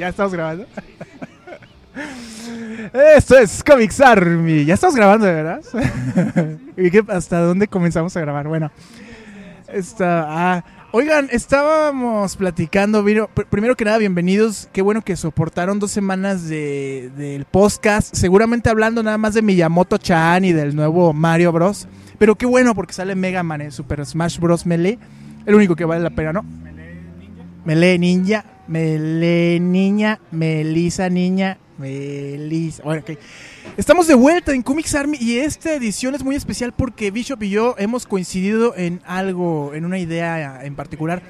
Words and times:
Ya 0.00 0.08
estamos 0.08 0.32
grabando. 0.32 0.64
Esto 3.16 3.36
es 3.36 3.62
Comics 3.62 4.00
Army. 4.00 4.64
Ya 4.64 4.72
estamos 4.74 4.96
grabando, 4.96 5.26
de 5.26 5.34
verdad. 5.34 5.60
¿Y 6.78 6.90
qué- 6.90 7.04
hasta 7.08 7.40
dónde 7.40 7.68
comenzamos 7.68 8.16
a 8.16 8.20
grabar? 8.20 8.48
Bueno, 8.48 8.70
está. 9.68 10.24
ah, 10.26 10.64
oigan, 10.92 11.28
estábamos 11.30 12.36
platicando. 12.36 13.04
primero 13.50 13.76
que 13.76 13.84
nada, 13.84 13.98
bienvenidos. 13.98 14.70
Qué 14.72 14.80
bueno 14.80 15.02
que 15.02 15.16
soportaron 15.16 15.78
dos 15.78 15.90
semanas 15.90 16.48
de, 16.48 17.10
del 17.18 17.44
podcast. 17.44 18.14
Seguramente 18.14 18.70
hablando 18.70 19.02
nada 19.02 19.18
más 19.18 19.34
de 19.34 19.42
Miyamoto 19.42 19.98
Chan 19.98 20.46
y 20.46 20.54
del 20.54 20.74
nuevo 20.74 21.12
Mario 21.12 21.52
Bros. 21.52 21.86
Pero 22.18 22.36
qué 22.36 22.46
bueno 22.46 22.74
porque 22.74 22.94
sale 22.94 23.14
Mega 23.14 23.42
Man 23.42 23.60
en 23.60 23.70
Super 23.70 24.06
Smash 24.06 24.38
Bros. 24.38 24.64
Melee. 24.64 24.98
El 25.44 25.56
único 25.56 25.76
que 25.76 25.84
vale 25.84 26.02
la 26.02 26.10
pena, 26.10 26.32
¿no? 26.32 26.42
Melee 27.64 27.98
Ninja, 27.98 28.44
Melee 28.66 29.60
Niña, 29.60 30.20
Melisa 30.30 31.08
Niña, 31.08 31.58
Melisa. 31.78 32.82
Bueno, 32.82 33.02
ok. 33.02 33.18
Estamos 33.76 34.06
de 34.06 34.14
vuelta 34.14 34.52
en 34.52 34.62
Comics 34.62 34.94
Army 34.94 35.18
y 35.20 35.38
esta 35.38 35.74
edición 35.74 36.14
es 36.14 36.24
muy 36.24 36.36
especial 36.36 36.72
porque 36.72 37.10
Bishop 37.10 37.42
y 37.42 37.50
yo 37.50 37.74
hemos 37.78 38.06
coincidido 38.06 38.74
en 38.76 39.00
algo, 39.04 39.74
en 39.74 39.84
una 39.84 39.98
idea 39.98 40.64
en 40.64 40.74
particular. 40.74 41.22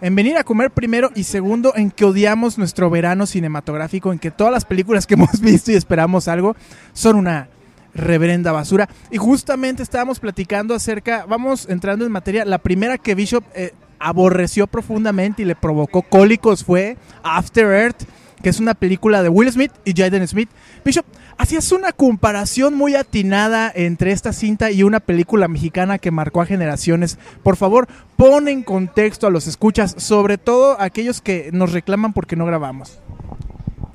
En 0.00 0.14
venir 0.14 0.36
a 0.36 0.44
comer 0.44 0.70
primero 0.70 1.10
y 1.14 1.24
segundo 1.24 1.72
en 1.74 1.90
que 1.90 2.04
odiamos 2.04 2.56
nuestro 2.56 2.88
verano 2.88 3.26
cinematográfico, 3.26 4.12
en 4.12 4.18
que 4.18 4.30
todas 4.30 4.52
las 4.52 4.64
películas 4.64 5.06
que 5.06 5.14
hemos 5.14 5.40
visto 5.40 5.72
y 5.72 5.74
esperamos 5.74 6.28
algo 6.28 6.56
son 6.92 7.16
una 7.16 7.48
reverenda 7.94 8.52
basura. 8.52 8.88
Y 9.10 9.16
justamente 9.16 9.82
estábamos 9.82 10.20
platicando 10.20 10.74
acerca, 10.74 11.26
vamos 11.26 11.68
entrando 11.68 12.04
en 12.06 12.12
materia, 12.12 12.44
la 12.44 12.58
primera 12.58 12.98
que 12.98 13.14
Bishop 13.14 13.44
eh, 13.54 13.72
aborreció 13.98 14.66
profundamente 14.66 15.42
y 15.42 15.44
le 15.44 15.56
provocó 15.56 16.02
cólicos 16.02 16.64
fue 16.64 16.96
After 17.22 17.66
Earth, 17.66 18.02
que 18.42 18.48
es 18.48 18.60
una 18.60 18.74
película 18.74 19.22
de 19.22 19.28
Will 19.28 19.50
Smith 19.50 19.72
y 19.84 19.92
Jaden 19.94 20.26
Smith. 20.26 20.48
Bishop, 20.84 21.04
hacías 21.36 21.72
una 21.72 21.92
comparación 21.92 22.74
muy 22.74 22.94
atinada 22.94 23.72
entre 23.74 24.12
esta 24.12 24.32
cinta 24.32 24.70
y 24.70 24.82
una 24.82 25.00
película 25.00 25.48
mexicana 25.48 25.98
que 25.98 26.10
marcó 26.10 26.40
a 26.40 26.46
generaciones. 26.46 27.18
Por 27.42 27.56
favor, 27.56 27.88
pon 28.16 28.48
en 28.48 28.62
contexto 28.62 29.26
a 29.26 29.30
los 29.30 29.46
escuchas, 29.46 29.94
sobre 29.98 30.38
todo 30.38 30.80
aquellos 30.80 31.20
que 31.20 31.50
nos 31.52 31.72
reclaman 31.72 32.12
porque 32.12 32.36
no 32.36 32.46
grabamos. 32.46 33.00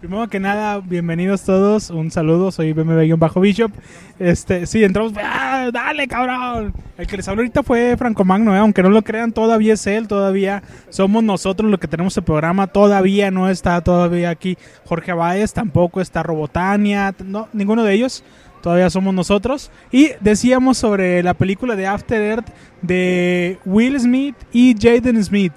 Primero 0.03 0.27
que 0.27 0.41
nada, 0.41 0.81
bienvenidos 0.81 1.43
todos. 1.43 1.89
Un 1.89 2.11
saludo, 2.11 2.51
soy 2.51 2.73
BMB-Bishop. 2.73 3.71
Este, 4.19 4.65
sí, 4.65 4.83
entramos. 4.83 5.13
¡Ah, 5.15 5.69
¡Dale, 5.71 6.09
cabrón! 6.09 6.73
El 6.97 7.07
que 7.07 7.15
les 7.15 7.25
habló 7.29 7.39
ahorita 7.39 7.63
fue 7.63 7.95
Franco 7.95 8.25
Magno, 8.25 8.53
¿eh? 8.53 8.57
aunque 8.57 8.83
no 8.83 8.89
lo 8.89 9.01
crean, 9.01 9.31
todavía 9.31 9.75
es 9.75 9.87
él, 9.87 10.09
todavía 10.09 10.61
somos 10.89 11.23
nosotros 11.23 11.71
los 11.71 11.79
que 11.79 11.87
tenemos 11.87 12.17
el 12.17 12.23
programa. 12.25 12.67
Todavía 12.67 13.31
no 13.31 13.47
está 13.47 13.79
todavía 13.79 14.31
aquí 14.31 14.57
Jorge 14.83 15.13
Báez, 15.13 15.53
tampoco 15.53 16.01
está 16.01 16.21
Robotania, 16.21 17.15
no, 17.23 17.47
ninguno 17.53 17.85
de 17.85 17.93
ellos. 17.93 18.25
Todavía 18.61 18.89
somos 18.89 19.13
nosotros. 19.13 19.71
Y 19.89 20.09
decíamos 20.19 20.77
sobre 20.77 21.23
la 21.23 21.33
película 21.33 21.77
de 21.77 21.87
After 21.87 22.21
Earth 22.21 22.49
de 22.81 23.57
Will 23.63 23.97
Smith 23.97 24.35
y 24.51 24.75
Jaden 24.77 25.23
Smith. 25.23 25.53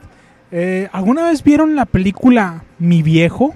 Eh, 0.52 0.88
¿Alguna 0.92 1.24
vez 1.24 1.42
vieron 1.42 1.74
la 1.74 1.84
película 1.84 2.62
Mi 2.78 3.02
Viejo? 3.02 3.52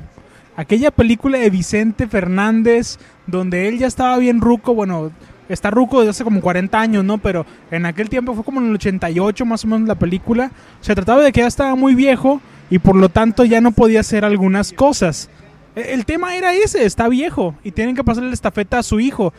Aquella 0.60 0.90
película 0.90 1.38
de 1.38 1.48
Vicente 1.48 2.06
Fernández, 2.06 2.98
donde 3.26 3.66
él 3.68 3.78
ya 3.78 3.86
estaba 3.86 4.18
bien 4.18 4.42
ruco, 4.42 4.74
bueno, 4.74 5.10
está 5.48 5.70
ruco 5.70 6.00
desde 6.00 6.10
hace 6.10 6.24
como 6.24 6.42
40 6.42 6.78
años, 6.78 7.02
¿no? 7.02 7.16
Pero 7.16 7.46
en 7.70 7.86
aquel 7.86 8.10
tiempo 8.10 8.34
fue 8.34 8.44
como 8.44 8.60
en 8.60 8.68
el 8.68 8.74
88 8.74 9.46
más 9.46 9.64
o 9.64 9.68
menos 9.68 9.88
la 9.88 9.94
película. 9.94 10.50
Se 10.82 10.94
trataba 10.94 11.22
de 11.22 11.32
que 11.32 11.40
ya 11.40 11.46
estaba 11.46 11.74
muy 11.76 11.94
viejo 11.94 12.42
y 12.68 12.78
por 12.78 12.94
lo 12.94 13.08
tanto 13.08 13.46
ya 13.46 13.62
no 13.62 13.72
podía 13.72 14.00
hacer 14.00 14.22
algunas 14.26 14.74
cosas. 14.74 15.30
E- 15.74 15.94
El 15.94 16.04
tema 16.04 16.36
era 16.36 16.52
ese, 16.52 16.84
está 16.84 17.08
viejo 17.08 17.54
y 17.64 17.70
tienen 17.72 17.96
que 17.96 18.04
pasarle 18.04 18.28
la 18.28 18.34
estafeta 18.34 18.80
a 18.80 18.82
su 18.82 19.00
hijo. 19.00 19.32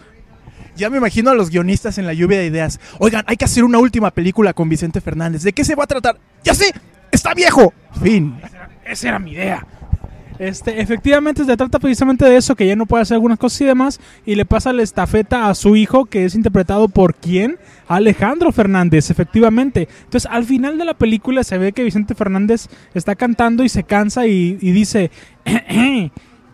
Ya 0.76 0.90
me 0.90 0.98
imagino 0.98 1.30
a 1.30 1.36
los 1.36 1.52
guionistas 1.52 2.00
en 2.00 2.08
la 2.08 2.14
lluvia 2.14 2.40
de 2.40 2.48
ideas. 2.48 2.80
Oigan, 2.98 3.26
hay 3.28 3.38
que 3.38 3.46
hacer 3.46 3.64
una 3.64 3.78
última 3.78 4.10
película 4.10 4.54
con 4.54 4.70
Vicente 4.70 5.02
Fernández. 5.02 5.44
¿De 5.44 5.54
qué 5.54 5.64
se 5.64 5.76
va 5.76 5.84
a 5.84 5.88
tratar? 5.88 6.18
Ya 6.44 6.56
sé, 6.56 6.74
está 7.12 7.36
viejo. 7.36 7.74
Fin. 8.02 8.36
Esa 8.86 9.10
era 9.10 9.20
mi 9.20 9.34
idea. 9.34 9.68
Este, 10.42 10.82
efectivamente 10.82 11.46
se 11.46 11.56
trata 11.56 11.78
precisamente 11.78 12.26
de 12.26 12.36
eso, 12.36 12.56
que 12.56 12.66
ya 12.66 12.76
no 12.76 12.88
puede 12.88 13.04
hacer 13.04 13.14
algunas 13.14 13.38
cosas 13.38 13.62
y 13.62 13.66
demás, 13.66 14.00
y 14.26 14.34
le 14.34 14.44
pasa 14.44 14.74
la 14.74 14.82
estafeta 14.82 15.48
a 15.48 15.54
su 15.54 15.76
hijo, 15.76 16.06
que 16.06 16.26
es 16.26 16.34
interpretado 16.34 16.88
por 16.88 17.14
quién? 17.14 17.60
Alejandro 17.88 18.52
Fernández, 18.52 19.12
efectivamente. 19.12 19.88
Entonces, 20.04 20.28
al 20.32 20.46
final 20.46 20.80
de 20.80 20.86
la 20.86 20.96
película 20.96 21.44
se 21.44 21.60
ve 21.60 21.74
que 21.74 21.84
Vicente 21.84 22.16
Fernández 22.16 22.70
está 22.96 23.14
cantando 23.14 23.64
y 23.64 23.70
se 23.70 23.84
cansa 23.84 24.26
y, 24.26 24.58
y 24.60 24.72
dice, 24.72 25.12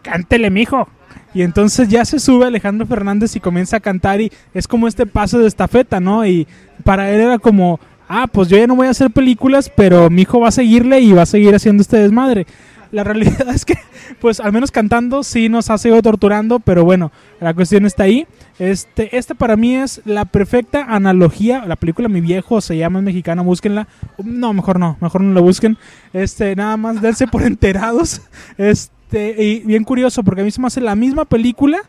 cántele, 0.01 0.49
mijo. 0.49 0.89
Y 1.33 1.43
entonces 1.43 1.87
ya 1.87 2.03
se 2.03 2.19
sube 2.19 2.45
Alejandro 2.45 2.85
Fernández 2.87 3.37
y 3.37 3.39
comienza 3.39 3.77
a 3.77 3.79
cantar 3.79 4.19
y 4.19 4.33
es 4.53 4.67
como 4.67 4.89
este 4.89 5.05
paso 5.05 5.39
de 5.39 5.47
estafeta, 5.47 6.01
¿no? 6.01 6.25
Y 6.25 6.45
para 6.83 7.09
él 7.09 7.21
era 7.21 7.39
como, 7.39 7.79
ah, 8.09 8.27
pues 8.27 8.49
yo 8.49 8.57
ya 8.57 8.67
no 8.67 8.75
voy 8.75 8.87
a 8.87 8.91
hacer 8.91 9.11
películas, 9.11 9.71
pero 9.73 10.09
mi 10.09 10.23
hijo 10.23 10.41
va 10.41 10.49
a 10.49 10.51
seguirle 10.51 10.99
y 10.99 11.13
va 11.13 11.21
a 11.21 11.25
seguir 11.25 11.55
haciendo 11.55 11.81
este 11.81 11.97
desmadre. 11.97 12.47
La 12.91 13.03
realidad 13.03 13.49
es 13.53 13.65
que, 13.65 13.75
pues 14.19 14.39
al 14.39 14.53
menos 14.53 14.71
cantando 14.71 15.23
sí 15.23 15.49
nos 15.49 15.69
ha 15.69 15.77
seguido 15.77 16.01
torturando, 16.01 16.59
pero 16.59 16.83
bueno, 16.83 17.11
la 17.39 17.53
cuestión 17.53 17.85
está 17.85 18.03
ahí. 18.03 18.27
Este, 18.59 19.17
esta 19.17 19.35
para 19.35 19.55
mí 19.55 19.75
es 19.75 20.01
la 20.05 20.25
perfecta 20.25 20.85
analogía. 20.89 21.65
La 21.65 21.75
película 21.75 22.09
Mi 22.09 22.21
Viejo 22.21 22.61
se 22.61 22.77
llama 22.77 22.99
es 22.99 23.05
mexicana, 23.05 23.41
búsquenla. 23.41 23.87
No, 24.23 24.53
mejor 24.53 24.79
no, 24.79 24.97
mejor 25.01 25.21
no 25.21 25.33
la 25.33 25.41
busquen. 25.41 25.77
Este, 26.13 26.55
nada 26.55 26.77
más 26.77 27.01
dense 27.01 27.27
por 27.27 27.43
enterados. 27.43 28.21
Este, 28.57 29.43
y 29.43 29.59
bien 29.59 29.83
curioso, 29.83 30.23
porque 30.23 30.41
a 30.41 30.43
mí 30.43 30.51
se 30.51 30.61
me 30.61 30.67
hace 30.67 30.81
la 30.81 30.95
misma 30.95 31.25
película 31.25 31.79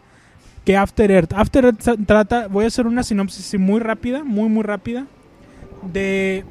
que 0.64 0.76
After 0.76 1.10
Earth. 1.10 1.32
After 1.34 1.64
Earth 1.64 2.06
trata, 2.06 2.48
voy 2.48 2.64
a 2.64 2.68
hacer 2.68 2.86
una 2.86 3.02
sinopsis 3.02 3.58
muy 3.58 3.80
rápida, 3.80 4.22
muy, 4.24 4.48
muy 4.48 4.62
rápida, 4.62 5.06
de 5.92 6.44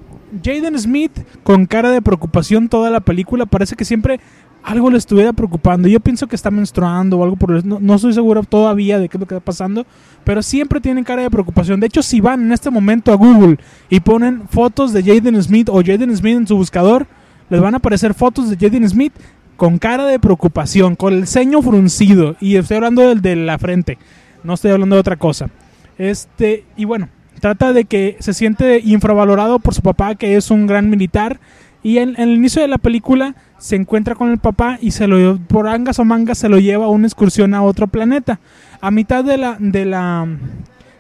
Jaden 0.43 0.77
Smith 0.77 1.11
con 1.43 1.65
cara 1.65 1.91
de 1.91 2.01
preocupación 2.01 2.69
toda 2.69 2.89
la 2.89 2.99
película. 2.99 3.45
Parece 3.45 3.75
que 3.75 3.85
siempre 3.85 4.19
algo 4.67 4.89
le 4.89 4.97
estuviera 4.97 5.31
preocupando. 5.31 5.87
Yo 5.87 6.01
pienso 6.01 6.27
que 6.27 6.35
está 6.35 6.51
menstruando 6.51 7.17
o 7.17 7.23
algo 7.23 7.37
por 7.37 7.55
el 7.55 7.65
no, 7.65 7.79
no 7.79 7.95
estoy 7.95 8.11
seguro 8.11 8.43
todavía 8.43 8.99
de 8.99 9.07
qué 9.07 9.15
es 9.15 9.21
lo 9.21 9.25
que 9.25 9.35
está 9.35 9.45
pasando, 9.45 9.85
pero 10.25 10.43
siempre 10.43 10.81
tienen 10.81 11.05
cara 11.05 11.21
de 11.21 11.31
preocupación. 11.31 11.79
De 11.79 11.87
hecho, 11.87 12.03
si 12.03 12.19
van 12.19 12.41
en 12.41 12.51
este 12.51 12.69
momento 12.69 13.13
a 13.13 13.15
Google 13.15 13.59
y 13.89 14.01
ponen 14.01 14.45
fotos 14.49 14.91
de 14.91 15.03
Jaden 15.03 15.41
Smith 15.41 15.69
o 15.69 15.81
Jaden 15.81 16.15
Smith 16.17 16.35
en 16.35 16.47
su 16.47 16.57
buscador, 16.57 17.07
les 17.49 17.61
van 17.61 17.75
a 17.75 17.77
aparecer 17.77 18.13
fotos 18.13 18.49
de 18.49 18.57
Jaden 18.57 18.89
Smith 18.89 19.13
con 19.55 19.77
cara 19.77 20.05
de 20.05 20.19
preocupación, 20.19 20.97
con 20.97 21.13
el 21.13 21.27
ceño 21.27 21.61
fruncido. 21.61 22.35
Y 22.41 22.57
estoy 22.57 22.75
hablando 22.75 23.03
del 23.03 23.21
de 23.21 23.37
la 23.37 23.57
frente, 23.57 23.97
no 24.43 24.55
estoy 24.55 24.71
hablando 24.71 24.97
de 24.97 24.99
otra 24.99 25.15
cosa. 25.15 25.49
Este, 25.97 26.65
y 26.75 26.83
bueno, 26.83 27.07
trata 27.39 27.71
de 27.71 27.85
que 27.85 28.17
se 28.19 28.33
siente 28.33 28.81
infravalorado 28.83 29.59
por 29.59 29.73
su 29.73 29.81
papá, 29.81 30.15
que 30.15 30.35
es 30.35 30.51
un 30.51 30.67
gran 30.67 30.89
militar. 30.89 31.39
Y 31.83 31.99
en, 31.99 32.09
en 32.17 32.29
el 32.29 32.35
inicio 32.35 32.61
de 32.61 32.67
la 32.67 32.79
película 32.79 33.33
se 33.57 33.75
encuentra 33.75 34.15
con 34.15 34.29
el 34.29 34.37
papá 34.37 34.77
y 34.81 34.91
se 34.91 35.07
lo 35.07 35.37
por 35.39 35.67
angas 35.67 35.99
o 35.99 36.05
mangas 36.05 36.37
se 36.37 36.49
lo 36.49 36.59
lleva 36.59 36.85
a 36.85 36.89
una 36.89 37.07
excursión 37.07 37.53
a 37.53 37.63
otro 37.63 37.87
planeta. 37.87 38.39
A 38.81 38.91
mitad 38.91 39.23
de 39.23 39.37
la, 39.37 39.57
de 39.59 39.85
la 39.85 40.27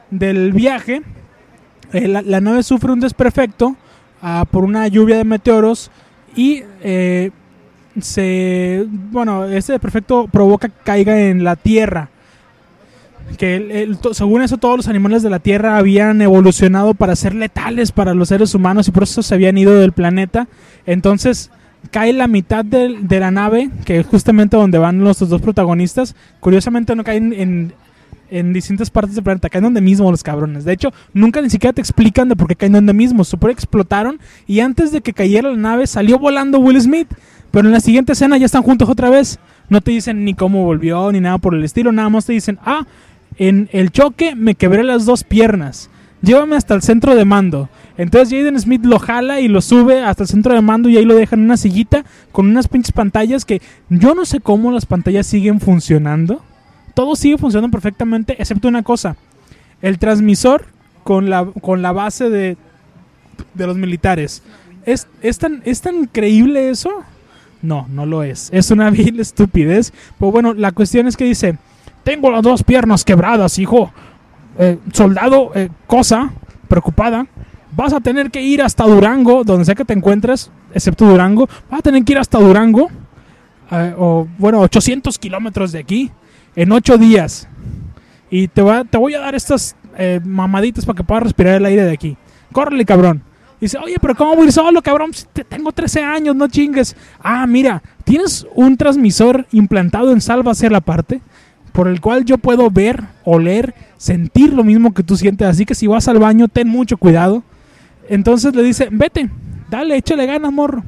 del 0.09 0.53
viaje, 0.53 1.03
eh, 1.93 2.07
la, 2.07 2.41
nave 2.41 2.63
sufre 2.63 2.91
un 2.91 2.99
desperfecto 2.99 3.75
ah, 4.21 4.45
por 4.49 4.63
una 4.63 4.87
lluvia 4.87 5.17
de 5.17 5.23
meteoros 5.23 5.91
y 6.35 6.63
eh, 6.81 7.31
se 7.99 8.85
bueno 8.89 9.45
este 9.45 9.73
desperfecto 9.73 10.27
provoca 10.27 10.69
que 10.69 10.75
caiga 10.83 11.19
en 11.19 11.43
la 11.43 11.55
Tierra 11.55 12.09
que 13.37 13.95
según 14.13 14.41
eso 14.41 14.57
todos 14.57 14.77
los 14.77 14.87
animales 14.87 15.23
de 15.23 15.29
la 15.29 15.39
Tierra 15.39 15.77
habían 15.77 16.21
evolucionado 16.21 16.93
para 16.93 17.15
ser 17.15 17.35
letales 17.35 17.91
para 17.91 18.13
los 18.13 18.29
seres 18.29 18.55
humanos 18.55 18.87
y 18.87 18.91
por 18.91 19.03
eso 19.03 19.21
se 19.21 19.35
habían 19.35 19.57
ido 19.57 19.75
del 19.75 19.91
planeta. 19.91 20.47
Entonces 20.85 21.51
cae 21.87 22.13
la 22.13 22.27
mitad 22.27 22.63
del- 22.65 23.07
de, 23.07 23.19
la 23.19 23.31
nave, 23.31 23.69
que 23.85 23.99
es 23.99 24.05
justamente 24.07 24.57
donde 24.57 24.77
van 24.77 25.03
los 25.03 25.19
dos 25.19 25.41
protagonistas. 25.41 26.15
Curiosamente 26.39 26.95
no 26.95 27.03
caen 27.03 27.33
en... 27.33 27.73
en 28.29 28.53
distintas 28.53 28.89
partes 28.89 29.15
del 29.15 29.23
planeta. 29.23 29.49
Caen 29.49 29.63
donde 29.63 29.81
mismo 29.81 30.11
los 30.11 30.23
cabrones. 30.23 30.65
De 30.65 30.73
hecho, 30.73 30.91
nunca 31.13 31.41
ni 31.41 31.49
siquiera 31.49 31.73
te 31.73 31.81
explican 31.81 32.29
de 32.29 32.35
por 32.35 32.47
qué 32.47 32.55
caen 32.55 32.73
donde 32.73 32.93
mismo. 32.93 33.23
Super 33.23 33.51
explotaron 33.51 34.19
y 34.47 34.59
antes 34.59 34.91
de 34.91 35.01
que 35.01 35.13
cayera 35.13 35.49
la 35.49 35.57
nave 35.57 35.87
salió 35.87 36.19
volando 36.19 36.59
Will 36.59 36.79
Smith. 36.81 37.07
Pero 37.51 37.67
en 37.67 37.73
la 37.73 37.79
siguiente 37.79 38.11
escena 38.11 38.37
ya 38.37 38.45
están 38.45 38.63
juntos 38.63 38.89
otra 38.89 39.09
vez. 39.09 39.39
No 39.69 39.79
te 39.81 39.91
dicen 39.91 40.25
ni 40.25 40.33
cómo 40.33 40.65
volvió 40.65 41.11
ni 41.11 41.21
nada 41.21 41.37
por 41.37 41.55
el 41.55 41.63
estilo. 41.63 41.91
Nada 41.93 42.09
más 42.09 42.25
te 42.25 42.33
dicen, 42.33 42.59
ah, 42.65 42.85
en 43.37 43.69
el 43.71 43.91
choque 43.91 44.35
me 44.35 44.55
quebré 44.55 44.83
las 44.83 45.05
dos 45.05 45.23
piernas. 45.23 45.89
Llévame 46.21 46.55
hasta 46.57 46.73
el 46.73 46.81
centro 46.81 47.15
de 47.15 47.23
mando. 47.23 47.69
Entonces 47.97 48.29
Jaden 48.29 48.59
Smith 48.59 48.85
lo 48.85 48.99
jala 48.99 49.41
y 49.41 49.47
lo 49.47 49.61
sube 49.61 50.03
hasta 50.03 50.23
el 50.23 50.29
centro 50.29 50.53
de 50.53 50.61
mando 50.61 50.87
y 50.87 50.97
ahí 50.97 51.05
lo 51.05 51.15
dejan 51.15 51.39
en 51.39 51.45
una 51.45 51.57
sillita 51.57 52.05
con 52.31 52.47
unas 52.47 52.67
pinches 52.67 52.91
pantallas 52.91 53.43
que 53.43 53.61
yo 53.89 54.13
no 54.13 54.25
sé 54.25 54.39
cómo 54.39 54.71
las 54.71 54.85
pantallas 54.85 55.25
siguen 55.25 55.59
funcionando. 55.59 56.41
Todo 56.93 57.15
sigue 57.15 57.37
funcionando 57.37 57.71
perfectamente 57.71 58.35
excepto 58.39 58.67
una 58.67 58.83
cosa. 58.83 59.15
El 59.81 59.97
transmisor 59.99 60.65
con 61.03 61.29
la, 61.29 61.45
con 61.61 61.81
la 61.81 61.91
base 61.91 62.29
de, 62.29 62.57
de 63.53 63.67
los 63.67 63.77
militares. 63.77 64.43
¿Es, 64.85 65.07
es, 65.21 65.37
tan, 65.37 65.61
¿Es 65.65 65.81
tan 65.81 65.95
increíble 65.95 66.69
eso? 66.69 67.03
No, 67.61 67.87
no 67.89 68.05
lo 68.05 68.23
es. 68.23 68.49
Es 68.53 68.71
una 68.71 68.89
vil 68.91 69.19
estupidez. 69.19 69.91
Pero 70.19 70.31
bueno, 70.31 70.53
la 70.53 70.71
cuestión 70.71 71.07
es 71.07 71.17
que 71.17 71.25
dice, 71.25 71.57
tengo 72.03 72.31
las 72.31 72.41
dos 72.41 72.63
piernas 72.63 73.03
quebradas, 73.03 73.59
hijo. 73.59 73.91
Eh, 74.59 74.77
soldado, 74.93 75.51
eh, 75.55 75.69
cosa, 75.85 76.31
preocupada. 76.67 77.27
Vas 77.77 77.93
a 77.93 77.99
tener 78.01 78.31
que 78.31 78.41
ir 78.41 78.61
hasta 78.63 78.83
Durango, 78.85 79.43
donde 79.43 79.63
sea 79.63 79.75
que 79.75 79.85
te 79.85 79.93
encuentres, 79.93 80.49
excepto 80.73 81.05
Durango. 81.05 81.47
Vas 81.69 81.79
a 81.79 81.83
tener 81.83 82.03
que 82.03 82.13
ir 82.13 82.17
hasta 82.17 82.39
Durango, 82.39 82.89
eh, 83.71 83.93
o 83.95 84.27
bueno, 84.39 84.59
800 84.61 85.19
kilómetros 85.19 85.71
de 85.71 85.79
aquí, 85.79 86.11
en 86.55 86.71
8 86.71 86.97
días. 86.97 87.47
Y 88.31 88.47
te, 88.47 88.63
va, 88.63 88.83
te 88.83 88.97
voy 88.97 89.13
a 89.13 89.19
dar 89.19 89.35
estas 89.35 89.75
eh, 89.95 90.19
mamaditas 90.25 90.85
para 90.87 90.97
que 90.97 91.03
puedas 91.03 91.23
respirar 91.25 91.53
el 91.53 91.65
aire 91.65 91.83
de 91.83 91.91
aquí. 91.91 92.17
Córrele, 92.51 92.83
cabrón. 92.83 93.21
Dice, 93.61 93.77
oye, 93.77 93.97
pero 94.01 94.15
¿cómo 94.15 94.33
voy 94.35 94.43
a 94.43 94.45
ir 94.47 94.51
solo, 94.53 94.81
cabrón? 94.81 95.11
Te- 95.31 95.43
tengo 95.43 95.71
13 95.71 96.01
años, 96.01 96.35
no 96.35 96.47
chingues. 96.47 96.95
Ah, 97.21 97.45
mira, 97.45 97.83
tienes 98.03 98.45
un 98.55 98.75
transmisor 98.75 99.45
implantado 99.51 100.11
en 100.13 100.21
salva 100.21 100.53
hacia 100.53 100.69
la 100.71 100.81
parte 100.81 101.21
por 101.73 101.87
el 101.87 102.01
cual 102.01 102.25
yo 102.25 102.39
puedo 102.39 102.71
ver, 102.71 103.03
oler, 103.23 103.75
sentir 103.97 104.51
lo 104.51 104.63
mismo 104.63 104.95
que 104.95 105.03
tú 105.03 105.15
sientes. 105.15 105.47
Así 105.47 105.63
que 105.63 105.75
si 105.75 105.85
vas 105.85 106.07
al 106.07 106.17
baño, 106.17 106.47
ten 106.47 106.67
mucho 106.67 106.97
cuidado. 106.97 107.43
Entonces 108.09 108.55
le 108.55 108.63
dice, 108.63 108.89
vete, 108.91 109.29
dale, 109.69 109.95
échale 109.97 110.25
ganas, 110.25 110.51
morro. 110.51 110.83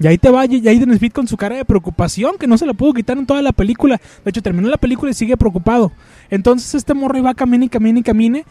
Y 0.00 0.06
ahí 0.06 0.18
te 0.18 0.30
va 0.30 0.40
Jaden 0.42 0.98
Smith 0.98 1.12
con 1.12 1.28
su 1.28 1.36
cara 1.36 1.56
de 1.56 1.64
preocupación, 1.64 2.36
que 2.38 2.48
no 2.48 2.58
se 2.58 2.66
la 2.66 2.74
pudo 2.74 2.92
quitar 2.92 3.16
en 3.18 3.26
toda 3.26 3.40
la 3.40 3.52
película. 3.52 4.00
De 4.24 4.30
hecho, 4.30 4.42
terminó 4.42 4.68
la 4.68 4.76
película 4.78 5.12
y 5.12 5.14
sigue 5.14 5.36
preocupado. 5.36 5.92
Entonces 6.30 6.74
este 6.74 6.92
morro 6.94 7.22
va 7.22 7.34
camine 7.34 7.66
y 7.66 7.68
camine 7.68 8.00
y 8.00 8.02
camine. 8.02 8.44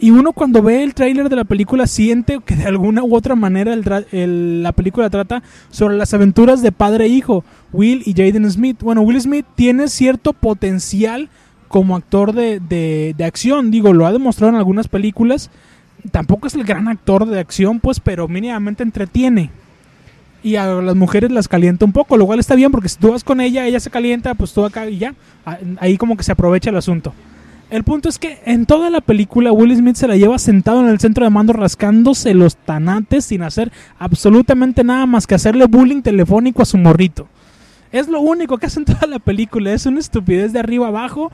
Y 0.00 0.10
uno 0.10 0.32
cuando 0.32 0.62
ve 0.62 0.82
el 0.82 0.94
tráiler 0.94 1.28
de 1.28 1.36
la 1.36 1.44
película 1.44 1.86
siente 1.86 2.40
que 2.44 2.56
de 2.56 2.64
alguna 2.66 3.02
u 3.04 3.14
otra 3.14 3.34
manera 3.34 3.72
el 3.72 4.62
la 4.62 4.72
película 4.72 5.08
trata 5.08 5.42
sobre 5.70 5.96
las 5.96 6.12
aventuras 6.12 6.60
de 6.60 6.72
padre 6.72 7.04
e 7.06 7.08
hijo, 7.08 7.44
Will 7.72 8.02
y 8.04 8.12
Jaden 8.12 8.50
Smith. 8.50 8.78
Bueno, 8.82 9.02
Will 9.02 9.20
Smith 9.20 9.46
tiene 9.54 9.88
cierto 9.88 10.32
potencial 10.32 11.30
como 11.68 11.96
actor 11.96 12.32
de, 12.32 12.60
de- 12.60 13.14
de 13.16 13.24
acción, 13.24 13.70
digo, 13.70 13.92
lo 13.92 14.06
ha 14.06 14.12
demostrado 14.12 14.50
en 14.52 14.58
algunas 14.58 14.88
películas. 14.88 15.50
Tampoco 16.10 16.46
es 16.46 16.54
el 16.54 16.64
gran 16.64 16.88
actor 16.88 17.26
de 17.26 17.40
acción, 17.40 17.80
pues, 17.80 18.00
pero 18.00 18.28
mínimamente 18.28 18.82
entretiene. 18.82 19.50
Y 20.42 20.56
a 20.56 20.66
las 20.66 20.94
mujeres 20.94 21.32
las 21.32 21.48
calienta 21.48 21.84
un 21.84 21.92
poco, 21.92 22.16
lo 22.16 22.26
cual 22.26 22.38
está 22.38 22.54
bien 22.54 22.70
porque 22.70 22.88
si 22.88 22.98
tú 22.98 23.10
vas 23.10 23.24
con 23.24 23.40
ella, 23.40 23.66
ella 23.66 23.80
se 23.80 23.90
calienta, 23.90 24.34
pues 24.34 24.52
tú 24.52 24.64
acá 24.64 24.88
y 24.88 24.98
ya. 24.98 25.14
Ah, 25.44 25.58
Ahí 25.80 25.96
como 25.96 26.16
que 26.16 26.22
se 26.22 26.32
aprovecha 26.32 26.70
el 26.70 26.76
asunto. 26.76 27.12
El 27.68 27.82
punto 27.82 28.08
es 28.08 28.20
que 28.20 28.38
en 28.44 28.64
toda 28.64 28.90
la 28.90 29.00
película 29.00 29.50
Will 29.50 29.74
Smith 29.76 29.96
se 29.96 30.06
la 30.06 30.16
lleva 30.16 30.38
sentado 30.38 30.80
en 30.82 30.88
el 30.88 31.00
centro 31.00 31.24
de 31.24 31.30
mando 31.30 31.52
rascándose 31.52 32.32
los 32.32 32.56
tanates 32.56 33.24
sin 33.24 33.42
hacer 33.42 33.72
absolutamente 33.98 34.84
nada 34.84 35.04
más 35.06 35.26
que 35.26 35.34
hacerle 35.34 35.66
bullying 35.66 36.02
telefónico 36.02 36.62
a 36.62 36.66
su 36.66 36.78
morrito. 36.78 37.26
Es 37.90 38.06
lo 38.08 38.20
único 38.20 38.58
que 38.58 38.66
hace 38.66 38.78
en 38.78 38.84
toda 38.84 39.08
la 39.08 39.18
película. 39.18 39.72
Es 39.72 39.84
una 39.86 39.98
estupidez 39.98 40.52
de 40.52 40.60
arriba 40.60 40.86
abajo, 40.86 41.32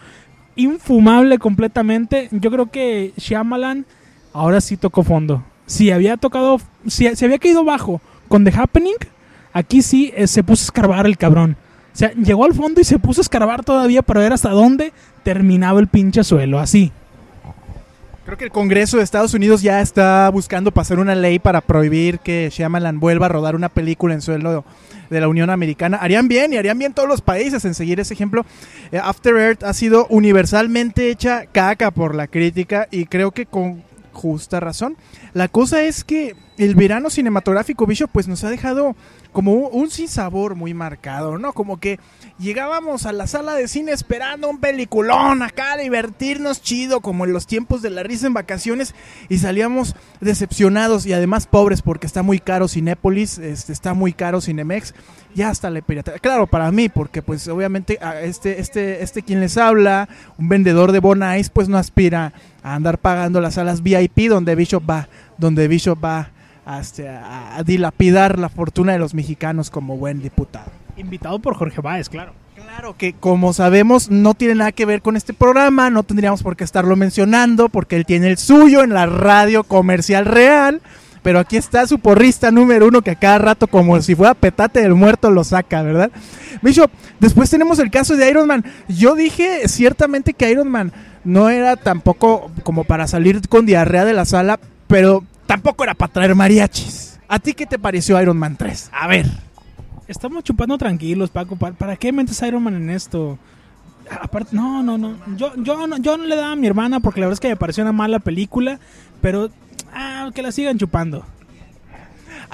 infumable 0.57 1.39
completamente. 1.39 2.29
Yo 2.31 2.51
creo 2.51 2.71
que 2.71 3.13
Shyamalan 3.19 3.85
ahora 4.33 4.61
sí 4.61 4.77
tocó 4.77 5.03
fondo. 5.03 5.43
Si 5.67 5.91
había 5.91 6.17
tocado, 6.17 6.61
si, 6.87 7.15
si 7.15 7.25
había 7.25 7.39
caído 7.39 7.65
bajo 7.65 8.01
con 8.29 8.45
The 8.45 8.53
Happening, 8.55 8.97
aquí 9.53 9.83
sí 9.83 10.13
eh, 10.17 10.27
se 10.27 10.43
puso 10.43 10.63
a 10.63 10.67
escarbar 10.67 11.07
el 11.07 11.17
cabrón. 11.17 11.57
O 11.95 11.97
sea, 11.97 12.13
llegó 12.13 12.45
al 12.45 12.55
fondo 12.55 12.81
y 12.81 12.85
se 12.85 12.99
puso 12.99 13.21
a 13.21 13.23
escarbar 13.23 13.65
todavía 13.65 14.03
para 14.03 14.21
ver 14.21 14.33
hasta 14.33 14.51
dónde 14.51 14.93
terminaba 15.23 15.79
el 15.81 15.89
pinche 15.89 16.25
suelo, 16.25 16.59
así. 16.59 16.91
Creo 18.25 18.39
que 18.39 18.45
el 18.45 18.51
Congreso 18.53 18.99
de 18.99 19.03
Estados 19.03 19.35
Unidos 19.35 19.63
ya 19.63 19.81
está 19.81 20.31
buscando 20.31 20.71
pasar 20.71 21.01
una 21.01 21.15
ley 21.15 21.39
para 21.41 21.61
prohibir 21.61 22.21
que 22.21 22.51
Shyamalan 22.53 23.01
vuelva 23.01 23.27
a 23.27 23.29
rodar 23.29 23.57
una 23.57 23.69
película 23.69 24.15
en 24.15 24.23
suelo 24.23 24.65
de 25.11 25.21
la 25.21 25.29
Unión 25.29 25.51
Americana. 25.51 25.99
Harían 26.01 26.29
bien 26.29 26.53
y 26.53 26.57
harían 26.57 26.79
bien 26.79 26.95
todos 26.95 27.09
los 27.09 27.21
países 27.21 27.65
en 27.65 27.75
seguir 27.75 27.99
ese 27.99 28.15
ejemplo. 28.15 28.47
Eh, 28.93 29.01
After 29.03 29.37
Earth 29.37 29.65
ha 29.65 29.75
sido 29.75 30.07
universalmente 30.09 31.11
hecha 31.11 31.47
caca 31.51 31.91
por 31.91 32.15
la 32.15 32.29
crítica 32.29 32.87
y 32.93 33.07
creo 33.07 33.33
que 33.33 33.45
con 33.45 33.83
justa 34.13 34.61
razón. 34.61 34.97
La 35.35 35.49
cosa 35.49 35.83
es 35.83 36.05
que 36.05 36.37
el 36.59 36.75
verano 36.75 37.11
cinematográfico 37.11 37.87
Bishop 37.87 38.11
pues 38.13 38.29
nos 38.29 38.45
ha 38.45 38.51
dejado 38.51 38.95
como 39.33 39.53
un, 39.53 39.91
sinsabor 39.91 40.55
muy 40.55 40.75
marcado, 40.75 41.39
¿no? 41.39 41.53
Como 41.53 41.81
que 41.81 41.99
llegábamos 42.39 43.07
a 43.07 43.13
la 43.13 43.27
sala 43.27 43.55
de 43.55 43.67
cine 43.67 43.93
esperando 43.93 44.49
un 44.49 44.59
peliculón 44.59 45.43
acá, 45.43 45.77
divertirnos 45.77 46.63
chido, 46.63 47.01
como 47.01 47.25
en 47.25 47.33
los 47.33 47.47
tiempos 47.47 47.83
de 47.83 47.91
la 47.91 48.03
risa 48.03 48.27
en 48.27 48.35
vacaciones, 48.35 48.95
y 49.29 49.39
salíamos 49.39 49.97
decepcionados 50.21 51.07
y 51.07 51.13
además 51.13 51.47
pobres 51.47 51.83
porque 51.83 52.07
está 52.07 52.23
muy 52.23 52.39
caro 52.39 52.69
Cinépolis, 52.69 53.39
este, 53.39 53.73
está 53.73 53.95
muy 53.95 54.13
caro 54.13 54.41
Cinemex, 54.41 54.95
ya 55.35 55.49
hasta 55.49 55.71
la 55.71 55.81
pirata. 55.81 56.19
Claro, 56.19 56.47
para 56.47 56.71
mí, 56.71 56.89
porque 56.89 57.23
pues 57.23 57.49
obviamente 57.49 57.99
este, 58.23 58.61
este, 58.61 59.03
este 59.03 59.23
quien 59.23 59.41
les 59.41 59.57
habla, 59.57 60.09
un 60.39 60.49
vendedor 60.49 60.93
de 60.93 61.01
Bonais, 61.01 61.49
pues 61.49 61.69
no 61.69 61.79
aspira 61.79 62.33
a 62.63 62.75
andar 62.75 62.99
pagando 62.99 63.41
las 63.41 63.55
salas 63.55 63.83
VIP 63.83 64.29
donde 64.29 64.55
Bishop 64.55 64.89
va, 64.89 65.09
donde 65.39 65.69
Bishop 65.69 66.03
va 66.03 66.31
a, 66.65 66.81
este, 66.81 67.09
a 67.09 67.63
dilapidar 67.65 68.39
la 68.39 68.49
fortuna 68.49 68.93
de 68.93 68.99
los 68.99 69.15
mexicanos 69.15 69.71
como 69.71 69.97
buen 69.97 70.23
diputado. 70.23 70.71
Invitado 70.97 71.39
por 71.39 71.55
Jorge 71.55 71.81
Báez, 71.81 72.09
claro. 72.09 72.35
Claro 72.55 72.97
que 72.97 73.15
como 73.15 73.53
sabemos 73.53 74.11
no 74.11 74.35
tiene 74.35 74.57
nada 74.57 74.73
que 74.73 74.87
ver 74.87 75.03
con 75.03 75.17
este 75.17 75.33
programa, 75.33 75.91
no 75.91 76.03
tendríamos 76.03 76.43
por 76.43 76.57
qué 76.57 76.65
estarlo 76.65 76.97
mencionando 76.97 77.69
porque 77.69 77.97
él 77.97 78.07
tiene 78.07 78.29
el 78.29 78.39
suyo 78.39 78.83
en 78.83 78.93
la 78.93 79.07
radio 79.07 79.65
comercial 79.65 80.27
real, 80.27 80.83
pero 81.23 81.39
aquí 81.39 81.57
está 81.57 81.87
su 81.87 81.99
porrista 81.99 82.51
número 82.51 82.89
uno 82.89 83.03
que 83.03 83.11
a 83.11 83.15
cada 83.15 83.39
rato 83.39 83.67
como 83.69 84.01
si 84.03 84.15
fuera 84.15 84.35
petate 84.35 84.81
del 84.81 84.95
muerto 84.95 85.31
lo 85.31 85.45
saca, 85.45 85.83
¿verdad? 85.83 86.11
Bishop, 86.61 86.91
después 87.21 87.49
tenemos 87.49 87.79
el 87.79 87.91
caso 87.91 88.17
de 88.17 88.29
Iron 88.29 88.47
Man. 88.47 88.65
Yo 88.89 89.15
dije 89.15 89.67
ciertamente 89.69 90.35
que 90.35 90.51
Iron 90.51 90.69
Man 90.69 90.93
no 91.25 91.49
era 91.49 91.77
tampoco 91.77 92.51
como 92.63 92.85
para 92.85 93.07
salir 93.07 93.49
con 93.49 93.65
diarrea 93.65 94.05
de 94.05 94.13
la 94.13 94.25
sala, 94.25 94.61
pero 94.89 95.25
tampoco 95.47 95.85
era 95.85 95.95
para 95.95 96.13
traer 96.13 96.35
mariachis. 96.35 97.19
¿A 97.29 97.39
ti 97.39 97.55
qué 97.55 97.67
te 97.67 97.79
pareció 97.79 98.21
Iron 98.21 98.37
Man 98.37 98.57
3? 98.57 98.91
A 98.93 99.07
ver. 99.07 99.27
Estamos 100.09 100.45
chupando 100.45 100.77
tranquilos, 100.77 101.31
Paco. 101.31 101.57
¿Para, 101.57 101.97
qué 101.97 102.13
metes 102.13 102.43
Iron 102.43 102.63
Man 102.63 102.75
en 102.75 102.91
esto? 102.91 103.39
Aparte, 104.21 104.55
no, 104.55 104.83
no, 104.83 104.99
no. 104.99 105.17
Yo, 105.37 105.53
yo, 105.57 105.87
no. 105.87 105.97
yo 105.97 106.19
no 106.19 106.25
le 106.25 106.37
daba 106.37 106.53
a 106.53 106.57
mi 106.57 106.67
hermana 106.67 107.01
porque 107.01 107.21
la 107.21 107.27
verdad 107.27 107.35
es 107.35 107.41
que 107.41 107.49
me 107.49 107.57
pareció 107.57 107.83
una 107.83 107.93
mala 107.93 108.19
película. 108.19 108.79
Pero 109.21 109.51
ah, 109.95 110.31
que 110.35 110.43
la 110.43 110.53
sigan 110.53 110.79
chupando. 110.79 111.25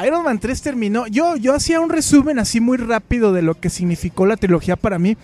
Iron 0.06 0.22
Man 0.22 0.38
3 0.38 0.62
terminó. 0.62 1.06
Yo, 1.08 1.36
yo 1.36 1.54
hacía 1.54 1.80
un 1.80 1.90
resumen 1.90 2.38
así 2.38 2.60
muy 2.60 2.76
rápido 2.76 3.32
de 3.32 3.42
lo 3.42 3.54
que 3.54 3.70
significó 3.70 4.26
la 4.26 4.36
trilogía 4.36 4.76
para 4.76 4.98
mí. 4.98 5.16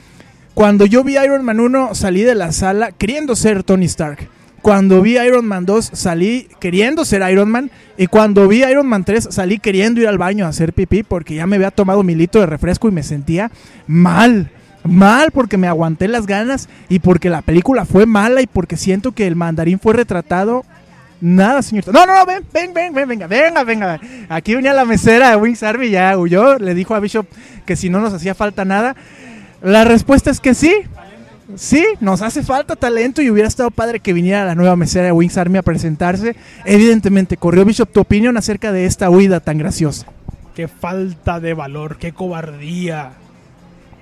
Cuando 0.54 0.87
yo 0.87 1.04
vi 1.04 1.16
Iron 1.16 1.44
Man 1.44 1.61
1 1.61 1.94
salí 1.94 2.23
de 2.23 2.35
la 2.35 2.50
sala 2.52 2.90
queriendo 2.92 3.37
ser 3.37 3.62
Tony 3.62 3.87
Stark. 3.87 4.28
Cuando 4.64 5.02
vi 5.02 5.18
Iron 5.18 5.44
Man 5.44 5.66
2 5.66 5.90
salí 5.92 6.49
queriendo 6.59 7.04
ser 7.04 7.21
Iron 7.30 7.50
Man. 7.50 7.71
Y 7.99 8.06
cuando 8.06 8.49
vi 8.49 8.64
Iron 8.64 8.87
Man 8.87 9.04
3 9.04 9.28
salí 9.30 9.59
queriendo 9.59 10.00
ir 10.00 10.09
al 10.09 10.16
baño 10.16 10.47
a 10.47 10.49
hacer 10.49 10.73
pipí 10.73 11.02
porque 11.02 11.35
ya 11.35 11.47
me 11.47 11.56
había 11.56 11.71
tomado 11.71 12.02
mi 12.02 12.14
litro 12.14 12.40
de 12.40 12.47
refresco 12.47 12.88
y 12.88 12.90
me 12.90 13.02
sentía 13.02 13.50
mal. 13.87 14.50
Mal 14.83 15.33
porque 15.33 15.59
me 15.59 15.68
aguanté 15.68 16.09
las 16.09 16.25
ganas 16.25 16.71
y 16.88 17.00
porque 17.00 17.28
la 17.28 17.42
película 17.42 17.85
fue 17.85 18.06
mala 18.06 18.40
y 18.40 18.47
porque 18.47 18.78
siento 18.78 19.12
que 19.12 19.26
el 19.26 19.37
mandarín 19.37 19.78
fue 19.78 19.92
retratado 19.92 20.64
Nada, 21.21 21.61
señorita. 21.61 21.92
No, 21.92 22.06
no, 22.06 22.14
no, 22.14 22.25
ven, 22.25 22.42
ven, 22.50 22.73
ven, 22.73 22.94
ven, 22.94 23.06
venga, 23.06 23.26
venga, 23.26 23.64
venga. 23.64 24.00
Aquí 24.30 24.54
venía 24.54 24.73
la 24.73 24.87
mesera 24.87 25.28
de 25.28 25.37
Wings 25.37 25.62
Army, 25.62 25.90
ya 25.90 26.16
huyó. 26.16 26.59
Le 26.59 26.75
dijo 26.75 26.94
a 26.94 27.00
Bishop 27.00 27.26
que 27.66 27.76
si 27.76 27.90
no 27.90 28.00
nos 28.00 28.14
hacía 28.14 28.35
falta 28.35 28.64
nada. 28.64 28.97
La 29.62 29.85
respuesta 29.85 30.30
es 30.30 30.40
que 30.40 30.54
sí. 30.54 30.75
Sí, 31.56 31.84
nos 32.00 32.22
hace 32.22 32.42
falta 32.42 32.74
talento 32.74 33.20
y 33.20 33.30
hubiera 33.30 33.46
estado 33.46 33.70
padre 33.70 34.00
que 34.00 34.12
viniera 34.12 34.44
la 34.44 34.54
nueva 34.54 34.76
mesera 34.76 35.06
de 35.06 35.12
Wings 35.12 35.36
Army 35.36 35.58
a 35.58 35.62
presentarse. 35.62 36.36
Evidentemente, 36.64 37.36
corrió 37.36 37.64
Bishop 37.64 37.92
tu 37.92 38.00
opinión 38.00 38.36
acerca 38.36 38.72
de 38.72 38.86
esta 38.86 39.10
huida 39.10 39.40
tan 39.40 39.58
graciosa. 39.58 40.06
Qué 40.54 40.68
falta 40.68 41.40
de 41.40 41.52
valor, 41.52 41.98
qué 41.98 42.12
cobardía. 42.12 43.12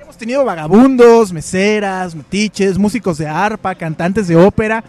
Hemos 0.01 0.17
tenido 0.17 0.45
vagabundos, 0.45 1.33
meseras, 1.33 2.15
metiches, 2.15 2.79
músicos 2.79 3.19
de 3.19 3.27
arpa, 3.27 3.75
cantantes 3.75 4.29
de 4.29 4.37
ópera. 4.37 4.85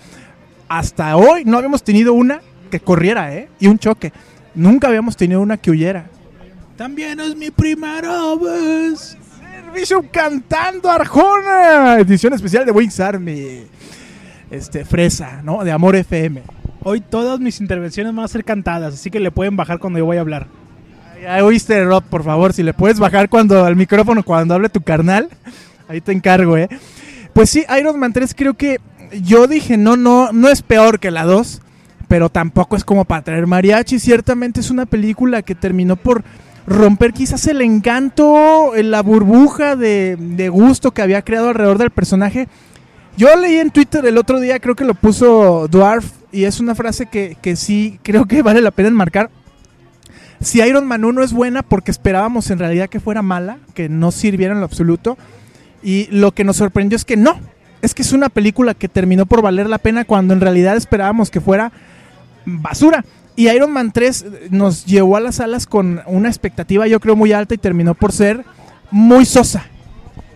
Hasta 0.68 1.16
hoy 1.16 1.46
no 1.46 1.58
habíamos 1.58 1.84
tenido 1.84 2.14
una 2.14 2.42
que 2.70 2.80
corriera, 2.80 3.34
¿eh? 3.36 3.50
Y 3.60 3.68
un 3.68 3.80
choque. 3.80 4.14
Nunca 4.54 4.88
habíamos 4.88 5.18
tenido 5.18 5.42
una 5.42 5.58
que 5.58 5.72
huyera. 5.72 6.06
También 6.78 7.20
es 7.20 7.36
mi 7.36 7.50
primera 7.50 8.36
vez. 8.36 9.18
Servicio 9.74 10.06
cantando 10.12 10.88
Arjona. 10.88 11.98
Edición 11.98 12.32
especial 12.32 12.64
de 12.64 12.72
Wings 12.72 13.00
Army. 13.00 13.64
Este, 14.52 14.86
fresa, 14.86 15.42
¿no? 15.44 15.64
De 15.64 15.72
Amor 15.72 15.96
FM. 15.96 16.44
Hoy 16.84 17.02
todas 17.02 17.40
mis 17.40 17.60
intervenciones 17.60 18.14
van 18.14 18.24
a 18.24 18.28
ser 18.28 18.46
cantadas, 18.46 18.94
así 18.94 19.10
que 19.10 19.20
le 19.20 19.32
pueden 19.32 19.56
bajar 19.56 19.80
cuando 19.80 19.98
yo 19.98 20.06
voy 20.06 20.18
a 20.18 20.20
hablar. 20.20 20.46
Ya 21.24 21.44
oíste, 21.44 21.84
Rob, 21.86 22.04
por 22.04 22.24
favor, 22.24 22.54
si 22.54 22.62
le 22.62 22.76
puedes 22.76 23.00
bajar 23.00 23.30
cuando 23.30 23.66
al 23.66 23.76
micrófono 23.76 24.22
cuando 24.22 24.54
hable 24.54 24.70
tu 24.70 24.82
carnal. 24.82 25.28
Ahí 25.88 26.02
te 26.02 26.12
encargo, 26.12 26.56
¿eh? 26.56 26.70
Pues 27.34 27.50
sí, 27.50 27.66
Iron 27.80 28.00
Man 28.00 28.14
3 28.14 28.36
creo 28.36 28.54
que 28.54 28.80
yo 29.24 29.48
dije, 29.48 29.76
no, 29.78 29.98
no, 29.98 30.32
no 30.34 30.50
es 30.50 30.62
peor 30.62 31.00
que 31.00 31.10
la 31.10 31.24
2, 31.24 31.64
pero 32.08 32.30
tampoco 32.30 32.76
es 32.76 32.84
como 32.84 33.06
para 33.06 33.24
traer 33.24 33.48
mariachi. 33.48 33.98
Ciertamente 33.98 34.60
es 34.60 34.70
una 34.70 34.86
película 34.86 35.42
que 35.42 35.56
terminó 35.56 35.96
por 35.96 36.24
romper 36.66 37.14
quizás 37.14 37.48
el 37.48 37.62
encanto, 37.62 38.72
la 38.76 39.02
burbuja 39.02 39.76
de, 39.76 40.50
gusto 40.52 40.92
que 40.92 41.02
había 41.02 41.22
creado 41.22 41.50
alrededor 41.50 41.78
del 41.78 41.92
personaje. 41.92 42.48
Yo 43.18 43.36
leí 43.36 43.58
en 43.58 43.72
Twitter 43.72 44.06
el 44.06 44.18
otro 44.18 44.40
día, 44.40 44.60
creo 44.60 44.76
que 44.76 44.86
lo 44.86 44.96
puso 44.96 45.68
Dwarf, 45.68 46.12
y 46.32 46.46
es 46.46 46.60
una 46.60 46.74
frase 46.74 47.06
que, 47.06 47.38
que 47.42 47.56
sí 47.56 48.00
creo 48.02 48.26
que 48.26 48.42
vale 48.42 48.62
la 48.62 48.72
pena 48.72 48.90
enmarcar. 48.90 49.30
Si 50.42 50.60
Iron 50.62 50.88
Man 50.88 51.06
1 51.06 51.24
es 51.24 51.32
buena 51.32 51.64
porque 51.64 51.92
esperábamos 51.92 52.50
en 52.50 52.60
realidad 52.60 52.90
que 52.90 53.00
fuera 53.00 53.22
mala, 53.22 53.60
que 53.76 53.88
no 53.88 54.12
sirviera 54.12 54.54
en 54.54 54.60
lo 54.60 54.66
absoluto, 54.66 55.18
y 55.84 56.08
lo 56.12 56.32
que 56.32 56.44
nos 56.44 56.58
sorprendió 56.58 56.96
es 56.96 57.06
que 57.06 57.18
no, 57.18 57.40
es 57.82 57.94
que 57.94 58.02
es 58.02 58.14
una 58.14 58.30
película 58.30 58.74
que 58.74 58.88
terminó 58.88 59.26
por 59.26 59.42
valer 59.42 59.70
la 59.70 59.78
pena 59.78 60.06
cuando 60.06 60.34
en 60.34 60.42
realidad 60.42 60.76
esperábamos 60.76 61.30
que 61.30 61.42
fuera 61.42 61.72
basura. 62.46 63.06
Y 63.36 63.50
Iron 63.50 63.72
Man 63.72 63.92
3 63.92 64.52
nos 64.52 64.86
llevó 64.86 65.18
a 65.18 65.20
las 65.20 65.36
salas 65.36 65.66
con 65.66 66.02
una 66.06 66.30
expectativa 66.30 66.88
yo 66.88 67.00
creo 67.00 67.16
muy 67.16 67.32
alta 67.32 67.56
y 67.56 67.58
terminó 67.58 67.96
por 67.96 68.12
ser 68.12 68.46
muy 68.92 69.26
sosa. 69.26 69.66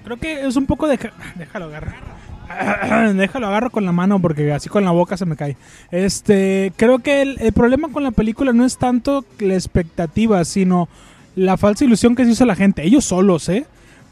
Creo 0.03 0.17
que 0.17 0.47
es 0.47 0.55
un 0.55 0.65
poco 0.65 0.87
de... 0.87 0.97
Déjalo 1.35 1.65
agarrar. 1.65 1.95
Déjalo 3.15 3.47
agarro 3.47 3.69
con 3.69 3.85
la 3.85 3.91
mano 3.91 4.19
porque 4.19 4.51
así 4.51 4.69
con 4.69 4.83
la 4.85 4.91
boca 4.91 5.17
se 5.17 5.25
me 5.25 5.35
cae. 5.35 5.57
Este, 5.91 6.73
creo 6.75 6.99
que 6.99 7.21
el, 7.21 7.37
el, 7.39 7.53
problema 7.53 7.89
con 7.89 8.03
la 8.03 8.11
película 8.11 8.53
no 8.53 8.65
es 8.65 8.77
tanto 8.77 9.25
la 9.39 9.53
expectativa, 9.53 10.43
sino 10.45 10.87
la 11.35 11.57
falsa 11.57 11.85
ilusión 11.85 12.15
que 12.15 12.25
se 12.25 12.31
hizo 12.31 12.45
la 12.45 12.55
gente. 12.55 12.83
Ellos 12.83 13.05
solos, 13.05 13.47
¿eh? 13.49 13.67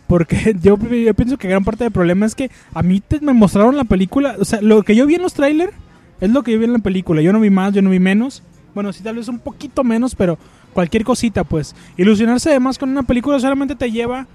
Porque 0.08 0.56
yo, 0.62 0.78
yo 0.78 1.14
pienso 1.14 1.38
que 1.38 1.48
gran 1.48 1.64
parte 1.64 1.84
del 1.84 1.94
problema 1.94 2.26
es 2.26 2.36
que 2.36 2.52
a 2.74 2.84
mí 2.84 3.02
te, 3.02 3.20
me 3.20 3.34
mostraron 3.34 3.76
la 3.76 3.86
película. 3.86 4.36
O 4.40 4.46
sea, 4.46 4.62
lo 4.62 4.84
que 4.84 4.96
yo 4.96 5.06
vi 5.06 5.16
en 5.16 5.22
los 5.24 5.34
trailers 5.34 5.74
es 6.22 6.30
lo 6.30 6.44
que 6.44 6.52
yo 6.52 6.60
vi 6.60 6.66
en 6.66 6.74
la 6.74 6.80
película. 6.80 7.22
Yo 7.22 7.34
no 7.34 7.40
vi 7.40 7.50
más, 7.50 7.74
yo 7.74 7.82
no 7.82 7.90
vi 7.90 8.00
menos. 8.00 8.44
Bueno, 8.76 8.92
sí, 8.92 9.02
tal 9.02 9.16
vez 9.16 9.30
un 9.30 9.40
poquito 9.40 9.84
menos, 9.86 10.14
pero 10.14 10.38
cualquier 10.74 11.06
cosita, 11.06 11.46
pues. 11.46 11.74
Ilusionarse 11.96 12.50
además 12.50 12.78
con 12.78 12.90
una 12.90 13.04
película 13.04 13.40
solamente 13.40 13.74
te 13.74 13.90
lleva 13.90 14.28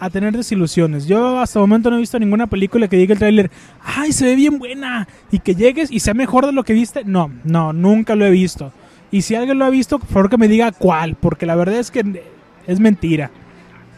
a 0.00 0.10
tener 0.10 0.34
desilusiones. 0.34 1.06
Yo 1.06 1.38
hasta 1.38 1.58
el 1.58 1.64
momento 1.64 1.90
no 1.90 1.96
he 1.96 2.00
visto 2.00 2.18
ninguna 2.18 2.46
película 2.46 2.88
que 2.88 2.96
diga 2.96 3.12
el 3.12 3.18
tráiler, 3.18 3.50
ay, 3.84 4.12
se 4.12 4.24
ve 4.24 4.34
bien 4.34 4.58
buena, 4.58 5.06
y 5.30 5.40
que 5.40 5.54
llegues 5.54 5.90
y 5.90 6.00
sea 6.00 6.14
mejor 6.14 6.46
de 6.46 6.52
lo 6.52 6.64
que 6.64 6.72
viste. 6.72 7.04
No, 7.04 7.30
no, 7.44 7.74
nunca 7.74 8.16
lo 8.16 8.24
he 8.24 8.30
visto. 8.30 8.72
Y 9.10 9.22
si 9.22 9.34
alguien 9.34 9.58
lo 9.58 9.66
ha 9.66 9.70
visto, 9.70 9.98
por 9.98 10.08
favor 10.08 10.30
que 10.30 10.38
me 10.38 10.48
diga 10.48 10.72
cuál, 10.72 11.14
porque 11.14 11.44
la 11.44 11.54
verdad 11.54 11.76
es 11.76 11.90
que 11.90 12.22
es 12.66 12.80
mentira. 12.80 13.30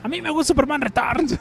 A 0.02 0.08
mí 0.08 0.20
me 0.20 0.30
gusta 0.30 0.48
Superman 0.48 0.80
Returns. 0.80 1.38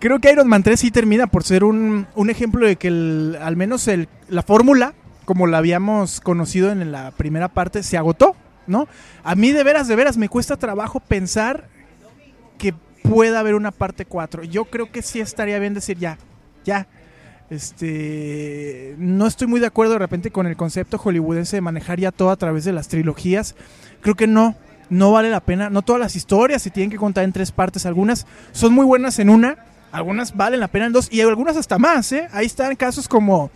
Creo 0.00 0.18
que 0.18 0.32
Iron 0.32 0.48
Man 0.48 0.62
3 0.62 0.78
sí 0.78 0.90
termina 0.90 1.26
por 1.28 1.44
ser 1.44 1.62
un, 1.64 2.06
un 2.14 2.30
ejemplo 2.30 2.66
de 2.66 2.76
que 2.76 2.88
el, 2.88 3.38
al 3.40 3.56
menos 3.56 3.86
el, 3.88 4.08
la 4.28 4.42
fórmula, 4.42 4.94
como 5.28 5.46
la 5.46 5.58
habíamos 5.58 6.22
conocido 6.22 6.72
en 6.72 6.90
la 6.90 7.10
primera 7.10 7.48
parte, 7.48 7.82
se 7.82 7.98
agotó. 7.98 8.34
¿no? 8.66 8.88
A 9.22 9.34
mí 9.34 9.52
de 9.52 9.62
veras, 9.62 9.86
de 9.86 9.94
veras, 9.94 10.16
me 10.16 10.30
cuesta 10.30 10.56
trabajo 10.56 11.00
pensar 11.00 11.68
que 12.56 12.72
pueda 13.02 13.38
haber 13.38 13.54
una 13.54 13.70
parte 13.70 14.06
4. 14.06 14.44
Yo 14.44 14.64
creo 14.64 14.90
que 14.90 15.02
sí 15.02 15.20
estaría 15.20 15.58
bien 15.58 15.74
decir 15.74 15.98
ya, 15.98 16.16
ya. 16.64 16.88
Este, 17.50 18.94
no 18.96 19.26
estoy 19.26 19.48
muy 19.48 19.60
de 19.60 19.66
acuerdo 19.66 19.92
de 19.92 19.98
repente 19.98 20.30
con 20.30 20.46
el 20.46 20.56
concepto 20.56 20.96
hollywoodense 20.96 21.58
de 21.58 21.60
manejar 21.60 22.00
ya 22.00 22.10
todo 22.10 22.30
a 22.30 22.36
través 22.36 22.64
de 22.64 22.72
las 22.72 22.88
trilogías. 22.88 23.54
Creo 24.00 24.14
que 24.14 24.26
no, 24.26 24.56
no 24.88 25.12
vale 25.12 25.28
la 25.28 25.40
pena. 25.40 25.68
No 25.68 25.82
todas 25.82 26.00
las 26.00 26.16
historias 26.16 26.62
se 26.62 26.70
tienen 26.70 26.88
que 26.88 26.96
contar 26.96 27.24
en 27.24 27.34
tres 27.34 27.52
partes. 27.52 27.84
Algunas 27.84 28.26
son 28.52 28.72
muy 28.72 28.86
buenas 28.86 29.18
en 29.18 29.28
una, 29.28 29.58
algunas 29.92 30.34
valen 30.34 30.60
la 30.60 30.68
pena 30.68 30.86
en 30.86 30.94
dos 30.94 31.12
y 31.12 31.20
algunas 31.20 31.58
hasta 31.58 31.78
más. 31.78 32.12
¿eh? 32.12 32.30
Ahí 32.32 32.46
están 32.46 32.74
casos 32.76 33.06
como 33.06 33.50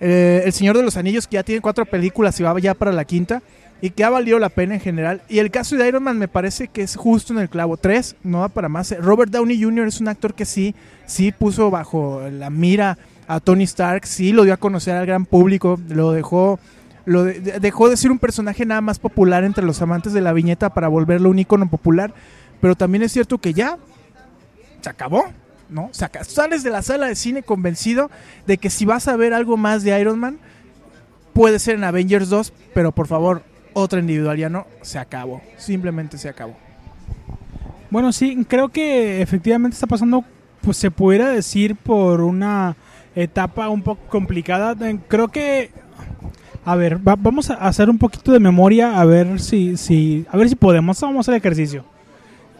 eh, 0.00 0.42
El 0.44 0.52
Señor 0.52 0.76
de 0.76 0.82
los 0.82 0.96
Anillos, 0.96 1.26
que 1.26 1.34
ya 1.34 1.42
tiene 1.42 1.60
cuatro 1.60 1.84
películas 1.84 2.38
y 2.40 2.42
va 2.42 2.58
ya 2.58 2.74
para 2.74 2.92
la 2.92 3.04
quinta 3.04 3.42
y 3.82 3.90
que 3.90 4.04
ha 4.04 4.10
valido 4.10 4.38
la 4.38 4.48
pena 4.48 4.74
en 4.74 4.80
general. 4.80 5.22
Y 5.28 5.38
el 5.38 5.50
caso 5.50 5.76
de 5.76 5.88
Iron 5.88 6.02
Man 6.02 6.18
me 6.18 6.28
parece 6.28 6.68
que 6.68 6.82
es 6.82 6.96
justo 6.96 7.32
en 7.32 7.38
el 7.38 7.48
clavo. 7.48 7.76
Tres, 7.76 8.16
no 8.22 8.40
va 8.40 8.48
para 8.48 8.68
más. 8.68 8.94
Robert 8.98 9.32
Downey 9.32 9.62
Jr. 9.62 9.86
es 9.86 10.00
un 10.00 10.08
actor 10.08 10.34
que 10.34 10.44
sí, 10.44 10.74
sí 11.06 11.32
puso 11.32 11.70
bajo 11.70 12.22
la 12.30 12.50
mira 12.50 12.98
a 13.26 13.40
Tony 13.40 13.64
Stark, 13.64 14.06
sí 14.06 14.32
lo 14.32 14.44
dio 14.44 14.52
a 14.52 14.56
conocer 14.56 14.96
al 14.96 15.06
gran 15.06 15.24
público, 15.24 15.78
lo 15.88 16.12
dejó, 16.12 16.58
lo 17.04 17.24
de, 17.24 17.60
dejó 17.60 17.88
de 17.88 17.96
ser 17.96 18.10
un 18.10 18.18
personaje 18.18 18.66
nada 18.66 18.80
más 18.80 18.98
popular 18.98 19.44
entre 19.44 19.64
los 19.64 19.80
amantes 19.80 20.12
de 20.12 20.20
la 20.20 20.32
viñeta 20.32 20.70
para 20.70 20.88
volverlo 20.88 21.30
un 21.30 21.38
ícono 21.38 21.68
popular. 21.70 22.12
Pero 22.60 22.74
también 22.74 23.02
es 23.02 23.12
cierto 23.12 23.38
que 23.38 23.54
ya 23.54 23.78
se 24.80 24.90
acabó. 24.90 25.24
¿No? 25.70 25.90
Sales 25.92 26.62
de 26.62 26.70
la 26.70 26.82
sala 26.82 27.06
de 27.06 27.14
cine 27.14 27.42
convencido 27.42 28.10
de 28.46 28.58
que 28.58 28.70
si 28.70 28.84
vas 28.84 29.08
a 29.08 29.16
ver 29.16 29.34
algo 29.34 29.56
más 29.56 29.82
de 29.82 29.98
Iron 30.00 30.18
Man, 30.18 30.38
puede 31.32 31.58
ser 31.58 31.76
en 31.76 31.84
Avengers 31.84 32.28
2, 32.28 32.52
pero 32.74 32.92
por 32.92 33.06
favor, 33.06 33.42
otra 33.72 34.00
individual 34.00 34.36
ya 34.36 34.48
no, 34.48 34.66
se 34.82 34.98
acabó, 34.98 35.40
simplemente 35.56 36.18
se 36.18 36.28
acabó. 36.28 36.56
Bueno, 37.90 38.12
sí, 38.12 38.44
creo 38.48 38.68
que 38.68 39.20
efectivamente 39.20 39.74
está 39.74 39.86
pasando, 39.86 40.24
pues 40.60 40.76
se 40.76 40.90
pudiera 40.90 41.28
decir 41.28 41.76
por 41.76 42.20
una 42.20 42.76
etapa 43.14 43.68
un 43.68 43.82
poco 43.82 44.00
complicada. 44.08 44.76
Creo 45.08 45.28
que, 45.28 45.70
a 46.64 46.76
ver, 46.76 47.06
va, 47.06 47.16
vamos 47.16 47.50
a 47.50 47.54
hacer 47.54 47.90
un 47.90 47.98
poquito 47.98 48.32
de 48.32 48.38
memoria 48.38 49.00
a 49.00 49.04
ver 49.04 49.40
si, 49.40 49.76
si, 49.76 50.24
a 50.30 50.36
ver 50.36 50.48
si 50.48 50.54
podemos, 50.54 51.00
vamos 51.00 51.28
a 51.28 51.32
hacer 51.32 51.40
ejercicio. 51.40 51.84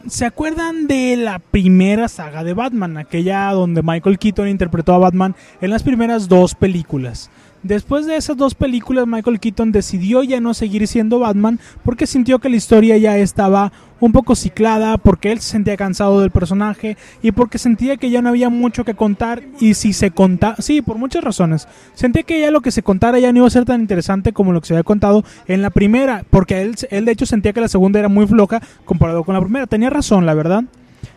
¿Se 0.08 0.24
acuerdan 0.24 0.86
de 0.86 1.14
la 1.16 1.38
primera 1.38 2.08
saga 2.08 2.42
de 2.42 2.54
Batman? 2.54 2.96
Aquella 2.96 3.50
donde 3.52 3.82
Michael 3.82 4.18
Keaton 4.18 4.48
interpretó 4.48 4.94
a 4.94 4.98
Batman 4.98 5.36
en 5.60 5.70
las 5.70 5.82
primeras 5.82 6.26
dos 6.26 6.54
películas. 6.54 7.30
Después 7.62 8.06
de 8.06 8.16
esas 8.16 8.38
dos 8.38 8.54
películas, 8.54 9.06
Michael 9.06 9.38
Keaton 9.38 9.70
decidió 9.70 10.22
ya 10.22 10.40
no 10.40 10.54
seguir 10.54 10.88
siendo 10.88 11.18
Batman 11.18 11.60
porque 11.84 12.06
sintió 12.06 12.38
que 12.38 12.48
la 12.48 12.56
historia 12.56 12.96
ya 12.96 13.18
estaba 13.18 13.70
un 14.00 14.12
poco 14.12 14.34
ciclada, 14.34 14.96
porque 14.96 15.30
él 15.30 15.40
se 15.40 15.50
sentía 15.50 15.76
cansado 15.76 16.22
del 16.22 16.30
personaje 16.30 16.96
y 17.22 17.32
porque 17.32 17.58
sentía 17.58 17.98
que 17.98 18.08
ya 18.08 18.22
no 18.22 18.30
había 18.30 18.48
mucho 18.48 18.82
que 18.82 18.94
contar 18.94 19.42
y 19.60 19.74
si 19.74 19.92
se 19.92 20.10
contaba, 20.10 20.56
sí, 20.60 20.80
por 20.80 20.96
muchas 20.96 21.22
razones, 21.22 21.68
sentía 21.92 22.22
que 22.22 22.40
ya 22.40 22.50
lo 22.50 22.62
que 22.62 22.70
se 22.70 22.82
contara 22.82 23.18
ya 23.18 23.30
no 23.30 23.40
iba 23.40 23.46
a 23.46 23.50
ser 23.50 23.66
tan 23.66 23.82
interesante 23.82 24.32
como 24.32 24.54
lo 24.54 24.62
que 24.62 24.68
se 24.68 24.74
había 24.74 24.84
contado 24.84 25.22
en 25.46 25.60
la 25.60 25.68
primera, 25.68 26.24
porque 26.30 26.62
él, 26.62 26.76
él 26.90 27.04
de 27.04 27.12
hecho 27.12 27.26
sentía 27.26 27.52
que 27.52 27.60
la 27.60 27.68
segunda 27.68 27.98
era 27.98 28.08
muy 28.08 28.26
floja 28.26 28.62
comparado 28.86 29.22
con 29.22 29.34
la 29.34 29.40
primera, 29.42 29.66
tenía 29.66 29.90
razón, 29.90 30.24
la 30.24 30.32
verdad. 30.32 30.64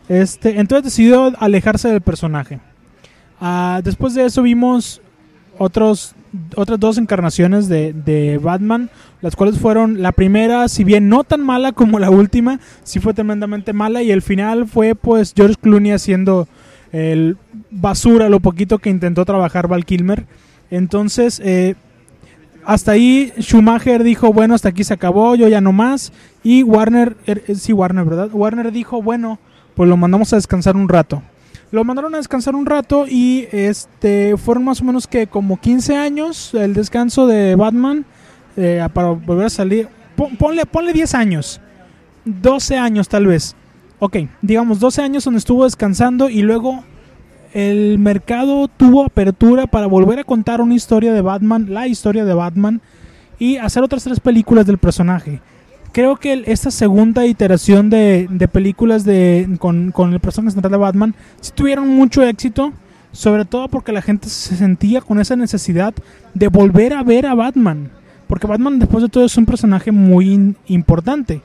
Este, 0.10 0.60
entonces 0.60 0.84
decidió 0.84 1.32
alejarse 1.40 1.88
del 1.88 2.02
personaje. 2.02 2.60
Uh, 3.40 3.82
después 3.82 4.14
de 4.14 4.26
eso 4.26 4.42
vimos 4.42 5.02
otros 5.58 6.16
otras 6.56 6.80
dos 6.80 6.98
encarnaciones 6.98 7.68
de, 7.68 7.94
de, 7.94 8.38
Batman, 8.38 8.90
las 9.22 9.36
cuales 9.36 9.60
fueron 9.60 10.02
la 10.02 10.12
primera, 10.12 10.68
si 10.68 10.84
bien 10.84 11.10
no 11.10 11.24
tan 11.24 11.42
mala 11.42 11.72
como 11.72 12.00
la 12.00 12.10
última, 12.10 12.60
sí 12.84 13.00
fue 13.00 13.14
tremendamente 13.14 13.74
mala 13.74 14.02
y 14.02 14.12
el 14.12 14.22
final 14.22 14.68
fue 14.68 14.96
pues 14.96 15.34
George 15.36 15.56
Clooney 15.62 15.92
haciendo 15.92 16.48
el 16.92 17.38
basura 17.72 18.30
lo 18.30 18.40
poquito 18.40 18.80
que 18.80 18.90
intentó 18.90 19.26
trabajar 19.26 19.68
Val 19.68 19.86
Kilmer. 19.86 20.26
Entonces, 20.70 21.42
eh, 21.44 21.76
hasta 22.66 22.94
ahí 22.94 23.34
Schumacher 23.40 24.04
dijo, 24.04 24.32
bueno, 24.32 24.56
hasta 24.56 24.70
aquí 24.70 24.84
se 24.84 24.94
acabó, 24.94 25.36
yo 25.36 25.48
ya 25.48 25.62
no 25.62 25.74
más. 25.74 26.14
Y 26.44 26.64
Warner, 26.64 27.18
er, 27.26 27.44
sí, 27.56 27.74
Warner, 27.74 28.06
¿verdad? 28.06 28.30
Warner 28.32 28.72
dijo, 28.72 29.02
bueno, 29.02 29.40
pues 29.76 29.90
lo 29.90 29.98
mandamos 29.98 30.34
a 30.34 30.38
descansar 30.38 30.76
un 30.76 30.90
rato. 30.90 31.22
Lo 31.74 31.84
mandaron 31.84 32.14
a 32.14 32.18
descansar 32.18 32.56
un 32.56 32.68
rato 32.68 33.08
y 33.08 33.48
este 33.52 34.38
fueron 34.38 34.64
más 34.64 34.80
o 34.82 34.86
menos 34.86 35.08
que 35.08 35.26
como 35.26 35.60
15 35.60 35.98
años 35.98 36.54
el 36.54 36.76
descanso 36.76 37.26
de 37.26 37.56
Batman 37.56 38.06
eh, 38.56 38.88
para 38.94 39.10
volver 39.10 39.48
a 39.48 39.50
salir. 39.50 39.88
ponle, 40.38 40.68
ponle 40.68 40.94
10 40.94 41.16
años. 41.16 41.60
12 42.26 42.78
años 42.78 43.10
tal 43.10 43.26
vez. 43.26 43.56
Ok, 43.98 44.18
digamos 44.44 44.80
12 44.80 45.02
años 45.02 45.24
donde 45.24 45.40
estuvo 45.40 45.64
descansando 45.64 46.30
y 46.30 46.44
luego 46.44 46.84
el 47.54 47.98
mercado 47.98 48.68
tuvo 48.68 49.06
apertura 49.06 49.66
para 49.66 49.88
volver 49.88 50.20
a 50.20 50.24
contar 50.24 50.62
una 50.62 50.76
historia 50.76 51.12
de 51.12 51.22
Batman, 51.22 51.74
la 51.74 51.88
historia 51.88 52.24
de 52.24 52.36
Batman 52.36 52.82
y 53.40 53.58
hacer 53.58 53.82
otras 53.82 54.04
tres 54.04 54.20
películas 54.20 54.68
del 54.68 54.78
personaje. 54.78 55.42
Creo 55.94 56.18
que 56.18 56.44
esta 56.48 56.72
segunda 56.72 57.26
iteración 57.26 57.90
de, 57.90 58.28
de 58.30 58.48
películas 58.50 59.06
de, 59.06 59.48
con, 59.60 59.94
el 60.12 60.20
personaje 60.20 60.52
central 60.52 60.72
de 60.72 60.78
Batman 60.78 61.16
sí 61.40 61.52
tuvieron 61.56 61.88
mucho 61.88 62.24
éxito, 62.24 62.74
sobre 63.14 63.46
todo 63.46 63.70
porque 63.70 63.94
la 63.94 64.02
gente 64.02 64.28
se 64.28 64.58
sentía 64.58 65.00
con 65.00 65.22
esa 65.22 65.36
necesidad 65.38 65.94
de 66.34 66.48
volver 66.50 66.94
a 66.94 67.04
ver 67.04 67.28
a 67.28 67.36
Batman. 67.36 67.92
Porque 68.28 68.48
Batman 68.48 68.80
después 68.80 69.04
de 69.04 69.10
todo 69.10 69.24
es 69.24 69.38
un 69.38 69.46
personaje 69.46 69.92
muy 69.92 70.56
importante. 70.66 71.42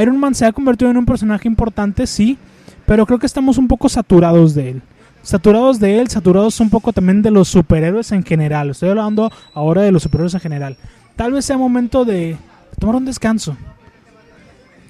Iron 0.00 0.18
Man 0.18 0.34
se 0.34 0.46
ha 0.46 0.52
convertido 0.52 0.90
en 0.90 0.96
un 0.96 1.06
personaje 1.06 1.46
importante, 1.46 2.06
sí, 2.06 2.38
pero 2.86 3.06
creo 3.06 3.18
que 3.18 3.26
estamos 3.26 3.58
un 3.58 3.68
poco 3.68 3.88
saturados 3.88 4.54
de 4.54 4.70
él. 4.70 4.82
Saturados 5.22 5.78
de 5.78 6.00
él, 6.00 6.08
saturados 6.08 6.58
un 6.58 6.70
poco 6.70 6.92
también 6.92 7.22
de 7.22 7.30
los 7.30 7.48
superhéroes 7.48 8.12
en 8.12 8.24
general. 8.24 8.70
Estoy 8.70 8.90
hablando 8.90 9.30
ahora 9.52 9.82
de 9.82 9.92
los 9.92 10.02
superhéroes 10.02 10.34
en 10.34 10.40
general. 10.40 10.76
Tal 11.16 11.32
vez 11.32 11.44
sea 11.44 11.58
momento 11.58 12.04
de 12.04 12.36
tomar 12.78 12.96
un 12.96 13.04
descanso. 13.04 13.56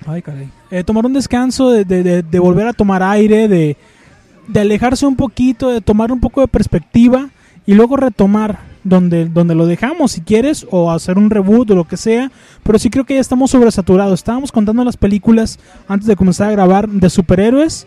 Ay, 0.06 0.22
caray. 0.22 0.48
Eh, 0.70 0.84
tomar 0.84 1.06
un 1.06 1.12
descanso, 1.14 1.70
de, 1.70 1.84
de- 1.84 2.02
de- 2.02 2.22
de 2.22 2.38
volver 2.38 2.66
a 2.66 2.72
tomar 2.72 3.02
aire, 3.02 3.48
de, 3.48 3.76
de 4.48 4.60
alejarse 4.60 5.06
un 5.06 5.16
poquito, 5.16 5.70
de 5.70 5.80
tomar 5.80 6.12
un 6.12 6.20
poco 6.20 6.40
de 6.42 6.48
perspectiva 6.48 7.28
y 7.66 7.74
luego 7.74 7.96
retomar 7.96 8.58
donde, 8.84 9.24
donde 9.26 9.54
lo 9.54 9.64
dejamos, 9.66 10.12
si 10.12 10.20
quieres, 10.20 10.66
o 10.70 10.90
hacer 10.92 11.16
un 11.16 11.30
reboot 11.30 11.70
o 11.70 11.74
lo 11.74 11.84
que 11.84 11.96
sea. 11.96 12.30
Pero 12.62 12.78
sí 12.78 12.90
creo 12.90 13.04
que 13.04 13.14
ya 13.14 13.20
estamos 13.20 13.50
sobresaturados. 13.50 14.12
Estábamos 14.20 14.52
contando 14.52 14.84
las 14.84 14.98
películas 14.98 15.58
antes 15.88 16.06
de 16.06 16.16
comenzar 16.16 16.48
a 16.48 16.52
grabar 16.52 16.86
de 16.88 17.08
superhéroes 17.08 17.86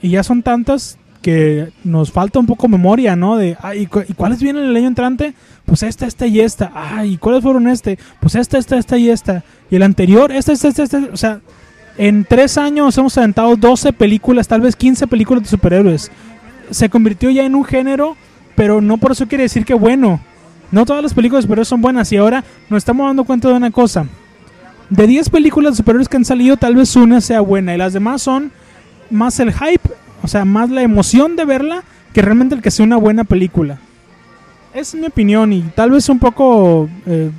y 0.00 0.10
ya 0.10 0.22
son 0.22 0.42
tantas 0.42 0.96
que 1.20 1.68
nos 1.84 2.10
falta 2.10 2.38
un 2.40 2.46
poco 2.46 2.66
memoria, 2.66 3.14
¿no? 3.14 3.36
De, 3.36 3.56
ay, 3.60 3.82
¿y, 3.82 3.86
cu- 3.86 4.02
y 4.08 4.12
cuáles 4.14 4.42
vienen 4.42 4.64
el 4.64 4.74
año 4.74 4.88
entrante? 4.88 5.34
Pues 5.72 5.84
esta, 5.84 6.06
esta 6.06 6.26
y 6.26 6.38
esta. 6.38 6.70
Ay, 6.74 7.14
¿y 7.14 7.16
cuáles 7.16 7.42
fueron 7.42 7.66
este? 7.66 7.98
Pues 8.20 8.34
esta, 8.34 8.58
esta, 8.58 8.76
esta 8.76 8.98
y 8.98 9.08
esta. 9.08 9.42
Y 9.70 9.76
el 9.76 9.82
anterior, 9.82 10.30
esta, 10.30 10.52
esta, 10.52 10.68
esta, 10.68 10.82
esta. 10.82 10.98
O 11.10 11.16
sea, 11.16 11.40
en 11.96 12.26
tres 12.26 12.58
años 12.58 12.98
hemos 12.98 13.16
aventado 13.16 13.56
12 13.56 13.94
películas, 13.94 14.46
tal 14.46 14.60
vez 14.60 14.76
15 14.76 15.06
películas 15.06 15.44
de 15.44 15.48
superhéroes. 15.48 16.10
Se 16.70 16.90
convirtió 16.90 17.30
ya 17.30 17.44
en 17.44 17.54
un 17.54 17.64
género, 17.64 18.18
pero 18.54 18.82
no 18.82 18.98
por 18.98 19.12
eso 19.12 19.26
quiere 19.26 19.44
decir 19.44 19.64
que 19.64 19.72
bueno. 19.72 20.20
No 20.72 20.84
todas 20.84 21.02
las 21.02 21.14
películas 21.14 21.44
de 21.44 21.46
superhéroes 21.46 21.68
son 21.68 21.80
buenas 21.80 22.12
y 22.12 22.18
ahora 22.18 22.44
nos 22.68 22.76
estamos 22.76 23.06
dando 23.06 23.24
cuenta 23.24 23.48
de 23.48 23.54
una 23.54 23.70
cosa. 23.70 24.04
De 24.90 25.06
10 25.06 25.30
películas 25.30 25.72
de 25.72 25.76
superhéroes 25.78 26.10
que 26.10 26.18
han 26.18 26.26
salido, 26.26 26.58
tal 26.58 26.76
vez 26.76 26.94
una 26.96 27.22
sea 27.22 27.40
buena 27.40 27.74
y 27.74 27.78
las 27.78 27.94
demás 27.94 28.20
son 28.20 28.52
más 29.08 29.40
el 29.40 29.54
hype, 29.54 29.88
o 30.22 30.28
sea, 30.28 30.44
más 30.44 30.68
la 30.68 30.82
emoción 30.82 31.34
de 31.34 31.46
verla 31.46 31.82
que 32.12 32.20
realmente 32.20 32.56
el 32.56 32.60
que 32.60 32.70
sea 32.70 32.84
una 32.84 32.98
buena 32.98 33.24
película. 33.24 33.78
Es 34.74 34.94
mi 34.94 35.06
opinión 35.06 35.52
y 35.52 35.62
tal 35.74 35.90
vez 35.90 36.08
un 36.08 36.18
poco 36.18 36.88
eh, 37.06 37.30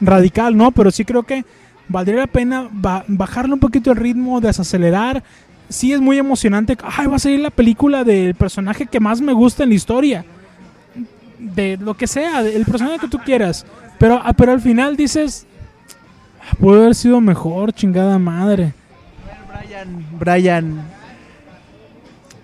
radical, 0.00 0.56
¿no? 0.56 0.70
Pero 0.70 0.90
sí 0.90 1.04
creo 1.04 1.24
que 1.24 1.44
valdría 1.88 2.20
la 2.20 2.26
pena 2.28 2.68
ba- 2.70 3.04
bajarle 3.08 3.54
un 3.54 3.60
poquito 3.60 3.90
el 3.90 3.96
ritmo, 3.96 4.40
desacelerar. 4.40 5.22
Sí 5.68 5.92
es 5.92 6.00
muy 6.00 6.18
emocionante. 6.18 6.76
Ay, 6.96 7.06
va 7.06 7.16
a 7.16 7.18
salir 7.18 7.40
la 7.40 7.50
película 7.50 8.04
del 8.04 8.34
personaje 8.34 8.86
que 8.86 9.00
más 9.00 9.20
me 9.20 9.32
gusta 9.32 9.62
en 9.64 9.70
la 9.70 9.74
historia. 9.74 10.24
De 11.38 11.76
lo 11.78 11.94
que 11.96 12.06
sea, 12.06 12.40
el 12.42 12.64
personaje 12.66 12.98
que 13.00 13.08
tú 13.08 13.18
quieras. 13.18 13.64
Pero, 13.98 14.20
ah, 14.22 14.32
pero 14.32 14.52
al 14.52 14.60
final 14.60 14.96
dices, 14.96 15.46
"Ah, 16.40 16.54
pudo 16.58 16.80
haber 16.80 16.94
sido 16.94 17.20
mejor, 17.20 17.72
chingada 17.72 18.18
madre. 18.18 18.74
Brian, 19.62 20.04
Brian, 20.18 20.80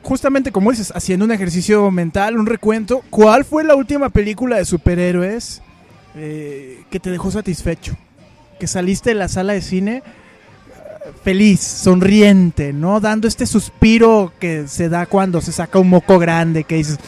justamente 0.06 0.52
como 0.52 0.70
dices, 0.70 0.92
haciendo 0.94 1.24
un 1.24 1.32
ejercicio 1.32 1.90
mental, 1.90 2.38
un 2.38 2.46
recuento, 2.46 3.02
¿cuál 3.10 3.44
fue 3.44 3.64
la 3.64 3.74
última 3.74 4.08
película 4.08 4.56
de 4.56 4.64
superhéroes 4.64 5.62
eh, 6.14 6.84
que 6.90 7.00
te 7.00 7.10
dejó 7.10 7.32
satisfecho? 7.32 7.96
Que 8.60 8.68
saliste 8.68 9.10
de 9.10 9.16
la 9.16 9.26
sala 9.26 9.54
de 9.54 9.62
cine 9.62 9.96
eh, 9.96 11.10
feliz, 11.24 11.58
sonriente, 11.60 12.72
¿no? 12.72 13.00
Dando 13.00 13.26
este 13.26 13.46
suspiro 13.46 14.32
que 14.38 14.68
se 14.68 14.88
da 14.88 15.06
cuando 15.06 15.40
se 15.40 15.50
saca 15.50 15.80
un 15.80 15.88
moco 15.88 16.20
grande, 16.20 16.62
que 16.62 16.76
dices, 16.76 16.98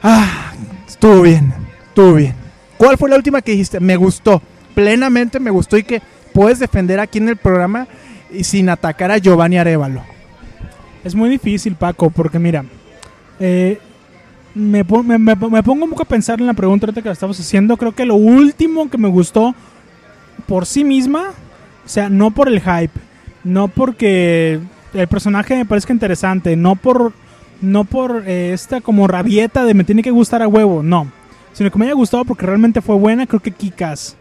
ah, 0.00 0.52
estuvo 0.86 1.22
bien, 1.22 1.52
estuvo 1.88 2.14
bien. 2.14 2.36
¿Cuál 2.78 2.96
fue 2.96 3.10
la 3.10 3.16
última 3.16 3.42
que 3.42 3.50
dijiste? 3.50 3.80
Me 3.80 3.96
gustó, 3.96 4.40
plenamente 4.76 5.40
me 5.40 5.50
gustó 5.50 5.76
y 5.76 5.82
que 5.82 6.00
puedes 6.32 6.60
defender 6.60 7.00
aquí 7.00 7.18
en 7.18 7.28
el 7.28 7.36
programa 7.36 7.88
y 8.30 8.44
sin 8.44 8.68
atacar 8.68 9.10
a 9.10 9.18
Giovanni 9.18 9.58
Arevalo. 9.58 10.19
Es 11.04 11.14
muy 11.14 11.30
difícil, 11.30 11.74
Paco, 11.76 12.10
porque 12.10 12.38
mira, 12.38 12.64
eh, 13.38 13.78
me, 14.54 14.84
me- 14.84 15.62
pongo 15.62 15.84
un 15.84 15.90
poco 15.90 16.02
a 16.02 16.06
pensar 16.06 16.40
en 16.40 16.46
la 16.46 16.54
pregunta 16.54 16.92
que 16.92 17.00
la 17.02 17.12
estamos 17.12 17.38
haciendo. 17.40 17.76
Creo 17.76 17.92
que 17.94 18.04
lo 18.04 18.16
último 18.16 18.90
que 18.90 18.98
me 18.98 19.08
gustó 19.08 19.54
por 20.46 20.66
sí 20.66 20.84
misma, 20.84 21.30
o 21.84 21.88
sea, 21.88 22.08
no 22.10 22.30
por 22.32 22.48
el 22.48 22.60
hype, 22.60 22.92
no 23.44 23.68
porque 23.68 24.60
el 24.92 25.08
personaje 25.08 25.56
me 25.56 25.64
parezca 25.64 25.92
interesante, 25.92 26.56
no 26.56 26.76
por, 26.76 27.12
no 27.62 27.84
por 27.84 28.24
eh, 28.26 28.52
esta 28.52 28.80
como 28.80 29.06
rabieta 29.06 29.64
de 29.64 29.74
me 29.74 29.84
tiene 29.84 30.02
que 30.02 30.10
gustar 30.10 30.42
a 30.42 30.48
huevo, 30.48 30.82
no, 30.82 31.06
sino 31.52 31.70
que 31.70 31.78
me 31.78 31.86
haya 31.86 31.94
gustado 31.94 32.24
porque 32.24 32.44
realmente 32.46 32.82
fue 32.82 32.96
buena. 32.96 33.26
Creo 33.26 33.40
que 33.40 33.52
Kikas, 33.52 34.16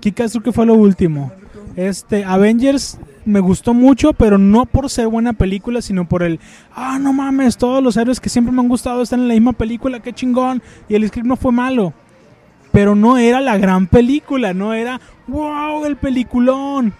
Kikas 0.00 0.32
creo 0.32 0.42
que 0.44 0.52
fue 0.52 0.66
lo 0.66 0.74
último. 0.74 1.32
Este, 1.74 2.24
Avengers 2.24 2.98
me 3.24 3.40
gustó 3.40 3.74
mucho, 3.74 4.12
pero 4.12 4.38
no 4.38 4.66
por 4.66 4.90
ser 4.90 5.08
buena 5.08 5.32
película, 5.32 5.82
sino 5.82 6.08
por 6.08 6.22
el, 6.22 6.40
ah, 6.74 6.98
no 6.98 7.12
mames, 7.12 7.56
todos 7.56 7.82
los 7.82 7.96
héroes 7.96 8.20
que 8.20 8.28
siempre 8.28 8.52
me 8.52 8.60
han 8.60 8.68
gustado 8.68 9.02
están 9.02 9.20
en 9.20 9.28
la 9.28 9.34
misma 9.34 9.52
película, 9.52 10.00
qué 10.00 10.12
chingón, 10.12 10.62
y 10.88 10.94
el 10.94 11.06
script 11.06 11.26
no 11.26 11.36
fue 11.36 11.52
malo. 11.52 11.92
Pero 12.72 12.94
no 12.94 13.18
era 13.18 13.40
la 13.40 13.58
gran 13.58 13.86
película, 13.86 14.54
no 14.54 14.72
era, 14.72 15.00
wow, 15.28 15.84
el 15.84 15.96
peliculón. 15.96 16.94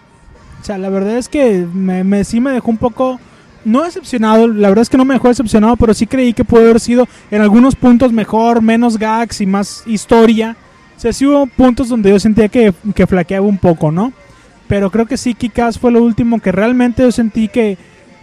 O 0.60 0.64
sea, 0.64 0.78
la 0.78 0.90
verdad 0.90 1.16
es 1.16 1.28
que 1.28 1.66
me, 1.72 2.24
sí 2.24 2.40
me 2.40 2.52
dejó 2.52 2.70
un 2.70 2.76
poco, 2.76 3.18
no 3.64 3.82
decepcionado, 3.82 4.46
la 4.46 4.68
verdad 4.68 4.82
es 4.82 4.90
que 4.90 4.98
no 4.98 5.04
me 5.04 5.14
dejó 5.14 5.28
decepcionado, 5.28 5.76
pero 5.76 5.94
sí 5.94 6.06
creí 6.06 6.32
que 6.34 6.44
pudo 6.44 6.60
haber 6.60 6.78
sido 6.78 7.08
en 7.30 7.40
algunos 7.40 7.74
puntos 7.74 8.12
mejor, 8.12 8.60
menos 8.60 8.98
gags 8.98 9.40
y 9.40 9.46
más 9.46 9.82
historia. 9.86 10.56
O 10.96 11.00
sea, 11.00 11.12
sí 11.12 11.26
hubo 11.26 11.46
puntos 11.46 11.88
donde 11.88 12.10
yo 12.10 12.20
sentía 12.20 12.48
que, 12.48 12.72
que 12.94 13.06
flaqueaba 13.06 13.46
un 13.46 13.58
poco, 13.58 13.90
¿no? 13.90 14.12
Pero 14.72 14.90
creo 14.90 15.04
que 15.04 15.18
sí, 15.18 15.34
Kikas 15.34 15.78
fue 15.78 15.92
lo 15.92 16.02
último 16.02 16.40
que 16.40 16.50
realmente 16.50 17.02
yo 17.02 17.12
sentí 17.12 17.48
que, 17.48 17.76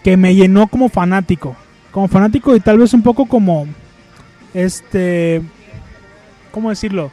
que 0.04 0.18
me 0.18 0.34
llenó 0.34 0.66
como 0.66 0.90
fanático. 0.90 1.56
Como 1.92 2.08
fanático 2.08 2.56
y 2.56 2.60
tal 2.60 2.80
vez 2.80 2.92
un 2.96 3.04
poco 3.04 3.28
como. 3.28 3.68
Este. 4.56 5.44
¿Cómo 6.50 6.72
decirlo? 6.72 7.12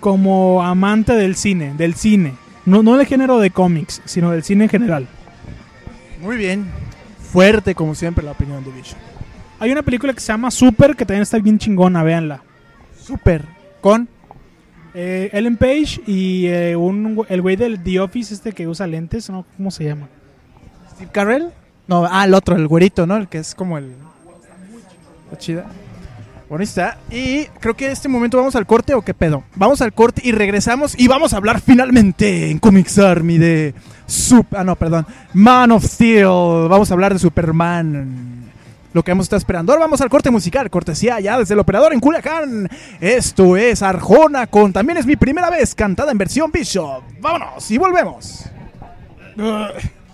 Como 0.00 0.62
amante 0.62 1.14
del 1.14 1.34
cine, 1.34 1.72
del 1.78 1.94
cine. 1.94 2.34
No, 2.66 2.82
no 2.82 2.98
del 2.98 3.06
género 3.06 3.38
de 3.38 3.48
cómics, 3.48 4.02
sino 4.04 4.32
del 4.32 4.44
cine 4.44 4.64
en 4.64 4.70
general. 4.70 5.08
Muy 6.20 6.36
bien. 6.36 6.66
Fuerte, 7.32 7.74
como 7.74 7.94
siempre, 7.94 8.22
la 8.22 8.32
opinión 8.32 8.62
de 8.64 8.70
Vision. 8.70 9.00
Hay 9.60 9.72
una 9.72 9.80
película 9.80 10.12
que 10.12 10.20
se 10.20 10.30
llama 10.30 10.50
Super 10.50 10.94
que 10.94 11.06
también 11.06 11.22
está 11.22 11.38
bien 11.38 11.58
chingona, 11.58 12.02
véanla. 12.02 12.42
Súper. 13.00 13.46
Con. 13.80 14.10
Eh, 14.94 15.28
Ellen 15.32 15.56
Page 15.56 16.00
y 16.06 16.46
eh, 16.46 16.76
un, 16.76 17.26
el 17.28 17.42
güey 17.42 17.56
del 17.56 17.82
The 17.82 17.98
Office, 17.98 18.32
este 18.32 18.52
que 18.52 18.68
usa 18.68 18.86
lentes, 18.86 19.28
¿no? 19.28 19.44
¿Cómo 19.56 19.72
se 19.72 19.84
llama? 19.84 20.08
Steve 20.94 21.10
Carell. 21.12 21.50
No, 21.88 22.06
ah, 22.08 22.24
el 22.24 22.32
otro, 22.32 22.54
el 22.56 22.68
güerito, 22.68 23.06
¿no? 23.06 23.16
El 23.16 23.28
que 23.28 23.38
es 23.38 23.54
como 23.54 23.76
el. 23.76 23.92
Está 25.24 25.38
chida. 25.38 25.66
Bueno, 26.48 26.62
está. 26.62 26.98
Y 27.10 27.46
creo 27.58 27.74
que 27.74 27.86
en 27.86 27.92
este 27.92 28.08
momento 28.08 28.36
vamos 28.36 28.54
al 28.54 28.66
corte 28.66 28.94
o 28.94 29.02
qué 29.02 29.14
pedo. 29.14 29.42
Vamos 29.56 29.80
al 29.80 29.92
corte 29.92 30.22
y 30.24 30.30
regresamos 30.30 30.94
y 30.96 31.08
vamos 31.08 31.34
a 31.34 31.38
hablar 31.38 31.60
finalmente 31.60 32.50
en 32.50 32.60
Comics 32.60 32.98
Army 32.98 33.38
de. 33.38 33.74
Sup 34.06 34.46
ah, 34.54 34.62
no, 34.62 34.76
perdón. 34.76 35.06
Man 35.32 35.72
of 35.72 35.84
Steel. 35.84 36.68
Vamos 36.68 36.90
a 36.90 36.94
hablar 36.94 37.12
de 37.12 37.18
Superman. 37.18 38.52
Lo 38.94 39.02
que 39.02 39.10
hemos 39.10 39.24
estado 39.24 39.38
esperando. 39.38 39.72
Ahora 39.72 39.84
vamos 39.84 40.00
al 40.00 40.08
corte 40.08 40.30
musical. 40.30 40.70
Cortesía 40.70 41.18
ya 41.18 41.36
desde 41.36 41.54
el 41.54 41.60
operador 41.60 41.92
en 41.92 42.00
Culiacán. 42.00 42.68
Esto 43.00 43.56
es 43.56 43.82
Arjona 43.82 44.46
con 44.46 44.72
también 44.72 44.96
es 44.98 45.04
mi 45.04 45.16
primera 45.16 45.50
vez 45.50 45.74
cantada 45.74 46.12
en 46.12 46.18
versión 46.18 46.52
Bishop. 46.52 47.02
Vámonos 47.20 47.68
y 47.72 47.76
volvemos. 47.76 48.44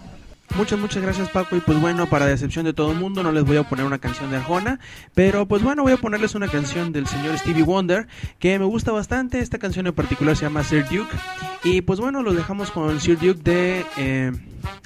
Muchas, 0.57 0.81
muchas 0.81 1.01
gracias 1.01 1.29
Paco 1.29 1.55
y 1.55 1.61
pues 1.61 1.81
bueno, 1.81 2.09
para 2.09 2.27
decepción 2.27 2.65
de 2.65 2.73
todo 2.73 2.91
el 2.91 2.99
mundo 2.99 3.23
no 3.23 3.31
les 3.31 3.45
voy 3.45 3.57
a 3.57 3.63
poner 3.63 3.87
una 3.87 3.99
canción 3.99 4.31
de 4.31 4.39
Arjona, 4.39 4.81
pero 5.15 5.47
pues 5.47 5.63
bueno, 5.63 5.85
voy 5.85 5.93
a 5.93 5.97
ponerles 5.97 6.35
una 6.35 6.49
canción 6.49 6.93
del 6.93 7.07
señor 7.07 7.39
Stevie 7.39 7.63
Wonder 7.63 8.09
que 8.41 8.59
me 8.59 8.65
gusta 8.65 8.91
bastante, 8.91 9.39
esta 9.39 9.59
canción 9.59 9.87
en 9.87 9.95
particular 9.95 10.37
se 10.37 10.47
llama 10.47 10.65
Sir 10.65 10.85
Duke 10.91 11.17
y 11.63 11.83
pues 11.83 12.01
bueno, 12.01 12.23
los 12.23 12.35
dejamos 12.35 12.73
con 12.73 13.01
Sir 13.01 13.17
Duke 13.21 13.41
de 13.45 13.87
eh, 13.97 14.33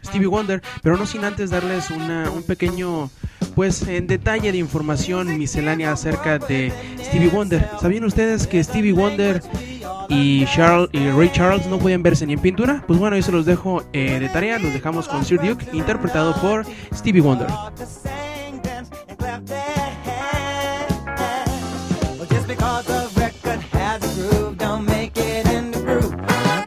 Stevie 0.04 0.26
Wonder, 0.26 0.62
pero 0.83 0.98
no 0.98 1.07
sin 1.07 1.24
antes 1.24 1.48
darles 1.48 1.90
una, 1.90 2.30
un 2.30 2.42
pequeño 2.42 3.11
pues 3.55 3.83
en 3.87 4.07
detalle 4.07 4.53
de 4.53 4.59
información 4.59 5.38
miscelánea 5.38 5.93
acerca 5.93 6.38
de 6.38 6.73
Stevie 7.01 7.29
Wonder. 7.29 7.69
¿Sabían 7.81 8.05
ustedes 8.05 8.47
que 8.47 8.62
Stevie 8.62 8.93
Wonder 8.93 9.43
y 10.09 10.45
Charles 10.47 10.88
y 10.93 11.11
Ray 11.11 11.31
Charles 11.33 11.67
no 11.67 11.79
pueden 11.79 12.03
verse 12.03 12.27
ni 12.27 12.35
en 12.35 12.40
pintura? 12.40 12.83
Pues 12.87 12.99
bueno, 12.99 13.21
se 13.21 13.33
los 13.33 13.47
dejo 13.47 13.83
eh, 13.93 14.19
de 14.19 14.29
tarea, 14.29 14.59
los 14.59 14.73
dejamos 14.73 15.09
con 15.09 15.25
Sir 15.25 15.40
Duke, 15.40 15.67
interpretado 15.73 16.35
por 16.40 16.64
Stevie 16.93 17.21
Wonder. 17.21 17.49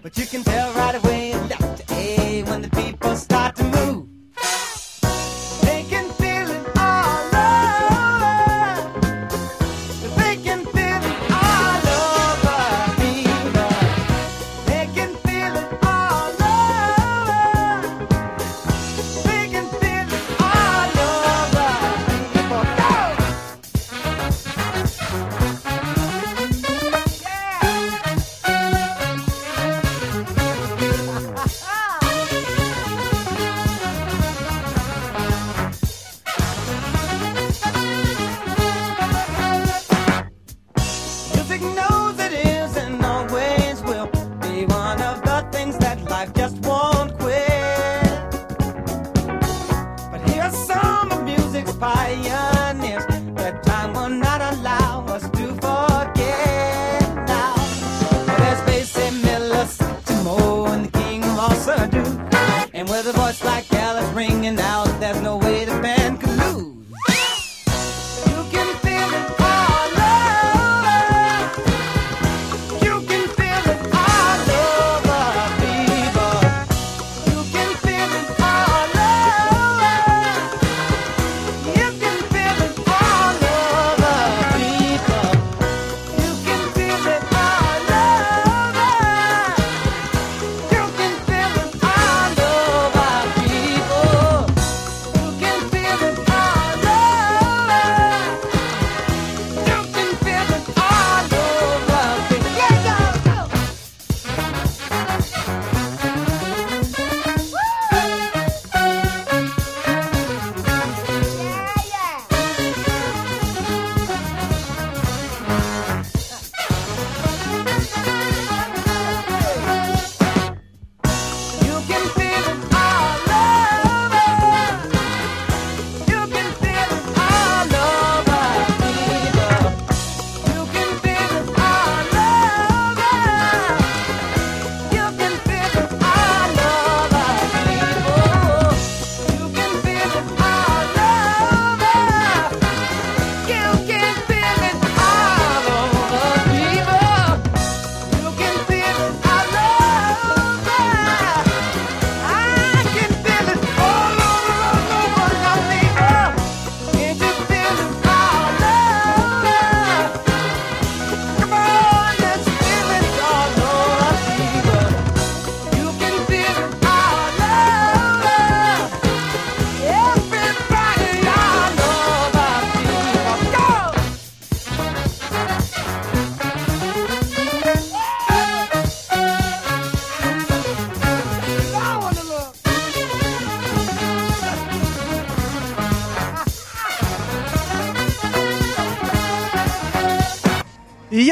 But 0.03 0.17
you 0.17 0.25
can 0.25 0.41
tell 0.41 0.71
right 0.73 0.95
away 0.95 1.16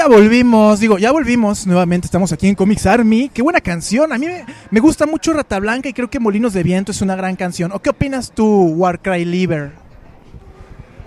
ya 0.05 0.09
volvimos, 0.15 0.79
digo, 0.79 0.99
ya 0.99 1.11
volvimos 1.11 1.65
nuevamente, 1.65 2.05
estamos 2.05 2.31
aquí 2.31 2.47
en 2.47 2.53
Comics 2.53 2.85
Army. 2.85 3.27
Qué 3.33 3.41
buena 3.41 3.59
canción, 3.59 4.13
a 4.13 4.19
mí 4.19 4.27
me, 4.27 4.45
me 4.69 4.79
gusta 4.79 5.07
mucho 5.07 5.33
Rata 5.33 5.59
Blanca 5.59 5.89
y 5.89 5.93
creo 5.93 6.11
que 6.11 6.19
Molinos 6.19 6.53
de 6.53 6.61
Viento 6.61 6.91
es 6.91 7.01
una 7.01 7.15
gran 7.15 7.35
canción. 7.35 7.71
¿O 7.71 7.79
qué 7.79 7.89
opinas 7.89 8.31
tú, 8.31 8.45
Warcry 8.45 9.25
Liver? 9.25 9.71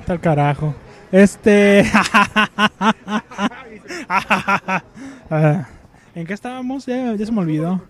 Tal 0.05 0.21
carajo. 0.21 0.75
Este. 1.13 1.85
Ah, 5.31 5.67
¿En 6.15 6.27
qué 6.27 6.33
estábamos? 6.33 6.87
Ya, 6.87 7.15
ya 7.15 7.27
se 7.27 7.33
me 7.33 7.41
olvidó. 7.41 7.83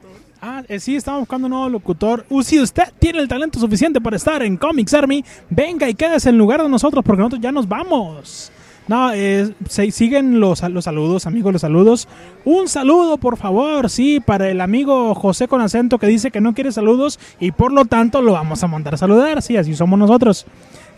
Ah, 0.43 0.63
eh, 0.69 0.81
sí, 0.81 0.97
estamos 0.97 1.21
buscando 1.21 1.47
un 1.47 1.53
nuevo 1.53 1.69
locutor. 1.69 2.27
Uh, 2.29 2.43
si 2.43 2.61
usted 2.61 2.85
tiene 2.99 3.21
el 3.21 3.29
talento 3.29 3.61
suficiente 3.61 4.01
para 4.01 4.17
estar 4.17 4.43
en 4.43 4.57
Comics 4.57 4.95
Army, 4.95 5.25
venga 5.49 5.89
y 5.89 5.95
quédese 5.95 6.31
en 6.31 6.39
lugar 6.39 6.63
de 6.63 6.69
nosotros 6.69 7.05
porque 7.05 7.21
nosotros 7.21 7.41
ya 7.41 7.53
nos 7.53 7.69
vamos. 7.69 8.53
No, 8.89 9.13
eh, 9.13 9.53
siguen 9.69 10.41
los, 10.41 10.63
los 10.63 10.85
saludos, 10.85 11.27
amigos, 11.27 11.53
los 11.53 11.61
saludos. 11.61 12.09
Un 12.47 12.69
saludo, 12.69 13.19
por 13.19 13.37
favor, 13.37 13.91
sí, 13.91 14.19
para 14.19 14.49
el 14.49 14.63
amigo 14.63 15.15
José 15.15 15.47
con 15.47 15.61
acento 15.61 15.99
que 15.99 16.07
dice 16.07 16.31
que 16.31 16.41
no 16.41 16.55
quiere 16.55 16.73
saludos 16.73 17.21
y 17.39 17.53
por 17.53 17.71
lo 17.71 17.85
tanto 17.85 18.23
lo 18.23 18.33
vamos 18.33 18.65
a 18.65 18.67
mandar 18.67 18.95
a 18.95 18.97
saludar. 18.97 19.43
Sí, 19.43 19.59
así 19.59 19.75
somos 19.75 19.99
nosotros. 19.99 20.47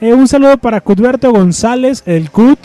Eh, 0.01 0.15
un 0.15 0.29
saludo 0.29 0.57
para 0.57 0.81
Cudberto 0.81 1.33
González, 1.33 2.05
el 2.07 2.31
Cut. 2.31 2.61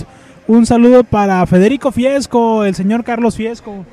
Un 0.48 0.68
saludo 0.68 1.04
para 1.04 1.44
Federico 1.48 1.92
Fiesco, 1.92 2.64
el 2.64 2.76
señor 2.76 3.04
Carlos 3.04 3.36
Fiesco, 3.36 3.84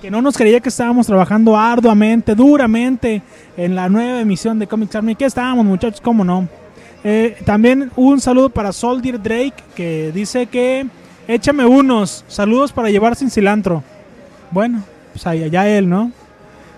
que 0.00 0.10
no 0.10 0.22
nos 0.22 0.38
creía 0.38 0.60
que 0.60 0.70
estábamos 0.70 1.06
trabajando 1.06 1.54
arduamente, 1.54 2.34
duramente 2.34 3.20
en 3.58 3.74
la 3.74 3.90
nueva 3.90 4.22
emisión 4.22 4.58
de 4.58 4.66
Comics 4.66 4.96
Army. 4.96 5.16
¿Qué 5.16 5.26
estábamos, 5.26 5.66
muchachos? 5.66 6.00
¿Cómo 6.00 6.24
no? 6.24 6.48
Eh, 7.04 7.36
también 7.44 7.90
un 7.96 8.20
saludo 8.20 8.48
para 8.48 8.72
Soldier 8.72 9.20
Drake, 9.20 9.54
que 9.74 10.12
dice 10.12 10.46
que 10.46 10.86
échame 11.26 11.64
unos 11.64 12.24
saludos 12.28 12.72
para 12.72 12.90
llevar 12.90 13.16
sin 13.16 13.30
cilantro. 13.30 13.82
Bueno, 14.50 14.82
pues 15.12 15.26
allá, 15.26 15.46
allá 15.46 15.68
él, 15.68 15.88
¿no? 15.88 16.12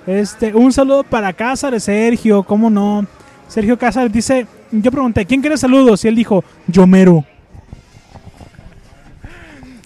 Este, 0.07 0.55
un 0.55 0.73
saludo 0.73 1.03
para 1.03 1.33
Cázares, 1.33 1.85
Sergio, 1.85 2.43
¿cómo 2.43 2.71
no? 2.71 3.07
Sergio 3.49 3.79
Cázares 3.79 4.13
dice, 4.13 4.47
yo 4.71 4.91
pregunté, 4.91 5.25
¿quién 5.25 5.41
quiere 5.41 5.57
saludos? 5.57 6.05
Y 6.05 6.09
él 6.09 6.17
dijo, 6.17 6.45
yo 6.67 6.87
mero. 6.87 7.25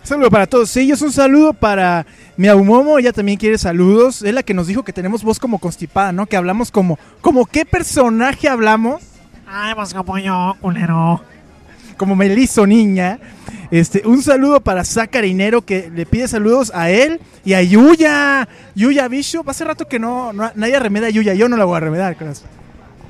Saludo 0.03 0.31
para 0.31 0.47
todos 0.47 0.75
ellos, 0.77 1.03
un 1.03 1.13
saludo 1.13 1.53
para 1.53 2.07
Miaumomo, 2.39 2.99
ella 2.99 3.13
también 3.13 3.39
quiere 3.39 3.59
saludos. 3.59 4.23
Es 4.23 4.33
la 4.33 4.43
que 4.43 4.55
nos 4.55 4.67
dijo 4.67 4.83
que 4.83 4.93
tenemos 4.93 5.23
voz 5.23 5.39
como 5.39 5.59
constipada, 5.59 6.13
¿no? 6.13 6.27
Que 6.27 6.37
hablamos 6.37 6.71
como, 6.71 6.99
como 7.21 7.45
qué 7.45 7.67
personaje 7.67 8.49
hablamos. 8.49 9.03
Ay, 9.51 9.75
pues 9.75 9.95
como 9.95 10.19
yo, 10.19 10.57
culero. 10.61 11.23
como 11.97 12.15
me 12.15 12.29
le 12.29 12.41
hizo 12.41 12.67
niña. 12.67 13.19
Este, 13.71 14.07
un 14.07 14.23
saludo 14.23 14.61
para 14.61 14.85
Zacarinero 14.85 15.63
que 15.63 15.91
le 15.95 16.07
pide 16.07 16.29
saludos 16.29 16.71
a 16.75 16.91
él 16.91 17.21
y 17.45 17.55
a 17.55 17.63
Yuya. 17.63 18.49
Yuya 18.75 19.09
Bishop. 19.09 19.49
Hace 19.49 19.65
rato 19.65 19.87
que 19.89 19.99
no, 19.99 20.33
no- 20.33 20.51
nadie 20.55 20.79
remedia 20.79 21.09
a 21.09 21.11
Yuya. 21.11 21.35
Yo 21.35 21.49
no 21.49 21.57
la 21.57 21.65
voy 21.65 21.77
a 21.77 21.81
remediar, 21.81 22.17
corazón. 22.17 22.49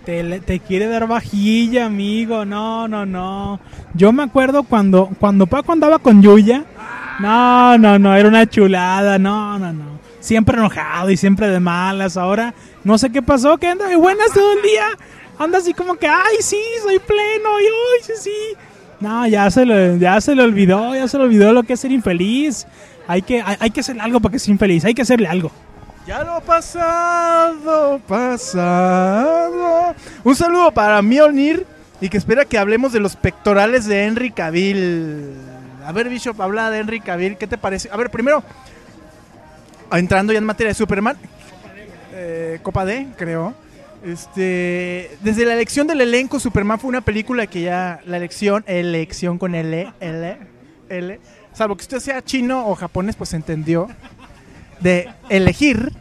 Te, 0.06 0.40
te 0.40 0.60
quiere 0.60 0.86
dar 0.86 1.06
vajilla, 1.06 1.84
amigo. 1.86 2.44
No, 2.44 2.88
no, 2.88 3.04
no. 3.04 3.60
Yo 3.94 4.12
me 4.12 4.22
acuerdo 4.22 4.62
cuando, 4.62 5.10
cuando 5.20 5.46
Paco 5.46 5.72
andaba 5.72 5.98
con 5.98 6.22
Yuya. 6.22 6.64
No, 7.20 7.76
no, 7.78 7.98
no, 7.98 8.14
era 8.16 8.28
una 8.28 8.46
chulada. 8.48 9.18
No, 9.18 9.58
no, 9.58 9.72
no. 9.72 9.98
Siempre 10.20 10.56
enojado 10.56 11.10
y 11.10 11.16
siempre 11.16 11.48
de 11.48 11.60
malas. 11.60 12.16
Ahora, 12.16 12.54
no 12.84 12.96
sé 12.96 13.10
qué 13.10 13.22
pasó, 13.22 13.58
que 13.58 13.66
anda 13.68 13.86
de 13.86 13.96
buenas 13.96 14.32
todo 14.32 14.52
el 14.52 14.62
día. 14.62 14.86
Anda 15.38 15.58
así 15.58 15.72
como 15.72 15.94
que, 15.94 16.08
ay, 16.08 16.36
sí, 16.40 16.60
soy 16.82 16.98
pleno. 16.98 17.60
Y, 17.60 17.64
ay, 17.64 18.02
sí, 18.02 18.12
sí. 18.20 18.56
No, 19.00 19.26
ya 19.26 19.50
se, 19.50 19.64
lo, 19.64 19.96
ya 19.96 20.20
se 20.20 20.34
le 20.34 20.42
olvidó, 20.42 20.94
ya 20.94 21.06
se 21.06 21.18
le 21.18 21.24
olvidó 21.24 21.52
lo 21.52 21.62
que 21.62 21.74
es 21.74 21.80
ser 21.80 21.92
infeliz. 21.92 22.66
Hay 23.06 23.22
que, 23.22 23.42
hay, 23.42 23.70
que 23.70 23.80
hacerle 23.80 24.02
algo 24.02 24.20
para 24.20 24.36
que 24.36 24.50
infeliz. 24.50 24.84
Hay 24.84 24.94
que 24.94 25.02
hacerle 25.02 25.28
algo. 25.28 25.50
Ya 26.06 26.24
lo 26.24 26.40
pasado, 26.40 28.00
pasado. 28.08 29.94
Un 30.24 30.34
saludo 30.34 30.72
para 30.72 31.00
Mjolnir 31.02 31.66
y 32.00 32.08
que 32.08 32.16
espera 32.16 32.44
que 32.44 32.58
hablemos 32.58 32.92
de 32.92 33.00
los 33.00 33.14
pectorales 33.16 33.86
de 33.86 34.04
Henry 34.04 34.30
Cavill. 34.30 35.34
A 35.86 35.92
ver, 35.92 36.08
Bishop, 36.08 36.40
habla 36.40 36.70
de 36.70 36.78
Henry 36.80 37.00
Cavill. 37.00 37.36
¿Qué 37.36 37.46
te 37.46 37.58
parece? 37.58 37.88
A 37.92 37.96
ver, 37.96 38.10
primero, 38.10 38.42
entrando 39.92 40.32
ya 40.32 40.38
en 40.38 40.44
materia 40.44 40.70
de 40.70 40.74
Superman, 40.74 41.16
eh, 42.12 42.58
Copa 42.62 42.84
D, 42.84 43.08
creo. 43.16 43.54
Este, 44.04 45.10
desde 45.22 45.44
la 45.44 45.54
elección 45.54 45.86
del 45.86 46.00
elenco, 46.00 46.38
Superman 46.38 46.78
fue 46.78 46.88
una 46.88 47.00
película 47.00 47.46
que 47.46 47.62
ya 47.62 48.00
la 48.06 48.16
elección, 48.16 48.64
elección 48.66 49.38
con 49.38 49.54
L, 49.54 49.92
L, 50.00 50.36
L, 50.88 51.20
salvo 51.52 51.76
que 51.76 51.82
usted 51.82 51.98
sea 51.98 52.22
chino 52.22 52.68
o 52.68 52.74
japonés, 52.76 53.16
pues 53.16 53.34
entendió 53.34 53.88
de 54.80 55.08
elegir 55.28 55.92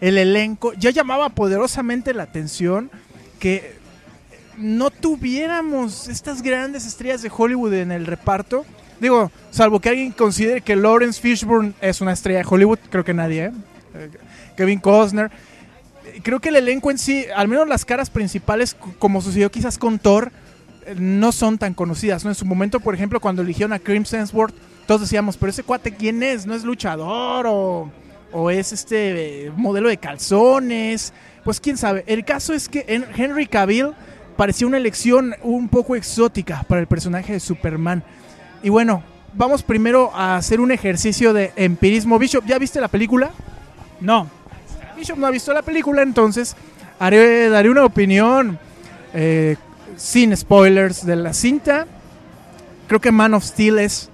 el 0.00 0.18
elenco, 0.18 0.74
ya 0.74 0.90
llamaba 0.90 1.30
poderosamente 1.30 2.12
la 2.12 2.24
atención 2.24 2.90
que 3.38 3.78
no 4.58 4.90
tuviéramos 4.90 6.08
estas 6.08 6.42
grandes 6.42 6.86
estrellas 6.86 7.22
de 7.22 7.30
Hollywood 7.34 7.72
en 7.72 7.92
el 7.92 8.06
reparto. 8.06 8.66
Digo, 9.00 9.30
salvo 9.50 9.80
que 9.80 9.88
alguien 9.88 10.12
considere 10.12 10.60
que 10.60 10.76
Lawrence 10.76 11.20
Fishburne 11.20 11.72
es 11.80 12.00
una 12.00 12.12
estrella 12.12 12.40
de 12.40 12.46
Hollywood, 12.48 12.78
creo 12.90 13.04
que 13.04 13.14
nadie, 13.14 13.46
¿eh? 13.46 13.52
Eh, 13.94 14.10
Kevin 14.56 14.80
Costner. 14.80 15.30
Creo 16.22 16.40
que 16.40 16.48
el 16.50 16.56
elenco 16.56 16.90
en 16.90 16.98
sí, 16.98 17.24
al 17.34 17.48
menos 17.48 17.68
las 17.68 17.84
caras 17.84 18.10
principales, 18.10 18.76
como 18.98 19.20
sucedió 19.20 19.50
quizás 19.50 19.78
con 19.78 19.98
Thor, 19.98 20.32
eh, 20.86 20.94
no 20.98 21.32
son 21.32 21.58
tan 21.58 21.74
conocidas. 21.74 22.24
¿no? 22.24 22.30
En 22.30 22.34
su 22.34 22.44
momento, 22.46 22.80
por 22.80 22.94
ejemplo, 22.94 23.20
cuando 23.20 23.42
eligieron 23.42 23.72
a 23.72 23.78
Crim 23.78 24.04
Hemsworth, 24.10 24.54
todos 24.86 25.02
decíamos, 25.02 25.36
pero 25.36 25.50
ese 25.50 25.62
cuate, 25.62 25.94
¿quién 25.94 26.22
es? 26.22 26.46
¿No 26.46 26.54
es 26.54 26.64
luchador 26.64 27.46
o, 27.48 27.90
o 28.32 28.50
es 28.50 28.72
este 28.72 29.46
eh, 29.46 29.52
modelo 29.56 29.88
de 29.88 29.98
calzones? 29.98 31.12
Pues 31.44 31.60
quién 31.60 31.76
sabe. 31.76 32.04
El 32.06 32.24
caso 32.24 32.52
es 32.54 32.68
que 32.68 32.84
en- 32.88 33.06
Henry 33.16 33.46
Cavill 33.46 33.92
parecía 34.36 34.66
una 34.66 34.76
elección 34.76 35.34
un 35.42 35.68
poco 35.68 35.96
exótica 35.96 36.64
para 36.68 36.80
el 36.80 36.86
personaje 36.86 37.32
de 37.34 37.40
Superman. 37.40 38.02
Y 38.62 38.70
bueno, 38.70 39.02
vamos 39.34 39.62
primero 39.62 40.10
a 40.14 40.36
hacer 40.36 40.60
un 40.60 40.70
ejercicio 40.72 41.32
de 41.32 41.52
empirismo. 41.56 42.18
Bishop, 42.18 42.44
¿ya 42.46 42.58
viste 42.58 42.80
la 42.80 42.88
película? 42.88 43.30
No, 44.00 44.30
Bishop 44.98 45.18
no 45.18 45.26
ha 45.26 45.30
visto 45.30 45.52
la 45.52 45.62
película, 45.62 46.02
entonces 46.02 46.54
haré, 46.98 47.48
daré 47.48 47.70
una 47.70 47.84
opinión 47.84 48.58
eh, 49.14 49.56
sin 49.96 50.36
spoilers 50.36 51.04
de 51.06 51.16
la 51.16 51.32
cinta. 51.32 51.86
Creo 52.86 53.00
que 53.00 53.12
Man 53.12 53.34
of 53.34 53.44
Steel 53.44 53.78
es, 53.78 54.08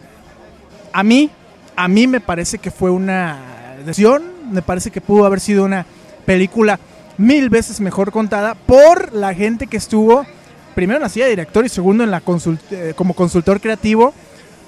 a 0.93 1.03
mí, 1.03 1.31
a 1.77 1.89
mí 1.89 2.07
me 2.07 2.21
parece 2.21 2.59
que 2.59 2.71
fue 2.71 2.91
una 2.91 3.77
decisión, 3.85 4.23
me 4.51 4.63
parece 4.63 4.91
que 4.91 5.01
pudo 5.01 5.25
haber 5.27 5.41
sido 5.41 5.65
una 5.65 5.87
película 6.27 6.79
mil 7.17 7.49
veces 7.51 7.81
mejor 7.81 8.11
contada 8.11 8.55
por 8.55 9.13
la 9.13 9.33
gente 9.35 9.67
que 9.69 9.77
estuvo, 9.77 10.27
primero 10.75 10.97
en 10.97 11.03
la 11.03 11.09
silla 11.09 11.27
de 11.27 11.31
director 11.31 11.65
y 11.65 11.69
segundo 11.69 12.03
en 12.03 12.11
la 12.11 12.21
consult- 12.25 12.59
eh, 12.73 12.93
como 12.97 13.15
consultor 13.15 13.61
creativo. 13.61 14.13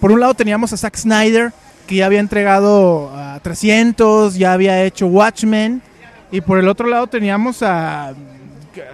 Por 0.00 0.12
un 0.12 0.20
lado 0.20 0.34
teníamos 0.34 0.72
a 0.72 0.76
Zack 0.76 0.96
Snyder, 0.96 1.52
que 1.88 1.96
ya 1.96 2.06
había 2.06 2.20
entregado 2.20 3.10
a 3.16 3.40
300, 3.40 4.36
ya 4.36 4.52
había 4.52 4.84
hecho 4.84 5.06
Watchmen. 5.08 5.82
Y 6.30 6.40
por 6.40 6.58
el 6.58 6.68
otro 6.68 6.88
lado 6.88 7.06
teníamos 7.06 7.62
a, 7.62 8.14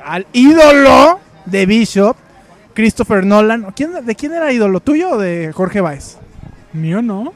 al 0.05 0.27
ídolo 0.33 1.19
de 1.47 1.67
Bishop, 1.67 2.17
Christopher 2.75 3.25
Nolan. 3.25 3.73
¿Quién, 3.75 4.05
¿De 4.05 4.15
quién 4.15 4.33
era 4.33 4.53
ídolo? 4.53 4.81
¿Tuyo 4.81 5.11
o 5.13 5.19
de 5.19 5.53
Jorge 5.53 5.81
Baez? 5.81 6.19
mío 6.73 7.03
no. 7.03 7.33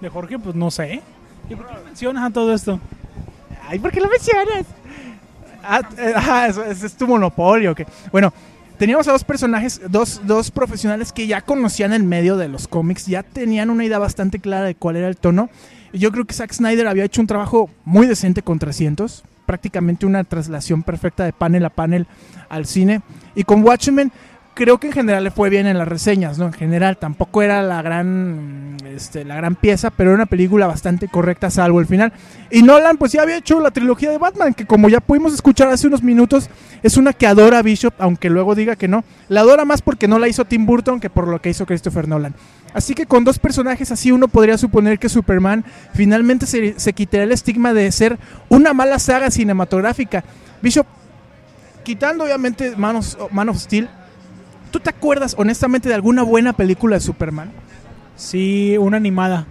De 0.00 0.08
Jorge, 0.08 0.38
pues 0.38 0.54
no 0.54 0.70
sé. 0.70 1.00
¿Y 1.48 1.54
por 1.54 1.66
qué 1.66 1.74
mencionas 1.84 2.24
a 2.24 2.30
todo 2.32 2.52
esto? 2.54 2.78
Ay, 3.68 3.78
¿por 3.78 3.90
qué 3.92 4.00
lo 4.00 4.08
mencionas? 4.08 4.66
Ah, 5.62 5.80
eh, 5.96 6.14
eso- 6.48 6.64
es 6.64 6.94
tu 6.96 7.06
monopolio. 7.06 7.74
que 7.74 7.86
Bueno, 8.10 8.32
teníamos 8.78 9.06
a 9.08 9.12
dos 9.12 9.22
personajes, 9.24 9.80
dos, 9.88 10.20
dos 10.24 10.50
profesionales 10.50 11.12
que 11.12 11.26
ya 11.28 11.40
conocían 11.40 11.92
el 11.92 12.02
medio 12.02 12.36
de 12.36 12.48
los 12.48 12.66
cómics, 12.68 13.06
ya 13.06 13.22
tenían 13.22 13.70
una 13.70 13.84
idea 13.84 13.98
bastante 13.98 14.40
clara 14.40 14.64
de 14.66 14.74
cuál 14.74 14.96
era 14.96 15.08
el 15.08 15.16
tono. 15.16 15.50
Yo 15.92 16.10
creo 16.10 16.24
que 16.24 16.34
Zack 16.34 16.52
Snyder 16.52 16.86
había 16.86 17.04
hecho 17.04 17.20
un 17.20 17.26
trabajo 17.26 17.70
muy 17.84 18.06
decente 18.06 18.42
con 18.42 18.58
300, 18.58 19.24
prácticamente 19.46 20.06
una 20.06 20.24
traslación 20.24 20.82
perfecta 20.82 21.24
de 21.24 21.32
panel 21.32 21.64
a 21.64 21.70
panel 21.70 22.06
al 22.48 22.66
cine. 22.66 23.02
Y 23.34 23.44
con 23.44 23.62
Watchmen, 23.62 24.10
creo 24.54 24.78
que 24.78 24.88
en 24.88 24.92
general 24.92 25.24
le 25.24 25.30
fue 25.30 25.50
bien 25.50 25.66
en 25.66 25.78
las 25.78 25.88
reseñas, 25.88 26.38
¿no? 26.38 26.46
En 26.46 26.52
general, 26.52 26.98
tampoco 26.98 27.42
era 27.42 27.62
la 27.62 27.82
gran, 27.82 28.76
este, 28.86 29.24
la 29.24 29.36
gran 29.36 29.54
pieza, 29.54 29.90
pero 29.90 30.10
era 30.10 30.16
una 30.16 30.26
película 30.26 30.66
bastante 30.66 31.08
correcta, 31.08 31.50
salvo 31.50 31.80
el 31.80 31.86
final. 31.86 32.12
Y 32.50 32.62
Nolan, 32.62 32.96
pues 32.96 33.12
ya 33.12 33.22
había 33.22 33.36
hecho 33.36 33.60
la 33.60 33.70
trilogía 33.70 34.10
de 34.10 34.18
Batman, 34.18 34.54
que 34.54 34.66
como 34.66 34.88
ya 34.88 35.00
pudimos 35.00 35.32
escuchar 35.32 35.68
hace 35.68 35.86
unos 35.86 36.02
minutos, 36.02 36.50
es 36.82 36.96
una 36.96 37.12
que 37.12 37.26
adora 37.26 37.58
a 37.58 37.62
Bishop, 37.62 37.94
aunque 37.98 38.30
luego 38.30 38.54
diga 38.54 38.76
que 38.76 38.88
no. 38.88 39.04
La 39.28 39.40
adora 39.40 39.64
más 39.64 39.82
porque 39.82 40.08
no 40.08 40.18
la 40.18 40.28
hizo 40.28 40.44
Tim 40.44 40.66
Burton 40.66 41.00
que 41.00 41.10
por 41.10 41.28
lo 41.28 41.40
que 41.40 41.50
hizo 41.50 41.66
Christopher 41.66 42.08
Nolan. 42.08 42.34
Así 42.74 42.94
que 42.94 43.06
con 43.06 43.24
dos 43.24 43.38
personajes 43.38 43.90
así 43.92 44.12
uno 44.12 44.28
podría 44.28 44.56
suponer 44.56 44.98
que 44.98 45.08
Superman 45.08 45.64
finalmente 45.94 46.46
se, 46.46 46.78
se 46.78 46.92
quitará 46.92 47.24
el 47.24 47.32
estigma 47.32 47.74
de 47.74 47.90
ser 47.92 48.18
una 48.48 48.72
mala 48.72 48.98
saga 48.98 49.30
cinematográfica. 49.30 50.24
Bishop, 50.62 50.86
quitando 51.84 52.24
obviamente 52.24 52.74
Man 52.76 52.96
of, 52.96 53.32
Man 53.32 53.48
of 53.48 53.58
Steel, 53.58 53.88
¿tú 54.70 54.80
te 54.80 54.90
acuerdas 54.90 55.34
honestamente 55.36 55.88
de 55.88 55.94
alguna 55.94 56.22
buena 56.22 56.52
película 56.52 56.96
de 56.96 57.00
Superman? 57.00 57.50
Sí, 58.16 58.76
una 58.78 58.96
animada. 58.96 59.46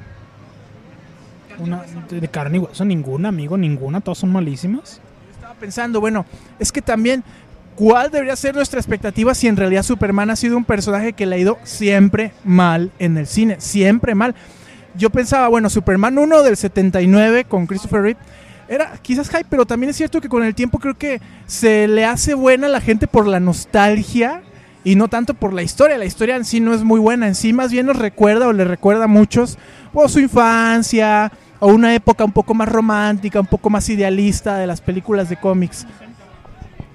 Una, 1.59 1.83
de 2.09 2.27
carne 2.27 2.57
y 2.57 2.61
hueso, 2.61 2.85
ninguna, 2.85 3.29
amigo, 3.29 3.57
ninguna. 3.57 4.01
Todas 4.01 4.17
son 4.17 4.31
malísimas. 4.31 4.99
Estaba 5.31 5.53
pensando, 5.55 5.99
bueno, 5.99 6.25
es 6.57 6.71
que 6.71 6.81
también, 6.81 7.23
¿cuál 7.81 8.11
debería 8.11 8.35
ser 8.35 8.53
nuestra 8.53 8.79
expectativa 8.79 9.33
si 9.33 9.47
en 9.47 9.57
realidad 9.57 9.81
Superman 9.81 10.29
ha 10.29 10.35
sido 10.35 10.55
un 10.55 10.65
personaje 10.65 11.13
que 11.13 11.25
le 11.25 11.35
ha 11.35 11.39
ido 11.39 11.57
siempre 11.63 12.31
mal 12.43 12.91
en 12.99 13.17
el 13.17 13.25
cine? 13.25 13.55
Siempre 13.57 14.13
mal. 14.13 14.35
Yo 14.93 15.09
pensaba, 15.09 15.47
bueno, 15.47 15.67
Superman 15.67 16.15
1 16.15 16.43
del 16.43 16.57
79 16.57 17.45
con 17.45 17.65
Christopher 17.65 18.03
Reeve 18.03 18.19
era 18.69 18.93
quizás 19.01 19.29
hype, 19.29 19.47
pero 19.49 19.65
también 19.65 19.89
es 19.89 19.95
cierto 19.95 20.21
que 20.21 20.29
con 20.29 20.43
el 20.43 20.53
tiempo 20.53 20.77
creo 20.77 20.95
que 20.95 21.21
se 21.47 21.87
le 21.87 22.05
hace 22.05 22.35
buena 22.35 22.67
a 22.67 22.69
la 22.69 22.81
gente 22.81 23.07
por 23.07 23.25
la 23.25 23.39
nostalgia 23.39 24.43
y 24.83 24.93
no 24.93 25.07
tanto 25.07 25.33
por 25.33 25.51
la 25.51 25.63
historia. 25.63 25.97
La 25.97 26.05
historia 26.05 26.35
en 26.35 26.45
sí 26.45 26.59
no 26.59 26.75
es 26.75 26.83
muy 26.83 26.99
buena, 26.99 27.27
en 27.27 27.33
sí 27.33 27.51
más 27.51 27.71
bien 27.71 27.87
nos 27.87 27.97
recuerda 27.97 28.47
o 28.47 28.53
le 28.53 28.63
recuerda 28.63 29.05
a 29.05 29.07
muchos 29.07 29.57
o 29.91 30.07
su 30.07 30.19
infancia 30.19 31.31
o 31.59 31.67
una 31.67 31.95
época 31.95 32.25
un 32.25 32.31
poco 32.31 32.53
más 32.53 32.69
romántica, 32.69 33.39
un 33.39 33.47
poco 33.47 33.71
más 33.71 33.89
idealista 33.89 34.57
de 34.57 34.67
las 34.67 34.81
películas 34.81 35.29
de 35.29 35.37
cómics. 35.37 35.87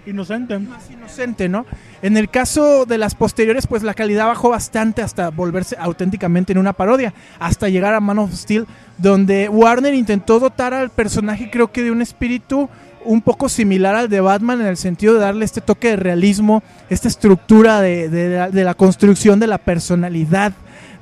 Inocente. 0.07 0.59
Más 0.59 0.91
inocente, 0.91 1.49
¿no? 1.49 1.67
En 2.01 2.17
el 2.17 2.29
caso 2.29 2.87
de 2.87 2.97
las 2.99 3.15
posteriores, 3.15 3.67
pues 3.67 3.83
la 3.83 3.95
calidad 3.95 4.27
bajó 4.27 4.51
bastante 4.51 5.03
hasta 5.03 5.31
volverse 5.31 5.77
auténticamente 5.79 6.53
en 6.53 6.59
una 6.59 6.73
parodia, 6.73 7.13
hasta 7.41 7.69
llegar 7.69 7.95
a 7.95 8.01
Man 8.01 8.19
of 8.21 8.33
Steel, 8.33 8.67
donde 8.99 9.49
Warner 9.49 9.95
intentó 9.95 10.39
dotar 10.39 10.73
al 10.75 10.91
personaje, 10.91 11.51
creo 11.51 11.73
que 11.73 11.83
de 11.83 11.91
un 11.91 12.03
espíritu 12.03 12.69
un 13.05 13.21
poco 13.21 13.49
similar 13.49 13.95
al 13.95 14.09
de 14.09 14.21
Batman 14.21 14.61
en 14.61 14.67
el 14.67 14.77
sentido 14.77 15.15
de 15.15 15.21
darle 15.21 15.45
este 15.45 15.61
toque 15.61 15.91
de 15.91 15.97
realismo, 15.97 16.63
esta 16.91 17.09
estructura 17.09 17.81
de, 17.81 18.51
la 18.53 18.75
construcción 18.75 19.39
de 19.39 19.47
la 19.47 19.59
personalidad, 19.59 20.53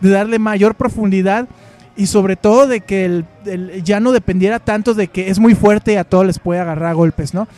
de 0.01 0.11
darle 0.11 0.39
mayor 0.39 0.75
profundidad 0.75 1.47
y 1.97 2.07
sobre 2.07 2.37
todo 2.37 2.67
de 2.67 2.81
que 2.81 3.05
el- 3.05 3.83
ya 3.85 4.01
no 4.01 4.13
dependiera 4.13 4.59
tanto 4.59 4.95
de 4.95 5.09
que 5.09 5.31
es 5.31 5.39
muy 5.39 5.55
fuerte 5.55 5.93
y 5.93 5.97
a 5.97 6.05
todos 6.05 6.27
les 6.27 6.39
puede 6.39 6.61
agarrar 6.61 6.91
a 6.91 6.95
golpes, 6.95 7.33
¿no? 7.33 7.49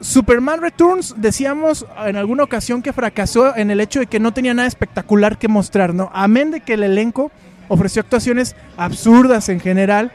Superman 0.00 0.60
Returns 0.60 1.14
decíamos 1.16 1.86
en 2.06 2.16
alguna 2.16 2.44
ocasión 2.44 2.82
que 2.82 2.92
fracasó 2.92 3.56
en 3.56 3.70
el 3.70 3.80
hecho 3.80 4.00
de 4.00 4.06
que 4.06 4.20
no 4.20 4.32
tenía 4.32 4.54
nada 4.54 4.68
espectacular 4.68 5.38
que 5.38 5.48
mostrar, 5.48 5.94
¿no? 5.94 6.10
Amén 6.14 6.50
de 6.50 6.60
que 6.60 6.74
el 6.74 6.82
elenco 6.82 7.30
ofreció 7.68 8.00
actuaciones 8.00 8.56
absurdas 8.76 9.48
en 9.48 9.60
general, 9.60 10.12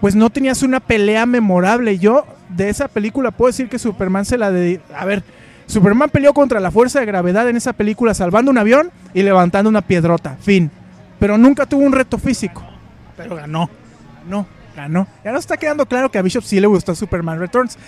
pues 0.00 0.14
no 0.14 0.30
tenías 0.30 0.62
una 0.62 0.80
pelea 0.80 1.26
memorable. 1.26 1.98
Yo 1.98 2.26
de 2.48 2.68
esa 2.68 2.88
película 2.88 3.30
puedo 3.30 3.48
decir 3.48 3.68
que 3.68 3.78
Superman 3.78 4.24
se 4.24 4.38
la 4.38 4.50
de 4.50 4.80
a 4.94 5.04
ver, 5.04 5.22
Superman 5.66 6.10
peleó 6.10 6.34
contra 6.34 6.60
la 6.60 6.70
fuerza 6.70 7.00
de 7.00 7.06
gravedad 7.06 7.48
en 7.48 7.56
esa 7.56 7.72
película 7.72 8.12
salvando 8.14 8.50
un 8.50 8.58
avión 8.58 8.90
y 9.14 9.22
levantando 9.22 9.70
una 9.70 9.82
piedrota, 9.82 10.36
fin. 10.40 10.70
Pero 11.18 11.38
nunca 11.38 11.66
tuvo 11.66 11.84
un 11.84 11.92
reto 11.92 12.18
físico. 12.18 12.64
Pero 13.16 13.36
ganó. 13.36 13.70
No, 14.28 14.46
ganó. 14.74 15.06
Ya 15.24 15.32
nos 15.32 15.40
está 15.40 15.56
quedando 15.56 15.86
claro 15.86 16.10
que 16.10 16.18
a 16.18 16.22
Bishop 16.22 16.42
sí 16.42 16.60
le 16.60 16.66
gustó 16.66 16.94
Superman 16.94 17.38
Returns. 17.38 17.78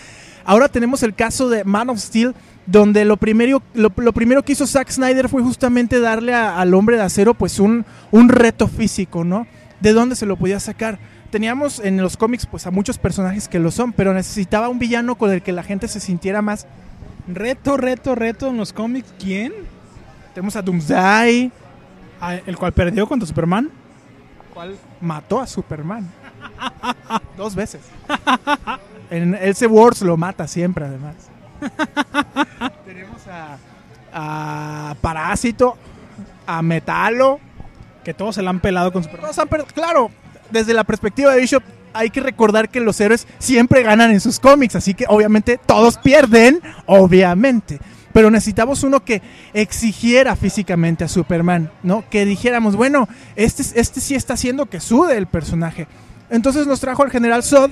Ahora 0.44 0.68
tenemos 0.68 1.02
el 1.02 1.14
caso 1.14 1.48
de 1.48 1.64
Man 1.64 1.90
of 1.90 1.98
Steel, 1.98 2.34
donde 2.66 3.04
lo 3.04 3.16
primero, 3.16 3.62
lo, 3.74 3.92
lo 3.96 4.12
primero 4.12 4.44
que 4.44 4.52
hizo 4.52 4.66
Zack 4.66 4.90
Snyder 4.90 5.28
fue 5.28 5.42
justamente 5.42 6.00
darle 6.00 6.34
a- 6.34 6.58
al 6.60 6.74
hombre 6.74 6.96
de 6.96 7.02
acero 7.02 7.34
pues 7.34 7.58
un, 7.58 7.84
un 8.10 8.28
reto 8.28 8.68
físico, 8.68 9.24
¿no? 9.24 9.46
¿De 9.80 9.92
dónde 9.92 10.14
se 10.16 10.26
lo 10.26 10.36
podía 10.36 10.60
sacar? 10.60 10.98
Teníamos 11.30 11.80
en 11.80 11.96
los 12.00 12.16
cómics 12.16 12.46
pues 12.46 12.66
a 12.66 12.70
muchos 12.70 12.98
personajes 12.98 13.48
que 13.48 13.58
lo 13.58 13.70
son, 13.70 13.92
pero 13.92 14.12
necesitaba 14.14 14.68
un 14.68 14.78
villano 14.78 15.16
con 15.16 15.30
el 15.32 15.42
que 15.42 15.50
la 15.52 15.62
gente 15.62 15.88
se 15.88 15.98
sintiera 15.98 16.42
más. 16.42 16.66
Reto, 17.26 17.76
reto, 17.76 18.14
reto 18.14 18.48
en 18.48 18.56
los 18.58 18.72
cómics. 18.72 19.12
¿Quién? 19.18 19.52
Tenemos 20.34 20.54
a 20.56 20.62
Doomsday, 20.62 21.50
el 22.46 22.56
cual 22.56 22.72
perdió 22.72 23.06
contra 23.08 23.26
Superman. 23.26 23.70
cual 24.54 24.76
mató 25.00 25.40
a 25.40 25.46
Superman. 25.46 26.08
Dos 27.36 27.54
veces. 27.54 27.80
En 29.12 29.34
ese 29.34 29.66
Wars 29.66 30.00
lo 30.02 30.16
mata 30.16 30.48
siempre, 30.48 30.86
además. 30.86 31.14
Tenemos 32.86 33.20
a, 33.28 33.58
a 34.90 34.94
Parásito, 35.00 35.76
a 36.46 36.62
Metalo. 36.62 37.38
Que 38.04 38.14
todos 38.14 38.34
se 38.34 38.42
la 38.42 38.50
han 38.50 38.60
pelado 38.60 38.92
con 38.92 39.02
Superman. 39.04 39.26
Todos 39.26 39.38
han 39.38 39.48
per- 39.48 39.64
claro, 39.66 40.10
desde 40.50 40.74
la 40.74 40.82
perspectiva 40.84 41.32
de 41.32 41.40
Bishop, 41.40 41.62
hay 41.92 42.10
que 42.10 42.20
recordar 42.20 42.68
que 42.68 42.80
los 42.80 43.00
héroes 43.00 43.28
siempre 43.38 43.82
ganan 43.82 44.10
en 44.10 44.20
sus 44.20 44.40
cómics, 44.40 44.74
así 44.74 44.94
que 44.94 45.04
obviamente 45.08 45.58
todos 45.64 45.98
pierden, 45.98 46.60
obviamente. 46.86 47.78
Pero 48.12 48.30
necesitamos 48.30 48.82
uno 48.82 49.04
que 49.04 49.22
exigiera 49.54 50.34
físicamente 50.36 51.04
a 51.04 51.08
Superman, 51.08 51.70
¿no? 51.82 52.04
Que 52.10 52.24
dijéramos, 52.24 52.76
bueno, 52.76 53.08
este, 53.36 53.62
este 53.78 54.00
sí 54.00 54.14
está 54.14 54.34
haciendo 54.34 54.66
que 54.66 54.80
sude 54.80 55.16
el 55.16 55.26
personaje. 55.26 55.86
Entonces 56.28 56.66
nos 56.66 56.80
trajo 56.80 57.02
al 57.04 57.10
general 57.10 57.42
Zod 57.44 57.70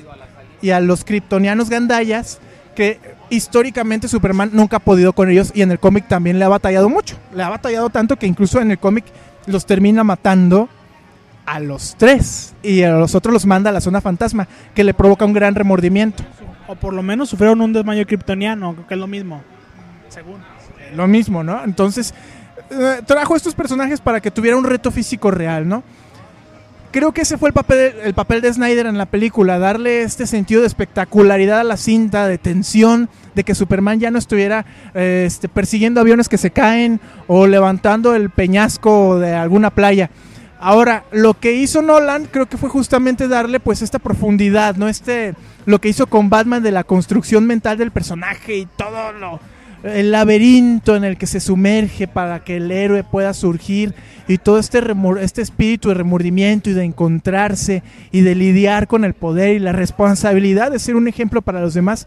y 0.62 0.70
a 0.70 0.80
los 0.80 1.04
kryptonianos 1.04 1.70
gandayas, 1.70 2.40
que 2.74 3.00
históricamente 3.30 4.08
Superman 4.08 4.50
nunca 4.52 4.76
ha 4.76 4.80
podido 4.80 5.12
con 5.12 5.30
ellos 5.30 5.52
y 5.54 5.62
en 5.62 5.70
el 5.70 5.78
cómic 5.78 6.08
también 6.08 6.38
le 6.38 6.44
ha 6.44 6.48
batallado 6.48 6.88
mucho. 6.88 7.16
Le 7.34 7.42
ha 7.42 7.48
batallado 7.48 7.90
tanto 7.90 8.16
que 8.16 8.26
incluso 8.26 8.60
en 8.60 8.70
el 8.70 8.78
cómic 8.78 9.04
los 9.46 9.66
termina 9.66 10.04
matando 10.04 10.68
a 11.46 11.58
los 11.58 11.96
tres 11.96 12.54
y 12.62 12.82
a 12.82 12.92
los 12.92 13.14
otros 13.14 13.32
los 13.32 13.46
manda 13.46 13.70
a 13.70 13.72
la 13.72 13.80
zona 13.80 14.00
fantasma, 14.00 14.46
que 14.74 14.84
le 14.84 14.94
provoca 14.94 15.24
un 15.24 15.32
gran 15.32 15.54
remordimiento. 15.54 16.22
O 16.68 16.76
por 16.76 16.92
lo 16.92 17.02
menos 17.02 17.28
sufrieron 17.28 17.60
un 17.60 17.72
desmayo 17.72 18.06
kryptoniano, 18.06 18.86
que 18.86 18.94
es 18.94 19.00
lo 19.00 19.06
mismo. 19.06 19.42
Según. 20.08 20.40
Lo 20.94 21.08
mismo, 21.08 21.42
¿no? 21.42 21.64
Entonces, 21.64 22.14
eh, 22.70 23.00
trajo 23.04 23.34
estos 23.34 23.54
personajes 23.54 24.00
para 24.00 24.20
que 24.20 24.30
tuviera 24.30 24.56
un 24.56 24.64
reto 24.64 24.90
físico 24.90 25.30
real, 25.30 25.68
¿no? 25.68 25.82
Creo 26.90 27.12
que 27.12 27.20
ese 27.20 27.38
fue 27.38 27.50
el 27.50 27.52
papel, 27.52 27.94
el 28.02 28.14
papel 28.14 28.40
de 28.40 28.52
Snyder 28.52 28.86
en 28.86 28.98
la 28.98 29.06
película, 29.06 29.60
darle 29.60 30.02
este 30.02 30.26
sentido 30.26 30.60
de 30.62 30.66
espectacularidad 30.66 31.60
a 31.60 31.64
la 31.64 31.76
cinta, 31.76 32.26
de 32.26 32.36
tensión, 32.36 33.08
de 33.36 33.44
que 33.44 33.54
Superman 33.54 34.00
ya 34.00 34.10
no 34.10 34.18
estuviera 34.18 34.66
eh, 34.94 35.22
este, 35.24 35.48
persiguiendo 35.48 36.00
aviones 36.00 36.28
que 36.28 36.36
se 36.36 36.50
caen 36.50 37.00
o 37.28 37.46
levantando 37.46 38.16
el 38.16 38.30
peñasco 38.30 39.20
de 39.20 39.34
alguna 39.34 39.70
playa. 39.70 40.10
Ahora, 40.58 41.04
lo 41.12 41.34
que 41.34 41.52
hizo 41.52 41.80
Nolan 41.80 42.26
creo 42.26 42.46
que 42.46 42.58
fue 42.58 42.68
justamente 42.68 43.28
darle 43.28 43.60
pues 43.60 43.82
esta 43.82 44.00
profundidad, 44.00 44.74
¿no? 44.74 44.88
Este, 44.88 45.34
lo 45.66 45.80
que 45.80 45.88
hizo 45.88 46.08
con 46.08 46.28
Batman 46.28 46.62
de 46.62 46.72
la 46.72 46.82
construcción 46.82 47.46
mental 47.46 47.78
del 47.78 47.92
personaje 47.92 48.56
y 48.56 48.66
todo 48.66 49.12
lo, 49.12 49.40
el 49.82 50.10
laberinto 50.12 50.96
en 50.96 51.04
el 51.04 51.16
que 51.16 51.26
se 51.26 51.40
sumerge 51.40 52.06
para 52.06 52.44
que 52.44 52.56
el 52.56 52.70
héroe 52.70 53.04
pueda 53.04 53.32
surgir 53.32 53.94
y 54.28 54.38
todo 54.38 54.58
este, 54.58 54.80
este 55.20 55.42
espíritu 55.42 55.88
de 55.88 55.94
remordimiento 55.94 56.70
y 56.70 56.74
de 56.74 56.84
encontrarse 56.84 57.82
y 58.12 58.20
de 58.20 58.34
lidiar 58.34 58.86
con 58.86 59.04
el 59.04 59.14
poder 59.14 59.54
y 59.54 59.58
la 59.58 59.72
responsabilidad 59.72 60.70
de 60.70 60.78
ser 60.78 60.96
un 60.96 61.08
ejemplo 61.08 61.42
para 61.42 61.60
los 61.60 61.74
demás, 61.74 62.06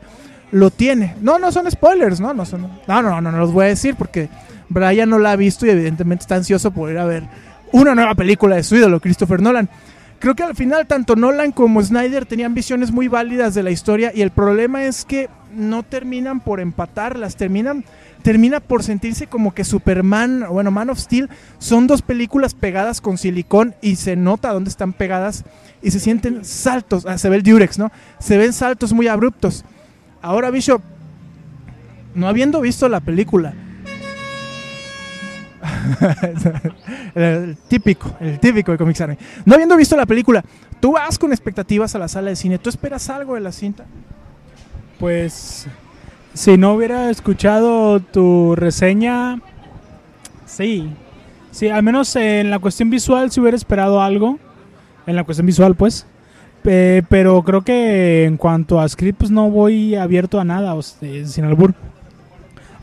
lo 0.51 0.69
tiene. 0.69 1.15
No, 1.21 1.39
no 1.39 1.51
son 1.51 1.69
spoilers, 1.69 2.19
no, 2.19 2.33
no 2.33 2.45
son. 2.45 2.67
No, 2.88 3.01
no, 3.01 3.21
no, 3.21 3.31
no 3.31 3.38
los 3.38 3.51
voy 3.51 3.65
a 3.65 3.69
decir 3.69 3.95
porque 3.95 4.29
Brian 4.69 5.09
no 5.09 5.19
la 5.19 5.31
ha 5.31 5.36
visto 5.36 5.65
y 5.65 5.69
evidentemente 5.71 6.21
está 6.21 6.36
ansioso 6.36 6.71
por 6.71 6.91
ir 6.91 6.99
a 6.99 7.05
ver 7.05 7.23
una 7.71 7.95
nueva 7.95 8.13
película 8.13 8.55
de 8.55 8.63
su 8.63 8.75
ídolo, 8.75 8.99
Christopher 8.99 9.41
Nolan. 9.41 9.67
Creo 10.23 10.36
que 10.36 10.43
al 10.43 10.55
final 10.55 10.88
tanto 10.88 11.17
Nolan 11.17 11.51
como 11.51 11.83
Snyder 11.83 12.25
tenían 12.25 12.53
visiones 12.53 12.93
muy 12.93 13.09
válidas 13.09 13.55
de 13.55 13.62
la 13.62 13.71
historia 13.71 14.13
y 14.15 14.21
el 14.21 14.31
problema 14.31 14.86
es 14.86 15.03
que 15.03 15.29
no 15.53 15.83
terminan 15.83 16.39
por 16.39 16.62
empatarlas, 16.62 17.36
terminan 17.36 17.83
termina 18.21 18.62
por 18.62 18.83
sentirse 18.83 19.27
como 19.27 19.53
que 19.53 19.65
Superman, 19.65 20.45
bueno, 20.49 20.71
Man 20.71 20.89
of 20.89 20.97
Steel 20.97 21.29
son 21.57 21.88
dos 21.88 22.01
películas 22.01 22.53
pegadas 22.53 23.01
con 23.01 23.17
silicón 23.17 23.75
y 23.81 23.97
se 23.97 24.15
nota 24.15 24.53
dónde 24.53 24.69
están 24.69 24.93
pegadas 24.93 25.43
y 25.81 25.91
se 25.91 25.99
sienten 25.99 26.45
saltos, 26.45 27.05
ah, 27.05 27.17
se 27.17 27.27
ve 27.27 27.36
el 27.36 27.43
Durex, 27.43 27.77
¿no? 27.77 27.91
Se 28.19 28.38
ven 28.38 28.53
saltos 28.53 28.93
muy 28.93 29.09
abruptos. 29.09 29.65
Ahora 30.21 30.51
Bishop, 30.51 30.81
no 32.15 32.29
habiendo 32.29 32.62
visto 32.62 32.88
la 32.88 33.01
película, 33.01 33.55
el 37.15 37.58
típico, 37.67 38.15
el 38.19 38.39
típico 38.39 38.72
de 38.72 38.78
Comics 38.78 39.02
Army. 39.02 39.17
No 39.46 39.54
habiendo 39.56 39.76
visto 39.76 39.96
la 39.96 40.06
película, 40.06 40.43
tú 40.80 40.93
vas 40.93 41.17
con 41.19 41.32
expectativas 41.32 41.96
a 41.96 42.00
la 42.00 42.08
sala 42.08 42.30
de 42.30 42.36
cine, 42.36 42.60
¿tú 42.60 42.69
esperas 42.69 43.10
algo 43.10 43.36
de 43.36 43.41
la 43.41 43.52
cinta? 43.52 43.86
Pues 45.00 45.67
si 46.34 46.58
no 46.58 46.74
hubiera 46.74 47.10
escuchado 47.10 48.00
tu 48.00 48.56
reseña, 48.56 49.41
sí. 50.46 50.89
Sí, 51.52 51.69
al 51.69 51.84
menos 51.84 52.15
en 52.15 52.50
la 52.50 52.58
cuestión 52.60 52.89
visual 52.89 53.30
si 53.32 53.39
hubiera 53.39 53.56
esperado 53.58 54.02
algo. 54.02 54.39
En 55.06 55.15
la 55.15 55.24
cuestión 55.24 55.46
visual, 55.46 55.76
pues. 55.76 56.08
Pe- 56.63 57.04
pero 57.10 57.43
creo 57.43 57.62
que 57.62 58.24
en 58.26 58.38
cuanto 58.38 58.80
a 58.80 58.88
script, 58.89 59.19
pues 59.19 59.30
no 59.32 59.50
voy 59.52 59.96
abierto 59.96 60.39
a 60.39 60.46
nada, 60.46 60.74
o 60.74 60.82
sea, 60.82 61.28
sin 61.28 61.43
albur. 61.46 61.76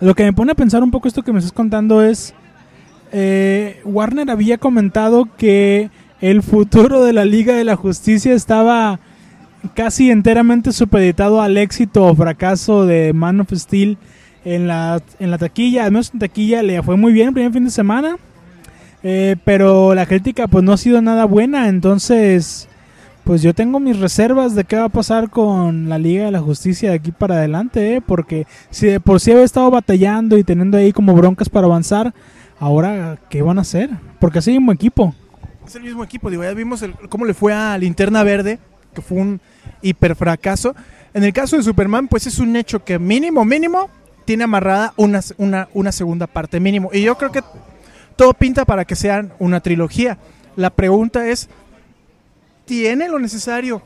Lo 0.00 0.14
que 0.14 0.22
me 0.22 0.32
pone 0.32 0.52
a 0.52 0.54
pensar 0.54 0.82
un 0.82 0.90
poco 0.90 1.08
esto 1.08 1.22
que 1.22 1.32
me 1.32 1.38
estás 1.38 1.52
contando 1.52 2.02
es... 2.02 2.32
eh, 3.12 3.80
Warner 3.84 4.30
había 4.30 4.58
comentado 4.58 5.28
que 5.36 5.90
el 6.20 6.42
futuro 6.42 7.02
de 7.02 7.12
la 7.12 7.24
Liga 7.24 7.54
de 7.54 7.64
la 7.64 7.76
Justicia 7.76 8.34
estaba 8.34 9.00
casi 9.74 10.10
enteramente 10.10 10.72
supeditado 10.72 11.42
al 11.42 11.56
éxito 11.56 12.04
o 12.04 12.14
fracaso 12.14 12.86
de 12.86 13.12
Man 13.12 13.40
of 13.40 13.52
Steel 13.52 13.98
en 14.44 14.66
la, 14.66 15.02
en 15.18 15.30
la 15.30 15.38
taquilla. 15.38 15.86
En 15.86 16.00
taquilla 16.18 16.62
le 16.62 16.82
fue 16.82 16.96
muy 16.96 17.12
bien 17.12 17.28
el 17.28 17.34
primer 17.34 17.52
fin 17.52 17.64
de 17.64 17.70
semana. 17.70 18.16
Eh, 19.02 19.36
pero 19.44 19.94
la 19.94 20.04
crítica 20.04 20.46
pues 20.46 20.62
no 20.62 20.72
ha 20.72 20.76
sido 20.76 21.00
nada 21.00 21.24
buena. 21.24 21.68
Entonces, 21.68 22.68
pues 23.24 23.42
yo 23.42 23.54
tengo 23.54 23.80
mis 23.80 23.98
reservas 23.98 24.54
de 24.54 24.64
qué 24.64 24.76
va 24.76 24.84
a 24.84 24.88
pasar 24.88 25.30
con 25.30 25.88
la 25.88 25.98
Liga 25.98 26.26
de 26.26 26.30
la 26.30 26.40
Justicia 26.40 26.90
de 26.90 26.96
aquí 26.96 27.12
para 27.12 27.36
adelante, 27.36 27.96
¿eh? 27.96 28.02
porque 28.04 28.46
si 28.70 28.86
de 28.86 29.00
por 29.00 29.20
sí 29.20 29.30
había 29.30 29.44
estado 29.44 29.70
batallando 29.70 30.36
y 30.36 30.44
teniendo 30.44 30.76
ahí 30.76 30.92
como 30.92 31.14
broncas 31.14 31.48
para 31.48 31.66
avanzar, 31.66 32.12
ahora 32.60 33.18
¿qué 33.28 33.42
van 33.42 33.58
a 33.58 33.62
hacer? 33.62 33.90
Porque 34.20 34.38
así 34.38 34.52
mismo 34.52 34.70
equipo. 34.70 35.14
Es 35.66 35.74
el 35.74 35.82
mismo 35.82 36.04
equipo, 36.04 36.30
digo, 36.30 36.42
ya 36.44 36.52
vimos 36.54 36.82
el- 36.82 36.94
cómo 37.08 37.24
le 37.24 37.34
fue 37.34 37.52
a 37.52 37.76
Linterna 37.78 38.22
Verde, 38.22 38.58
que 38.94 39.02
fue 39.02 39.18
un 39.18 39.40
hiper 39.82 40.14
fracaso. 40.14 40.74
En 41.14 41.24
el 41.24 41.32
caso 41.32 41.56
de 41.56 41.62
Superman, 41.62 42.06
pues 42.08 42.26
es 42.26 42.38
un 42.38 42.54
hecho 42.56 42.84
que 42.84 42.98
mínimo, 42.98 43.44
mínimo, 43.44 43.88
tiene 44.24 44.44
amarrada 44.44 44.92
una, 44.96 45.20
una, 45.38 45.68
una 45.74 45.90
segunda 45.92 46.26
parte 46.28 46.60
mínimo. 46.60 46.90
Y 46.92 47.02
yo 47.02 47.16
creo 47.16 47.32
que 47.32 47.42
todo 48.16 48.32
pinta 48.34 48.64
para 48.64 48.84
que 48.84 48.94
sean 48.94 49.32
una 49.38 49.60
trilogía. 49.60 50.18
La 50.56 50.70
pregunta 50.70 51.26
es, 51.28 51.48
¿tiene 52.64 53.08
lo 53.08 53.18
necesario 53.18 53.82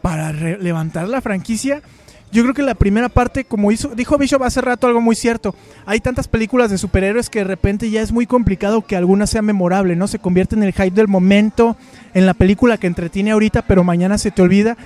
para 0.00 0.32
levantar 0.32 1.08
la 1.08 1.20
franquicia? 1.20 1.82
Yo 2.32 2.42
creo 2.42 2.54
que 2.54 2.62
la 2.62 2.74
primera 2.74 3.10
parte, 3.10 3.44
como 3.44 3.70
hizo, 3.72 3.88
dijo 3.88 4.16
Bishop 4.16 4.42
hace 4.42 4.62
rato 4.62 4.86
algo 4.86 5.02
muy 5.02 5.14
cierto, 5.14 5.54
hay 5.84 6.00
tantas 6.00 6.28
películas 6.28 6.70
de 6.70 6.78
superhéroes 6.78 7.28
que 7.28 7.40
de 7.40 7.44
repente 7.44 7.90
ya 7.90 8.00
es 8.00 8.10
muy 8.10 8.26
complicado 8.26 8.80
que 8.80 8.96
alguna 8.96 9.26
sea 9.26 9.42
memorable, 9.42 9.96
¿no? 9.96 10.08
Se 10.08 10.18
convierte 10.18 10.56
en 10.56 10.62
el 10.62 10.72
hype 10.72 10.92
del 10.92 11.08
momento, 11.08 11.76
en 12.14 12.24
la 12.24 12.32
película 12.32 12.78
que 12.78 12.86
entretiene 12.86 13.32
ahorita, 13.32 13.60
pero 13.60 13.84
mañana 13.84 14.16
se 14.16 14.30
te 14.30 14.40
olvida. 14.40 14.78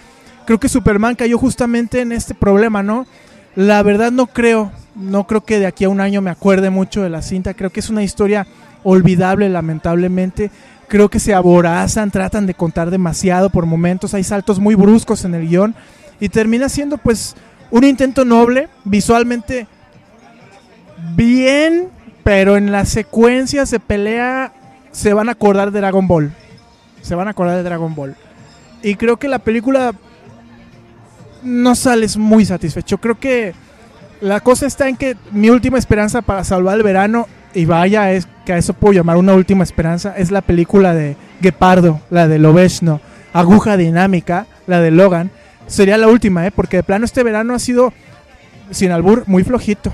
Creo 0.45 0.59
que 0.59 0.69
Superman 0.69 1.15
cayó 1.15 1.39
justamente 1.39 2.01
en 2.01 2.11
este 2.11 2.35
problema, 2.35 2.83
¿no? 2.83 3.07
La 3.55 3.81
verdad 3.85 4.11
no 4.11 4.27
creo, 4.27 4.73
no 4.97 5.29
creo 5.29 5.45
que 5.45 5.61
de 5.61 5.67
aquí 5.67 5.85
a 5.85 5.89
un 5.89 6.01
año 6.01 6.23
me 6.23 6.31
acuerde 6.31 6.71
mucho 6.71 7.05
de 7.05 7.11
la 7.11 7.23
cinta, 7.23 7.55
creo 7.55 7.71
que 7.71 7.79
es 7.79 7.91
una 7.91 8.03
historia 8.03 8.45
olvidable 8.83 9.49
lamentablemente. 9.49 10.51
Creo 10.89 11.09
que 11.11 11.21
se 11.21 11.33
aborazan, 11.33 12.11
tratan 12.11 12.47
de 12.47 12.55
contar 12.55 12.91
demasiado 12.91 13.51
por 13.51 13.67
momentos, 13.67 14.15
hay 14.15 14.25
saltos 14.25 14.59
muy 14.59 14.75
bruscos 14.75 15.25
en 15.25 15.37
el 15.37 15.47
guion 15.47 15.77
y 16.21 16.29
termina 16.29 16.69
siendo 16.69 16.99
pues 16.99 17.35
un 17.71 17.85
intento 17.85 18.25
noble, 18.25 18.69
visualmente 18.85 19.67
bien, 21.15 21.89
pero 22.25 22.57
en 22.57 22.73
las 22.73 22.89
secuencias 22.89 23.71
de 23.71 23.81
pelea 23.81 24.53
se 24.93 25.13
van 25.13 25.29
a 25.29 25.33
acordar 25.33 25.71
de 25.71 25.81
Dragon 25.81 26.07
Ball. 26.07 26.33
Se 27.03 27.15
van 27.15 27.29
a 27.29 27.33
acordar 27.33 27.57
de 27.57 27.63
Dragon 27.63 27.95
Ball. 27.95 28.17
Y 28.83 28.95
creo 28.97 29.17
que 29.17 29.29
la 29.29 29.39
película 29.39 29.93
no 31.43 31.75
sales 31.75 32.17
muy 32.17 32.45
satisfecho. 32.45 32.99
Creo 32.99 33.19
que 33.19 33.55
la 34.21 34.41
cosa 34.41 34.67
está 34.67 34.89
en 34.89 34.97
que 34.97 35.17
mi 35.31 35.51
última 35.51 35.79
esperanza 35.79 36.23
para 36.23 36.45
salvar 36.45 36.77
el 36.77 36.83
verano, 36.83 37.27
y 37.55 37.65
vaya, 37.65 38.13
es 38.13 38.27
que 38.45 38.53
a 38.53 38.59
eso 38.59 38.75
puedo 38.75 38.95
llamar 38.95 39.17
una 39.17 39.35
última 39.35 39.65
esperanza, 39.65 40.15
es 40.17 40.31
la 40.31 40.43
película 40.43 40.95
de 40.95 41.17
Gepardo, 41.41 42.01
la 42.11 42.29
de 42.29 42.39
Lobezno, 42.39 43.01
Aguja 43.33 43.77
Dinámica, 43.77 44.47
la 44.67 44.81
de 44.81 44.91
Logan. 44.91 45.31
Sería 45.67 45.99
la 45.99 46.09
última, 46.09 46.47
¿eh? 46.47 46.51
porque 46.51 46.79
de 46.79 46.83
plano 46.83 47.05
este 47.05 47.23
verano 47.23 47.55
ha 47.55 47.59
sido, 47.59 47.93
sin 48.71 48.93
albur, 48.93 49.25
muy 49.27 49.45
flojito. 49.45 49.93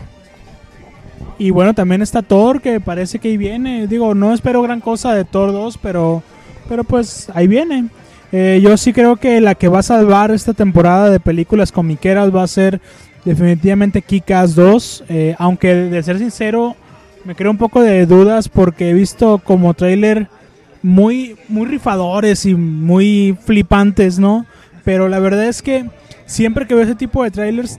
Y 1.38 1.50
bueno, 1.50 1.74
también 1.74 2.02
está 2.02 2.22
Thor, 2.22 2.60
que 2.60 2.78
parece 2.78 3.18
que 3.18 3.28
ahí 3.28 3.36
viene. 3.36 3.86
Digo, 3.86 4.14
no 4.14 4.32
espero 4.32 4.62
gran 4.62 4.80
cosa 4.80 5.14
de 5.14 5.24
Thor 5.24 5.52
2, 5.52 5.78
pero, 5.78 6.22
pero 6.68 6.84
pues 6.84 7.28
ahí 7.34 7.48
viene. 7.48 7.86
Eh, 8.32 8.60
yo 8.62 8.76
sí 8.76 8.92
creo 8.92 9.16
que 9.16 9.40
la 9.40 9.54
que 9.54 9.68
va 9.68 9.80
a 9.80 9.82
salvar 9.82 10.30
esta 10.30 10.54
temporada 10.54 11.10
de 11.10 11.20
películas 11.20 11.72
comiqueras 11.72 12.34
va 12.34 12.42
a 12.42 12.46
ser 12.46 12.80
definitivamente 13.24 14.02
Kick-Ass 14.02 14.54
2. 14.54 15.04
eh, 15.08 15.34
aunque 15.38 15.74
de 15.74 16.02
ser 16.02 16.18
sincero, 16.18 16.76
me 17.24 17.34
creo 17.34 17.50
un 17.50 17.58
poco 17.58 17.82
de 17.82 18.06
dudas 18.06 18.48
porque 18.48 18.90
he 18.90 18.94
visto 18.94 19.40
como 19.44 19.74
trailer 19.74 20.28
muy, 20.82 21.36
muy 21.48 21.66
rifadores 21.66 22.44
y 22.46 22.54
muy 22.54 23.36
flipantes, 23.44 24.18
¿no? 24.18 24.46
Pero 24.85 25.09
la 25.09 25.18
verdad 25.18 25.47
es 25.47 25.62
que 25.62 25.89
siempre 26.26 26.66
que 26.66 26.74
veo 26.74 26.85
ese 26.85 26.95
tipo 26.95 27.22
de 27.22 27.30
trailers 27.30 27.78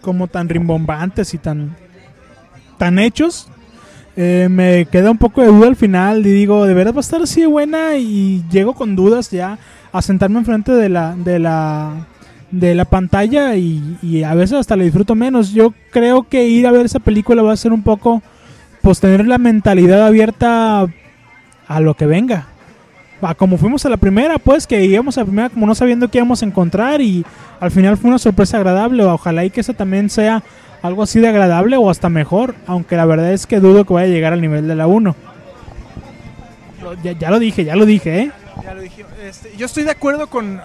como 0.00 0.26
tan 0.26 0.48
rimbombantes 0.48 1.34
y 1.34 1.38
tan 1.38 1.76
tan 2.78 2.98
hechos, 2.98 3.46
eh, 4.16 4.48
me 4.50 4.86
queda 4.86 5.10
un 5.10 5.18
poco 5.18 5.42
de 5.42 5.48
duda 5.48 5.68
al 5.68 5.76
final 5.76 6.26
y 6.26 6.30
digo, 6.30 6.66
¿de 6.66 6.74
verdad 6.74 6.94
va 6.94 6.98
a 6.98 7.00
estar 7.00 7.22
así 7.22 7.42
de 7.42 7.46
buena? 7.46 7.96
Y 7.96 8.42
llego 8.50 8.74
con 8.74 8.96
dudas 8.96 9.30
ya 9.30 9.58
a 9.92 10.02
sentarme 10.02 10.38
enfrente 10.38 10.72
de 10.72 10.88
la, 10.88 11.14
de 11.14 11.38
la, 11.38 12.06
de 12.50 12.74
la 12.74 12.84
pantalla 12.84 13.56
y, 13.56 14.24
a 14.24 14.34
veces 14.34 14.58
hasta 14.58 14.76
le 14.76 14.84
disfruto 14.84 15.14
menos. 15.14 15.52
Yo 15.52 15.74
creo 15.90 16.28
que 16.28 16.46
ir 16.48 16.66
a 16.66 16.70
ver 16.70 16.86
esa 16.86 17.00
película 17.00 17.42
va 17.42 17.52
a 17.52 17.56
ser 17.56 17.72
un 17.72 17.82
poco, 17.82 18.22
pues 18.82 19.00
tener 19.00 19.26
la 19.26 19.38
mentalidad 19.38 20.06
abierta 20.06 20.86
a 21.68 21.80
lo 21.80 21.94
que 21.94 22.06
venga. 22.06 22.48
Como 23.36 23.58
fuimos 23.58 23.84
a 23.84 23.88
la 23.90 23.96
primera, 23.98 24.38
pues 24.38 24.66
que 24.66 24.82
íbamos 24.84 25.16
a 25.18 25.20
la 25.20 25.24
primera 25.26 25.48
como 25.50 25.66
no 25.66 25.74
sabiendo 25.74 26.08
qué 26.10 26.18
íbamos 26.18 26.42
a 26.42 26.46
encontrar 26.46 27.00
y 27.00 27.24
al 27.60 27.70
final 27.70 27.96
fue 27.98 28.08
una 28.08 28.18
sorpresa 28.18 28.56
agradable. 28.56 29.04
Ojalá 29.04 29.44
y 29.44 29.50
que 29.50 29.60
esa 29.60 29.74
también 29.74 30.08
sea 30.08 30.42
algo 30.82 31.02
así 31.02 31.20
de 31.20 31.28
agradable 31.28 31.76
o 31.76 31.90
hasta 31.90 32.08
mejor, 32.08 32.54
aunque 32.66 32.96
la 32.96 33.04
verdad 33.04 33.32
es 33.32 33.46
que 33.46 33.60
dudo 33.60 33.84
que 33.84 33.92
vaya 33.92 34.06
a 34.06 34.10
llegar 34.10 34.32
al 34.32 34.40
nivel 34.40 34.66
de 34.66 34.74
la 34.74 34.86
1. 34.86 35.14
Lo- 36.82 36.94
Ya, 37.02 37.12
ya 37.12 37.30
lo 37.30 37.38
dije, 37.38 37.64
ya 37.64 37.76
lo 37.76 37.84
dije, 37.86 38.20
¿eh? 38.20 38.30
Ya 38.64 38.74
lo 38.74 38.80
dije. 38.80 39.04
Este, 39.28 39.52
yo 39.56 39.66
estoy 39.66 39.84
de 39.84 39.90
acuerdo 39.90 40.26
con 40.28 40.60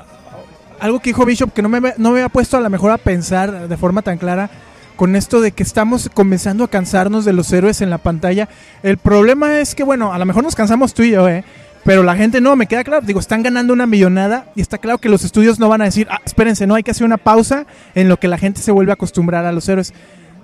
algo 0.80 1.00
que 1.00 1.10
dijo 1.10 1.26
Bishop, 1.26 1.52
que 1.54 1.62
no 1.62 1.70
me, 1.70 1.80
no 1.82 2.12
me 2.12 2.20
había 2.20 2.30
puesto 2.30 2.58
a 2.58 2.62
lo 2.62 2.70
mejor 2.70 2.92
a 2.92 2.98
pensar 2.98 3.68
de 3.68 3.78
forma 3.78 4.02
tan 4.02 4.18
clara 4.18 4.50
con 4.96 5.16
esto 5.18 5.42
de 5.42 5.52
que 5.52 5.64
estamos 5.64 6.10
comenzando 6.14 6.64
a 6.64 6.70
cansarnos 6.70 7.26
de 7.26 7.34
los 7.34 7.52
héroes 7.52 7.82
en 7.82 7.90
la 7.90 7.98
pantalla. 7.98 8.48
El 8.82 8.98
problema 8.98 9.60
es 9.60 9.76
que, 9.76 9.84
bueno, 9.84 10.14
a 10.14 10.18
lo 10.18 10.26
mejor 10.26 10.44
nos 10.44 10.56
cansamos 10.56 10.94
tú 10.94 11.04
y 11.04 11.12
yo, 11.12 11.28
¿eh? 11.28 11.44
Pero 11.86 12.02
la 12.04 12.16
gente 12.18 12.42
no, 12.42 12.56
me 12.56 12.66
queda 12.66 12.84
claro. 12.84 13.06
Digo, 13.06 13.20
están 13.20 13.44
ganando 13.44 13.72
una 13.72 13.86
millonada 13.86 14.48
y 14.56 14.62
está 14.62 14.80
claro 14.80 14.98
que 14.98 15.08
los 15.08 15.24
estudios 15.24 15.60
no 15.60 15.70
van 15.70 15.82
a 15.82 15.86
decir, 15.86 16.08
ah, 16.10 16.20
espérense, 16.26 16.66
no, 16.68 16.76
hay 16.76 16.84
que 16.84 16.92
hacer 16.92 17.06
una 17.06 17.18
pausa 17.18 17.66
en 17.94 18.10
lo 18.10 18.18
que 18.18 18.28
la 18.28 18.38
gente 18.40 18.60
se 18.62 18.72
vuelve 18.72 18.92
a 18.92 18.96
acostumbrar 18.96 19.46
a 19.46 19.52
los 19.52 19.70
héroes. 19.70 19.94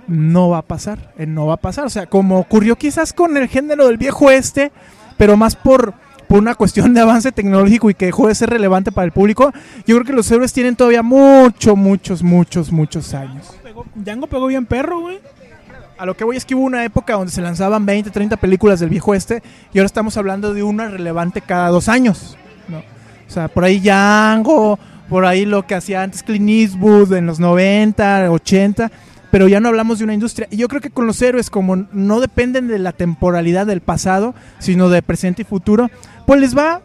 No 0.06 0.48
va 0.50 0.58
a 0.58 0.62
pasar, 0.62 1.12
eh, 1.18 1.26
no 1.26 1.46
va 1.46 1.54
a 1.54 1.56
pasar. 1.58 1.84
O 1.84 1.90
sea, 1.90 2.06
como 2.06 2.38
ocurrió 2.38 2.76
quizás 2.76 3.12
con 3.12 3.36
el 3.36 3.48
género 3.48 3.88
del 3.88 3.96
viejo 3.98 4.30
este, 4.30 4.70
pero 5.16 5.36
más 5.36 5.56
por, 5.56 5.94
por 6.28 6.38
una 6.38 6.54
cuestión 6.54 6.94
de 6.94 7.00
avance 7.00 7.32
tecnológico 7.32 7.90
y 7.90 7.94
que 7.94 8.06
dejó 8.06 8.28
de 8.28 8.34
ser 8.36 8.48
relevante 8.50 8.92
para 8.92 9.04
el 9.04 9.12
público, 9.12 9.52
yo 9.86 9.96
creo 9.96 10.04
que 10.04 10.12
los 10.12 10.30
héroes 10.30 10.52
tienen 10.52 10.76
todavía 10.76 11.02
muchos, 11.02 11.76
muchos, 11.76 12.22
muchos, 12.22 12.70
muchos 12.70 13.14
años. 13.14 13.52
Pegó- 13.64 13.84
Django 13.96 14.26
pegó 14.28 14.46
bien 14.46 14.64
perro, 14.66 15.00
güey. 15.00 15.18
A 15.98 16.06
lo 16.06 16.16
que 16.16 16.24
voy 16.24 16.36
es 16.36 16.44
que 16.44 16.54
hubo 16.54 16.64
una 16.64 16.84
época 16.84 17.14
donde 17.14 17.32
se 17.32 17.42
lanzaban 17.42 17.86
20, 17.86 18.10
30 18.10 18.36
películas 18.36 18.80
del 18.80 18.88
viejo 18.88 19.14
este 19.14 19.42
y 19.72 19.78
ahora 19.78 19.86
estamos 19.86 20.16
hablando 20.16 20.54
de 20.54 20.62
una 20.62 20.88
relevante 20.88 21.40
cada 21.40 21.68
dos 21.68 21.88
años. 21.88 22.36
¿no? 22.68 22.78
O 22.78 23.30
sea, 23.30 23.48
por 23.48 23.64
ahí 23.64 23.80
Django, 23.80 24.78
por 25.08 25.26
ahí 25.26 25.44
lo 25.44 25.66
que 25.66 25.74
hacía 25.74 26.02
antes 26.02 26.22
Clint 26.22 26.48
Eastwood 26.48 27.12
en 27.12 27.26
los 27.26 27.38
90, 27.38 28.30
80, 28.30 28.90
pero 29.30 29.48
ya 29.48 29.60
no 29.60 29.68
hablamos 29.68 29.98
de 29.98 30.04
una 30.04 30.14
industria. 30.14 30.48
Y 30.50 30.56
yo 30.56 30.68
creo 30.68 30.80
que 30.80 30.90
con 30.90 31.06
los 31.06 31.20
héroes, 31.22 31.50
como 31.50 31.76
no 31.76 32.20
dependen 32.20 32.68
de 32.68 32.78
la 32.78 32.92
temporalidad 32.92 33.66
del 33.66 33.80
pasado, 33.80 34.34
sino 34.58 34.88
de 34.88 35.02
presente 35.02 35.42
y 35.42 35.44
futuro, 35.44 35.90
pues 36.26 36.40
les 36.40 36.56
va, 36.56 36.82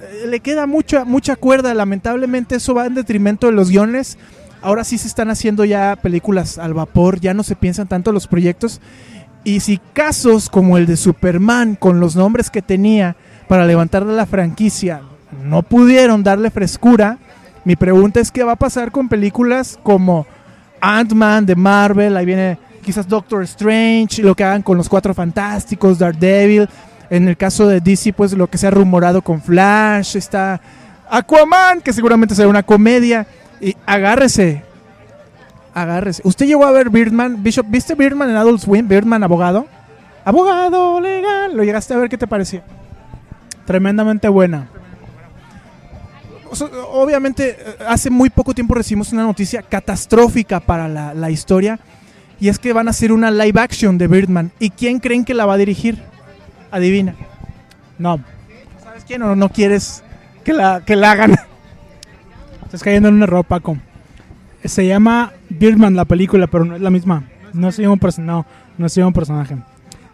eh, 0.00 0.26
le 0.28 0.40
queda 0.40 0.66
mucha, 0.66 1.04
mucha 1.04 1.36
cuerda. 1.36 1.74
Lamentablemente 1.74 2.56
eso 2.56 2.74
va 2.74 2.86
en 2.86 2.94
detrimento 2.94 3.46
de 3.46 3.52
los 3.52 3.70
guiones. 3.70 4.18
Ahora 4.62 4.84
sí 4.84 4.96
se 4.96 5.08
están 5.08 5.28
haciendo 5.28 5.64
ya 5.64 5.96
películas 5.96 6.58
al 6.58 6.72
vapor, 6.72 7.20
ya 7.20 7.34
no 7.34 7.42
se 7.42 7.56
piensan 7.56 7.88
tanto 7.88 8.12
los 8.12 8.26
proyectos. 8.26 8.80
Y 9.44 9.60
si 9.60 9.80
casos 9.92 10.48
como 10.48 10.78
el 10.78 10.86
de 10.86 10.96
Superman, 10.96 11.74
con 11.74 11.98
los 11.98 12.14
nombres 12.14 12.48
que 12.48 12.62
tenía 12.62 13.16
para 13.48 13.66
levantar 13.66 14.06
la 14.06 14.24
franquicia, 14.24 15.02
no 15.44 15.62
pudieron 15.62 16.22
darle 16.22 16.50
frescura, 16.50 17.18
mi 17.64 17.76
pregunta 17.76 18.20
es 18.20 18.30
qué 18.30 18.44
va 18.44 18.52
a 18.52 18.56
pasar 18.56 18.92
con 18.92 19.08
películas 19.08 19.78
como 19.82 20.26
Ant-Man 20.80 21.46
de 21.46 21.56
Marvel, 21.56 22.16
ahí 22.16 22.26
viene 22.26 22.58
quizás 22.82 23.08
Doctor 23.08 23.42
Strange, 23.44 24.22
lo 24.22 24.34
que 24.34 24.44
hagan 24.44 24.62
con 24.62 24.76
los 24.76 24.88
Cuatro 24.88 25.14
Fantásticos, 25.14 25.98
Daredevil. 25.98 26.68
En 27.10 27.28
el 27.28 27.36
caso 27.36 27.66
de 27.66 27.80
DC, 27.80 28.12
pues 28.12 28.32
lo 28.32 28.48
que 28.48 28.58
se 28.58 28.66
ha 28.66 28.70
rumorado 28.70 29.22
con 29.22 29.40
Flash, 29.42 30.16
está 30.16 30.60
Aquaman, 31.10 31.80
que 31.82 31.92
seguramente 31.92 32.34
será 32.34 32.48
una 32.48 32.62
comedia. 32.62 33.26
Y 33.62 33.76
agárrese, 33.86 34.62
agárrese. 35.72 36.20
¿Usted 36.24 36.46
llegó 36.46 36.66
a 36.66 36.72
ver 36.72 36.90
Birdman? 36.90 37.42
Bishop, 37.42 37.66
¿viste 37.68 37.94
Birdman 37.94 38.28
en 38.28 38.36
Adult 38.36 38.60
Swim? 38.60 38.86
Birdman, 38.88 39.22
abogado. 39.22 39.66
Abogado 40.24 41.00
legal. 41.00 41.56
¿Lo 41.56 41.62
llegaste 41.62 41.94
a 41.94 41.96
ver? 41.96 42.08
¿Qué 42.08 42.18
te 42.18 42.26
pareció? 42.26 42.62
Tremendamente 43.64 44.28
buena. 44.28 44.68
Obviamente, 46.90 47.56
hace 47.86 48.10
muy 48.10 48.28
poco 48.28 48.52
tiempo 48.52 48.74
recibimos 48.74 49.12
una 49.12 49.22
noticia 49.22 49.62
catastrófica 49.62 50.60
para 50.60 50.88
la, 50.88 51.14
la 51.14 51.30
historia. 51.30 51.78
Y 52.40 52.48
es 52.48 52.58
que 52.58 52.72
van 52.72 52.88
a 52.88 52.90
hacer 52.90 53.12
una 53.12 53.30
live 53.30 53.60
action 53.60 53.96
de 53.96 54.08
Birdman. 54.08 54.50
¿Y 54.58 54.70
quién 54.70 54.98
creen 54.98 55.24
que 55.24 55.34
la 55.34 55.46
va 55.46 55.54
a 55.54 55.58
dirigir? 55.58 56.02
Adivina. 56.72 57.14
No, 57.96 58.18
¿Sabes 58.82 59.04
quién 59.06 59.22
o 59.22 59.36
no 59.36 59.48
quieres 59.48 60.02
que 60.44 60.52
la, 60.52 60.82
que 60.84 60.96
la 60.96 61.12
hagan? 61.12 61.36
Estás 62.72 62.82
cayendo 62.82 63.10
en 63.10 63.16
un 63.16 63.22
error, 63.22 63.44
Paco. 63.44 63.76
Se 64.64 64.86
llama 64.86 65.32
Birdman 65.50 65.94
la 65.94 66.06
película, 66.06 66.46
pero 66.46 66.64
no 66.64 66.74
es 66.76 66.80
la 66.80 66.88
misma. 66.90 67.24
No 67.52 67.70
llama 67.82 67.92
un 67.94 68.00
person- 68.00 68.24
no, 68.24 68.46
no 68.78 68.88
se 68.88 69.00
un 69.04 69.12
personaje. 69.12 69.56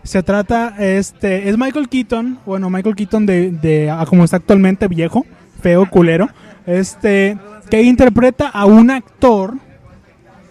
Se 0.02 0.22
trata, 0.24 0.74
este, 0.78 1.48
es 1.48 1.56
Michael 1.56 1.88
Keaton, 1.88 2.38
bueno, 2.46 2.68
Michael 2.68 2.96
Keaton 2.96 3.26
de, 3.26 3.50
de 3.52 3.90
a 3.90 4.04
como 4.06 4.24
está 4.24 4.38
actualmente 4.38 4.88
viejo, 4.88 5.24
feo, 5.60 5.88
culero, 5.88 6.28
Este, 6.66 7.38
que 7.70 7.82
interpreta 7.82 8.48
a 8.48 8.64
un 8.64 8.90
actor, 8.90 9.54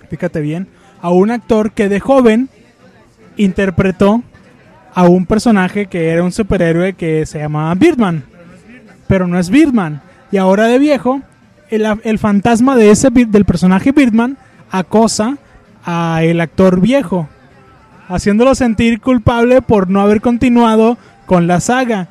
fíjate 0.10 0.40
bien, 0.42 0.68
a 1.02 1.10
un 1.10 1.30
actor 1.30 1.72
que 1.72 1.90
de 1.90 2.00
joven 2.00 2.50
interpretó 3.36 4.24
a 4.94 5.04
un 5.04 5.26
personaje 5.26 5.88
que 5.88 6.10
era 6.10 6.24
un 6.24 6.32
superhéroe 6.32 6.94
que 6.94 7.26
se 7.26 7.40
llamaba 7.40 7.76
Birdman. 7.76 8.24
Pero 9.08 9.28
no 9.28 9.38
es 9.38 9.50
Birdman. 9.50 10.02
Y 10.32 10.38
ahora 10.38 10.68
de 10.68 10.80
viejo, 10.80 11.22
el, 11.70 11.86
el 12.04 12.20
fantasma 12.20 12.76
de 12.76 12.92
ese, 12.92 13.10
del 13.10 13.46
personaje 13.46 13.92
Birdman 13.92 14.38
acosa 14.72 15.38
a 15.86 16.24
el 16.24 16.42
actor 16.42 16.82
viejo, 16.82 17.28
haciéndolo 18.08 18.56
sentir 18.56 19.00
culpable 19.00 19.62
por 19.62 19.90
no 19.90 20.02
haber 20.02 20.22
continuado 20.22 20.98
con 21.26 21.48
la 21.48 21.60
saga. 21.60 22.08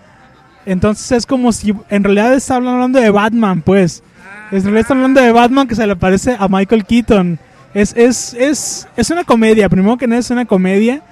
Entonces 0.65 1.13
es 1.13 1.27
como 1.27 1.53
si 1.53 1.75
en 1.91 2.05
realidad 2.05 2.35
está 2.35 2.57
hablando 2.57 3.01
de 3.01 3.11
Batman, 3.11 3.63
pues. 3.63 4.03
En 4.51 4.63
realidad 4.63 4.81
está 4.81 4.95
hablando 4.95 5.21
de 5.21 5.33
Batman 5.33 5.69
que 5.69 5.75
se 5.75 5.87
le 5.87 5.97
parece 5.97 6.37
a 6.39 6.49
Michael 6.49 6.85
Keaton. 6.85 7.39
Es, 7.75 7.95
es, 7.97 8.35
es, 8.35 8.89
es 8.97 9.11
una 9.11 9.25
comedia, 9.25 9.69
primero 9.69 9.97
que 9.97 10.07
nada 10.07 10.21
es 10.21 10.31
una 10.31 10.45
comedia. 10.45 11.03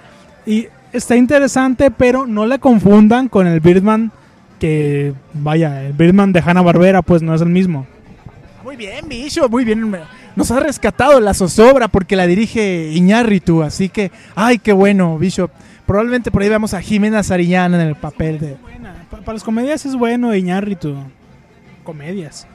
Y 0.47 0.69
está 0.93 1.17
interesante, 1.17 1.91
pero 1.91 2.27
no 2.27 2.47
la 2.47 2.59
confundan 2.59 3.29
con 3.29 3.47
el 3.47 3.61
Birdman 3.61 4.13
que, 4.59 5.15
vaya, 5.33 5.85
el 5.85 5.93
Birdman 5.93 6.33
de 6.33 6.43
Hanna 6.45 6.63
Barbera, 6.63 7.03
pues 7.03 7.23
no 7.23 7.35
es 7.35 7.41
el 7.41 7.49
mismo. 7.49 7.87
Muy 8.75 8.87
bien, 8.87 9.09
Bishop, 9.09 9.49
muy 9.53 9.65
bien. 9.65 9.97
Nos 10.35 10.51
ha 10.51 10.59
rescatado 10.59 11.21
la 11.21 11.33
zozobra 11.33 11.87
porque 11.87 12.17
la 12.17 12.27
dirige 12.27 12.91
Iñárritu, 12.93 13.63
así 13.63 13.89
que, 13.89 14.11
ay, 14.35 14.59
qué 14.59 14.73
bueno, 14.73 15.17
Bishop. 15.17 15.49
Probablemente 15.87 16.33
por 16.33 16.43
ahí 16.43 16.49
vemos 16.49 16.75
a 16.75 16.83
Jimena 16.83 17.23
Sarillana 17.23 17.81
en 17.81 17.87
el 17.87 17.95
papel 17.95 18.41
de... 18.41 18.57
Buena. 18.61 18.95
Pa- 19.09 19.19
para 19.19 19.35
las 19.35 19.45
comedias 19.45 19.87
es 19.87 19.95
bueno 19.95 20.35
Iñárritu. 20.35 20.97
Comedias. 21.85 22.49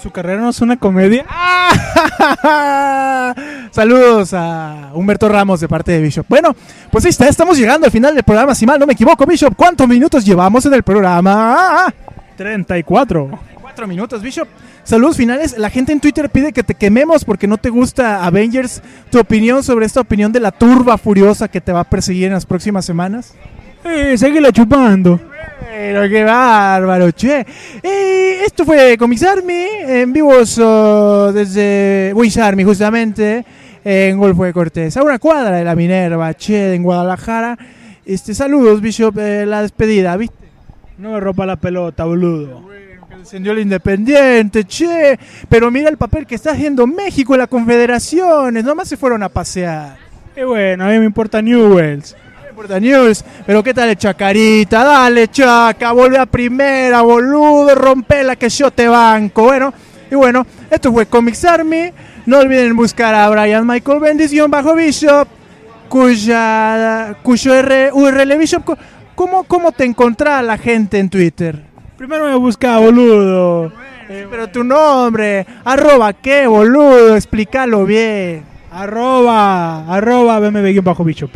¿Su 0.00 0.12
carrera 0.12 0.40
no 0.42 0.50
es 0.50 0.60
una 0.60 0.76
comedia? 0.76 1.26
Saludos 3.72 4.32
a 4.32 4.92
Humberto 4.94 5.28
Ramos 5.28 5.58
de 5.58 5.66
parte 5.66 5.90
de 5.90 6.00
Bishop. 6.02 6.24
Bueno, 6.28 6.54
pues 6.92 7.04
ahí 7.04 7.10
está, 7.10 7.26
estamos 7.26 7.58
llegando 7.58 7.86
al 7.86 7.90
final 7.90 8.14
del 8.14 8.22
programa, 8.22 8.54
si 8.54 8.64
mal 8.64 8.78
no 8.78 8.86
me 8.86 8.92
equivoco, 8.92 9.26
Bishop. 9.26 9.56
¿Cuántos 9.56 9.88
minutos 9.88 10.24
llevamos 10.24 10.64
en 10.66 10.74
el 10.74 10.84
programa? 10.84 11.92
34. 12.36 13.57
Cuatro 13.78 13.94
minutos, 13.94 14.22
Bishop. 14.22 14.48
Saludos 14.82 15.16
finales. 15.16 15.56
La 15.56 15.70
gente 15.70 15.92
en 15.92 16.00
Twitter 16.00 16.28
pide 16.30 16.52
que 16.52 16.64
te 16.64 16.74
quememos 16.74 17.24
porque 17.24 17.46
no 17.46 17.58
te 17.58 17.70
gusta 17.70 18.24
Avengers. 18.26 18.82
¿Tu 19.08 19.20
opinión 19.20 19.62
sobre 19.62 19.86
esta 19.86 20.00
opinión 20.00 20.32
de 20.32 20.40
la 20.40 20.50
turba 20.50 20.98
furiosa 20.98 21.46
que 21.46 21.60
te 21.60 21.70
va 21.70 21.78
a 21.78 21.84
perseguir 21.84 22.24
en 22.24 22.32
las 22.32 22.44
próximas 22.44 22.84
semanas? 22.84 23.36
Eh, 23.84 24.18
síguela 24.18 24.50
chupando. 24.50 25.20
Pero 25.60 26.08
qué 26.08 26.24
bárbaro, 26.24 27.12
che. 27.12 27.46
Y 27.84 28.44
esto 28.44 28.64
fue 28.64 28.98
Comics 28.98 29.22
Army 29.22 29.66
en 29.86 30.12
vivos 30.12 30.58
oh, 30.58 31.30
desde 31.32 32.10
Wish 32.16 32.40
Army, 32.40 32.64
justamente, 32.64 33.44
en 33.84 34.18
Golfo 34.18 34.42
de 34.42 34.52
Cortés, 34.52 34.96
a 34.96 35.04
una 35.04 35.20
cuadra 35.20 35.58
de 35.58 35.64
la 35.64 35.76
Minerva, 35.76 36.34
che, 36.34 36.74
en 36.74 36.82
Guadalajara. 36.82 37.56
Este, 38.04 38.34
saludos, 38.34 38.80
Bishop, 38.80 39.16
eh, 39.20 39.46
la 39.46 39.62
despedida, 39.62 40.16
¿viste? 40.16 40.48
No 40.98 41.12
me 41.12 41.20
rompa 41.20 41.46
la 41.46 41.54
pelota, 41.54 42.06
boludo. 42.06 42.77
Que 43.28 43.36
descendió 43.36 43.52
el 43.52 43.58
Independiente, 43.58 44.64
che. 44.64 45.18
Pero 45.48 45.70
mira 45.70 45.90
el 45.90 45.96
papel 45.98 46.26
que 46.26 46.34
está 46.34 46.52
haciendo 46.52 46.86
México 46.86 47.34
en 47.34 47.40
la 47.40 47.46
Confederaciones, 47.46 48.64
nomás 48.64 48.88
se 48.88 48.96
fueron 48.96 49.22
a 49.22 49.28
pasear. 49.28 49.96
Y 50.34 50.42
bueno, 50.42 50.84
a 50.84 50.88
mí 50.88 50.98
me 50.98 51.04
importa 51.04 51.42
Newells. 51.42 52.16
No 52.42 52.48
importa 52.48 52.80
News, 52.80 53.24
pero 53.46 53.62
qué 53.62 53.72
tal 53.74 53.88
el 53.90 53.96
Chacarita, 53.96 54.82
dale 54.82 55.28
Chaca, 55.28 55.92
vuelve 55.92 56.18
a 56.18 56.26
primera, 56.26 57.02
boludo, 57.02 57.74
rompela 57.74 58.34
que 58.36 58.48
yo 58.48 58.70
te 58.70 58.88
banco. 58.88 59.42
Bueno, 59.44 59.72
y 60.10 60.14
bueno, 60.14 60.46
esto 60.70 60.90
fue 60.92 61.06
Comics 61.06 61.44
Army. 61.44 61.92
No 62.26 62.38
olviden 62.38 62.74
buscar 62.76 63.14
a 63.14 63.28
Brian 63.28 63.66
Michael 63.66 64.00
Bendición 64.00 64.50
bajo 64.50 64.74
Bishop, 64.74 65.28
cuya 65.88 67.16
cuyo 67.22 67.54
R- 67.54 67.92
URL 67.92 68.36
Bishop. 68.38 68.76
¿Cómo, 69.14 69.44
¿Cómo 69.44 69.70
te 69.72 69.84
encontrá 69.84 70.40
la 70.42 70.56
gente 70.58 70.98
en 70.98 71.10
Twitter? 71.10 71.67
Primero 71.98 72.26
me 72.26 72.36
busca, 72.36 72.78
boludo. 72.78 73.72
Pero 74.06 74.48
tu 74.50 74.62
nombre, 74.62 75.44
arroba 75.64 76.12
qué, 76.12 76.46
boludo, 76.46 77.16
explícalo 77.16 77.84
bien. 77.86 78.44
Arroba, 78.70 79.84
arroba 79.92 80.38
BMB 80.38 80.80
bajo 80.80 81.02
Bishop. 81.02 81.30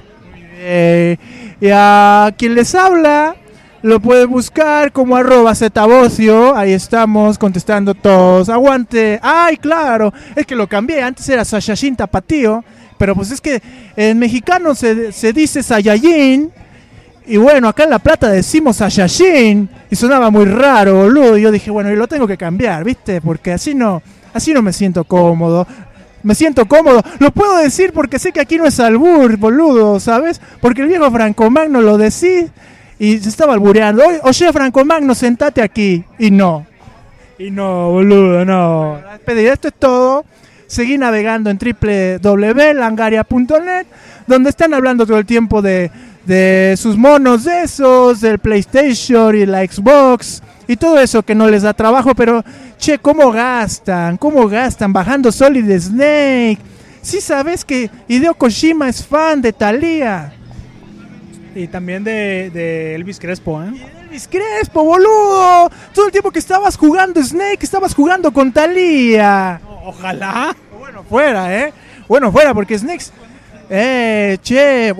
Eh, 0.58 1.16
y 1.60 1.68
a 1.72 2.32
quien 2.38 2.54
les 2.54 2.76
habla 2.76 3.34
lo 3.82 3.98
puede 3.98 4.24
buscar 4.24 4.92
como 4.92 5.16
arroba 5.16 5.52
zebocio. 5.56 6.56
Ahí 6.56 6.72
estamos 6.72 7.38
contestando 7.38 7.94
todos. 7.94 8.48
Aguante. 8.48 9.18
Ay, 9.20 9.56
claro. 9.56 10.14
Es 10.36 10.46
que 10.46 10.54
lo 10.54 10.68
cambié. 10.68 11.02
Antes 11.02 11.28
era 11.28 11.44
Sayajin 11.44 11.96
Tapatío. 11.96 12.64
Pero 12.98 13.16
pues 13.16 13.32
es 13.32 13.40
que 13.40 13.60
en 13.96 14.16
mexicano 14.16 14.76
se, 14.76 15.10
se 15.10 15.32
dice 15.32 15.60
Sayayin. 15.60 16.52
Y 17.26 17.36
bueno, 17.36 17.66
acá 17.66 17.82
en 17.82 17.90
La 17.90 17.98
Plata 17.98 18.28
decimos 18.28 18.76
Sayajin. 18.76 19.81
Y 19.92 19.96
sonaba 19.96 20.30
muy 20.30 20.46
raro, 20.46 21.02
boludo. 21.02 21.36
Y 21.36 21.42
yo 21.42 21.52
dije, 21.52 21.70
bueno, 21.70 21.92
y 21.92 21.96
lo 21.96 22.08
tengo 22.08 22.26
que 22.26 22.38
cambiar, 22.38 22.82
¿viste? 22.82 23.20
Porque 23.20 23.52
así 23.52 23.74
no, 23.74 24.00
así 24.32 24.54
no 24.54 24.62
me 24.62 24.72
siento 24.72 25.04
cómodo. 25.04 25.66
Me 26.22 26.34
siento 26.34 26.64
cómodo. 26.64 27.02
Lo 27.18 27.30
puedo 27.30 27.58
decir 27.58 27.92
porque 27.92 28.18
sé 28.18 28.32
que 28.32 28.40
aquí 28.40 28.56
no 28.56 28.64
es 28.64 28.80
albur, 28.80 29.36
boludo, 29.36 30.00
¿sabes? 30.00 30.40
Porque 30.62 30.80
el 30.80 30.88
viejo 30.88 31.10
Franco 31.10 31.50
Magno 31.50 31.82
lo 31.82 31.98
decís 31.98 32.46
y 32.98 33.18
se 33.18 33.28
estaba 33.28 33.52
albureando. 33.52 34.02
Oye, 34.22 34.50
Franco 34.50 34.82
Magno, 34.82 35.14
sentate 35.14 35.60
aquí. 35.60 36.02
Y 36.18 36.30
no. 36.30 36.64
Y 37.38 37.50
no, 37.50 37.90
boludo, 37.90 38.46
no. 38.46 38.98
Esto 39.26 39.68
es 39.68 39.74
todo. 39.74 40.24
Seguí 40.68 40.96
navegando 40.96 41.50
en 41.50 41.58
www.langaria.net, 41.58 43.86
donde 44.26 44.48
están 44.48 44.72
hablando 44.72 45.04
todo 45.04 45.18
el 45.18 45.26
tiempo 45.26 45.60
de, 45.60 45.90
de 46.24 46.74
sus 46.76 46.96
monos 46.96 47.44
de 47.44 47.62
esos, 47.62 48.20
del 48.20 48.38
PlayStation 48.38 49.34
y 49.36 49.46
la 49.46 49.64
Xbox 49.64 50.42
y 50.68 50.76
todo 50.76 50.98
eso 51.00 51.22
que 51.22 51.34
no 51.34 51.48
les 51.48 51.62
da 51.62 51.74
trabajo, 51.74 52.14
pero 52.14 52.44
che, 52.78 52.98
¿cómo 52.98 53.32
gastan? 53.32 54.16
¿Cómo 54.16 54.48
gastan 54.48 54.92
bajando 54.92 55.32
Solid 55.32 55.70
Snake? 55.78 56.58
Sí 57.02 57.20
sabes 57.20 57.64
que 57.64 57.90
Hideo 58.08 58.34
Kojima 58.34 58.88
es 58.88 59.04
fan 59.04 59.42
de 59.42 59.52
Thalía. 59.52 60.32
Y 61.54 61.66
también 61.66 62.04
de, 62.04 62.50
de 62.50 62.94
Elvis 62.94 63.18
Crespo, 63.18 63.62
¿eh? 63.62 63.72
Elvis 64.04 64.28
Crespo, 64.28 64.84
boludo. 64.84 65.70
Todo 65.92 66.06
el 66.06 66.12
tiempo 66.12 66.30
que 66.30 66.38
estabas 66.38 66.76
jugando 66.76 67.22
Snake, 67.22 67.58
estabas 67.60 67.94
jugando 67.94 68.32
con 68.32 68.52
Thalía. 68.52 69.60
Ojalá. 69.84 70.56
Bueno, 70.78 71.02
fuera, 71.02 71.54
¿eh? 71.54 71.72
Bueno, 72.08 72.30
fuera, 72.30 72.54
porque 72.54 72.78
Snake. 72.78 73.04
Eh, 73.70 74.38
che, 74.42 74.92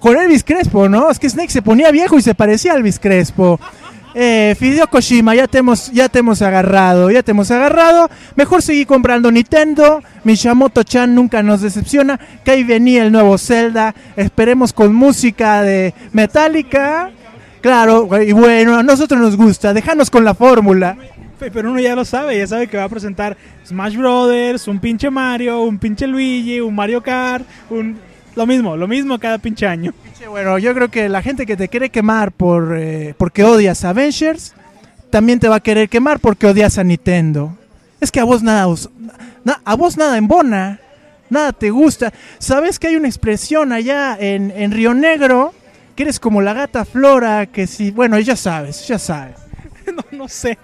con 0.00 0.16
Elvis 0.16 0.44
Crespo, 0.44 0.88
¿no? 0.88 1.10
Es 1.10 1.18
que 1.18 1.28
Snake 1.30 1.50
se 1.50 1.62
ponía 1.62 1.90
viejo 1.90 2.18
y 2.18 2.22
se 2.22 2.34
parecía 2.34 2.72
a 2.72 2.76
Elvis 2.76 2.98
Crespo. 2.98 3.58
Eh, 4.14 4.56
Fideo 4.58 4.88
Kojima, 4.88 5.34
ya 5.34 5.46
te, 5.46 5.58
hemos, 5.58 5.92
ya 5.92 6.08
te 6.08 6.18
agarrado, 6.18 7.10
ya 7.10 7.22
te 7.22 7.30
hemos 7.30 7.50
agarrado. 7.50 8.10
Mejor 8.36 8.62
seguir 8.62 8.86
comprando 8.86 9.30
Nintendo. 9.30 10.02
Miyamoto-chan 10.24 11.14
nunca 11.14 11.42
nos 11.42 11.60
decepciona. 11.60 12.18
Que 12.44 12.50
ahí 12.52 12.64
venía 12.64 13.04
el 13.04 13.12
nuevo 13.12 13.38
Zelda. 13.38 13.94
Esperemos 14.16 14.72
con 14.72 14.94
música 14.94 15.62
de 15.62 15.94
Metallica. 16.12 17.10
Claro, 17.60 18.08
y 18.22 18.32
bueno, 18.32 18.76
a 18.76 18.82
nosotros 18.82 19.20
nos 19.20 19.36
gusta. 19.36 19.72
Déjanos 19.72 20.10
con 20.10 20.24
la 20.24 20.34
fórmula. 20.34 20.96
Pe- 21.38 21.50
Pero 21.50 21.70
uno 21.70 21.78
ya 21.78 21.94
lo 21.94 22.04
sabe, 22.04 22.36
ya 22.38 22.46
sabe 22.46 22.66
que 22.66 22.76
va 22.76 22.84
a 22.84 22.88
presentar 22.88 23.36
Smash 23.66 23.96
Brothers, 23.96 24.66
un 24.66 24.80
pinche 24.80 25.10
Mario, 25.10 25.62
un 25.62 25.78
pinche 25.78 26.06
Luigi, 26.06 26.60
un 26.60 26.74
Mario 26.74 27.00
Kart, 27.02 27.44
un... 27.70 28.07
Lo 28.38 28.46
mismo, 28.46 28.76
lo 28.76 28.86
mismo 28.86 29.18
cada 29.18 29.38
pinche 29.38 29.66
año. 29.66 29.92
Bueno, 30.28 30.58
yo 30.58 30.72
creo 30.72 30.88
que 30.92 31.08
la 31.08 31.22
gente 31.22 31.44
que 31.44 31.56
te 31.56 31.66
quiere 31.66 31.90
quemar 31.90 32.30
por 32.30 32.76
eh, 32.78 33.12
porque 33.18 33.42
odias 33.42 33.84
a 33.84 33.88
Avengers, 33.90 34.54
también 35.10 35.40
te 35.40 35.48
va 35.48 35.56
a 35.56 35.60
querer 35.60 35.88
quemar 35.88 36.20
porque 36.20 36.46
odias 36.46 36.78
a 36.78 36.84
Nintendo. 36.84 37.58
Es 38.00 38.12
que 38.12 38.20
a 38.20 38.24
vos 38.24 38.44
nada, 38.44 38.72
na- 39.42 39.60
a 39.64 39.74
vos 39.74 39.96
nada 39.96 40.16
embona, 40.16 40.78
nada 41.28 41.52
te 41.52 41.70
gusta. 41.70 42.12
¿Sabes 42.38 42.78
que 42.78 42.86
hay 42.86 42.94
una 42.94 43.08
expresión 43.08 43.72
allá 43.72 44.16
en, 44.20 44.52
en 44.52 44.70
Río 44.70 44.94
Negro? 44.94 45.52
Que 45.96 46.04
eres 46.04 46.20
como 46.20 46.40
la 46.40 46.52
gata 46.54 46.84
Flora, 46.84 47.46
que 47.46 47.66
si, 47.66 47.90
bueno, 47.90 48.20
ya 48.20 48.36
sabes, 48.36 48.86
ya 48.86 49.00
sabes. 49.00 49.34
no, 49.92 50.04
no 50.16 50.28
sé. 50.28 50.56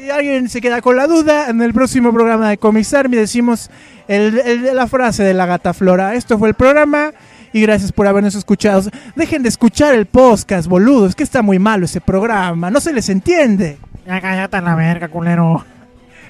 Si 0.00 0.10
alguien 0.10 0.48
se 0.48 0.62
queda 0.62 0.80
con 0.80 0.96
la 0.96 1.06
duda, 1.06 1.50
en 1.50 1.60
el 1.60 1.74
próximo 1.74 2.10
programa 2.12 2.48
de 2.48 2.56
Comics 2.56 2.94
Army 2.94 3.16
decimos 3.18 3.68
el- 4.08 4.38
el- 4.38 4.74
la 4.74 4.86
frase 4.86 5.22
de 5.22 5.34
la 5.34 5.44
gata 5.44 5.74
Flora. 5.74 6.14
Esto 6.14 6.38
fue 6.38 6.48
el 6.48 6.54
programa 6.54 7.12
y 7.52 7.60
gracias 7.60 7.92
por 7.92 8.06
habernos 8.06 8.34
escuchado. 8.34 8.82
Dejen 9.14 9.42
de 9.42 9.50
escuchar 9.50 9.94
el 9.94 10.06
podcast, 10.06 10.68
boludo. 10.68 11.06
Es 11.06 11.14
que 11.14 11.22
está 11.22 11.42
muy 11.42 11.58
malo 11.58 11.84
ese 11.84 12.00
programa. 12.00 12.70
No 12.70 12.80
se 12.80 12.94
les 12.94 13.10
entiende. 13.10 13.76
Ya 14.06 14.20
cállate 14.22 14.56
a 14.56 14.62
la 14.62 14.74
verga, 14.74 15.08
culero. 15.08 15.64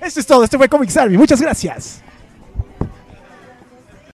Esto 0.02 0.18
es 0.18 0.26
todo. 0.26 0.42
Esto 0.42 0.58
fue 0.58 0.68
Comics 0.68 0.96
Army. 0.96 1.16
Muchas 1.16 1.40
gracias. 1.40 2.02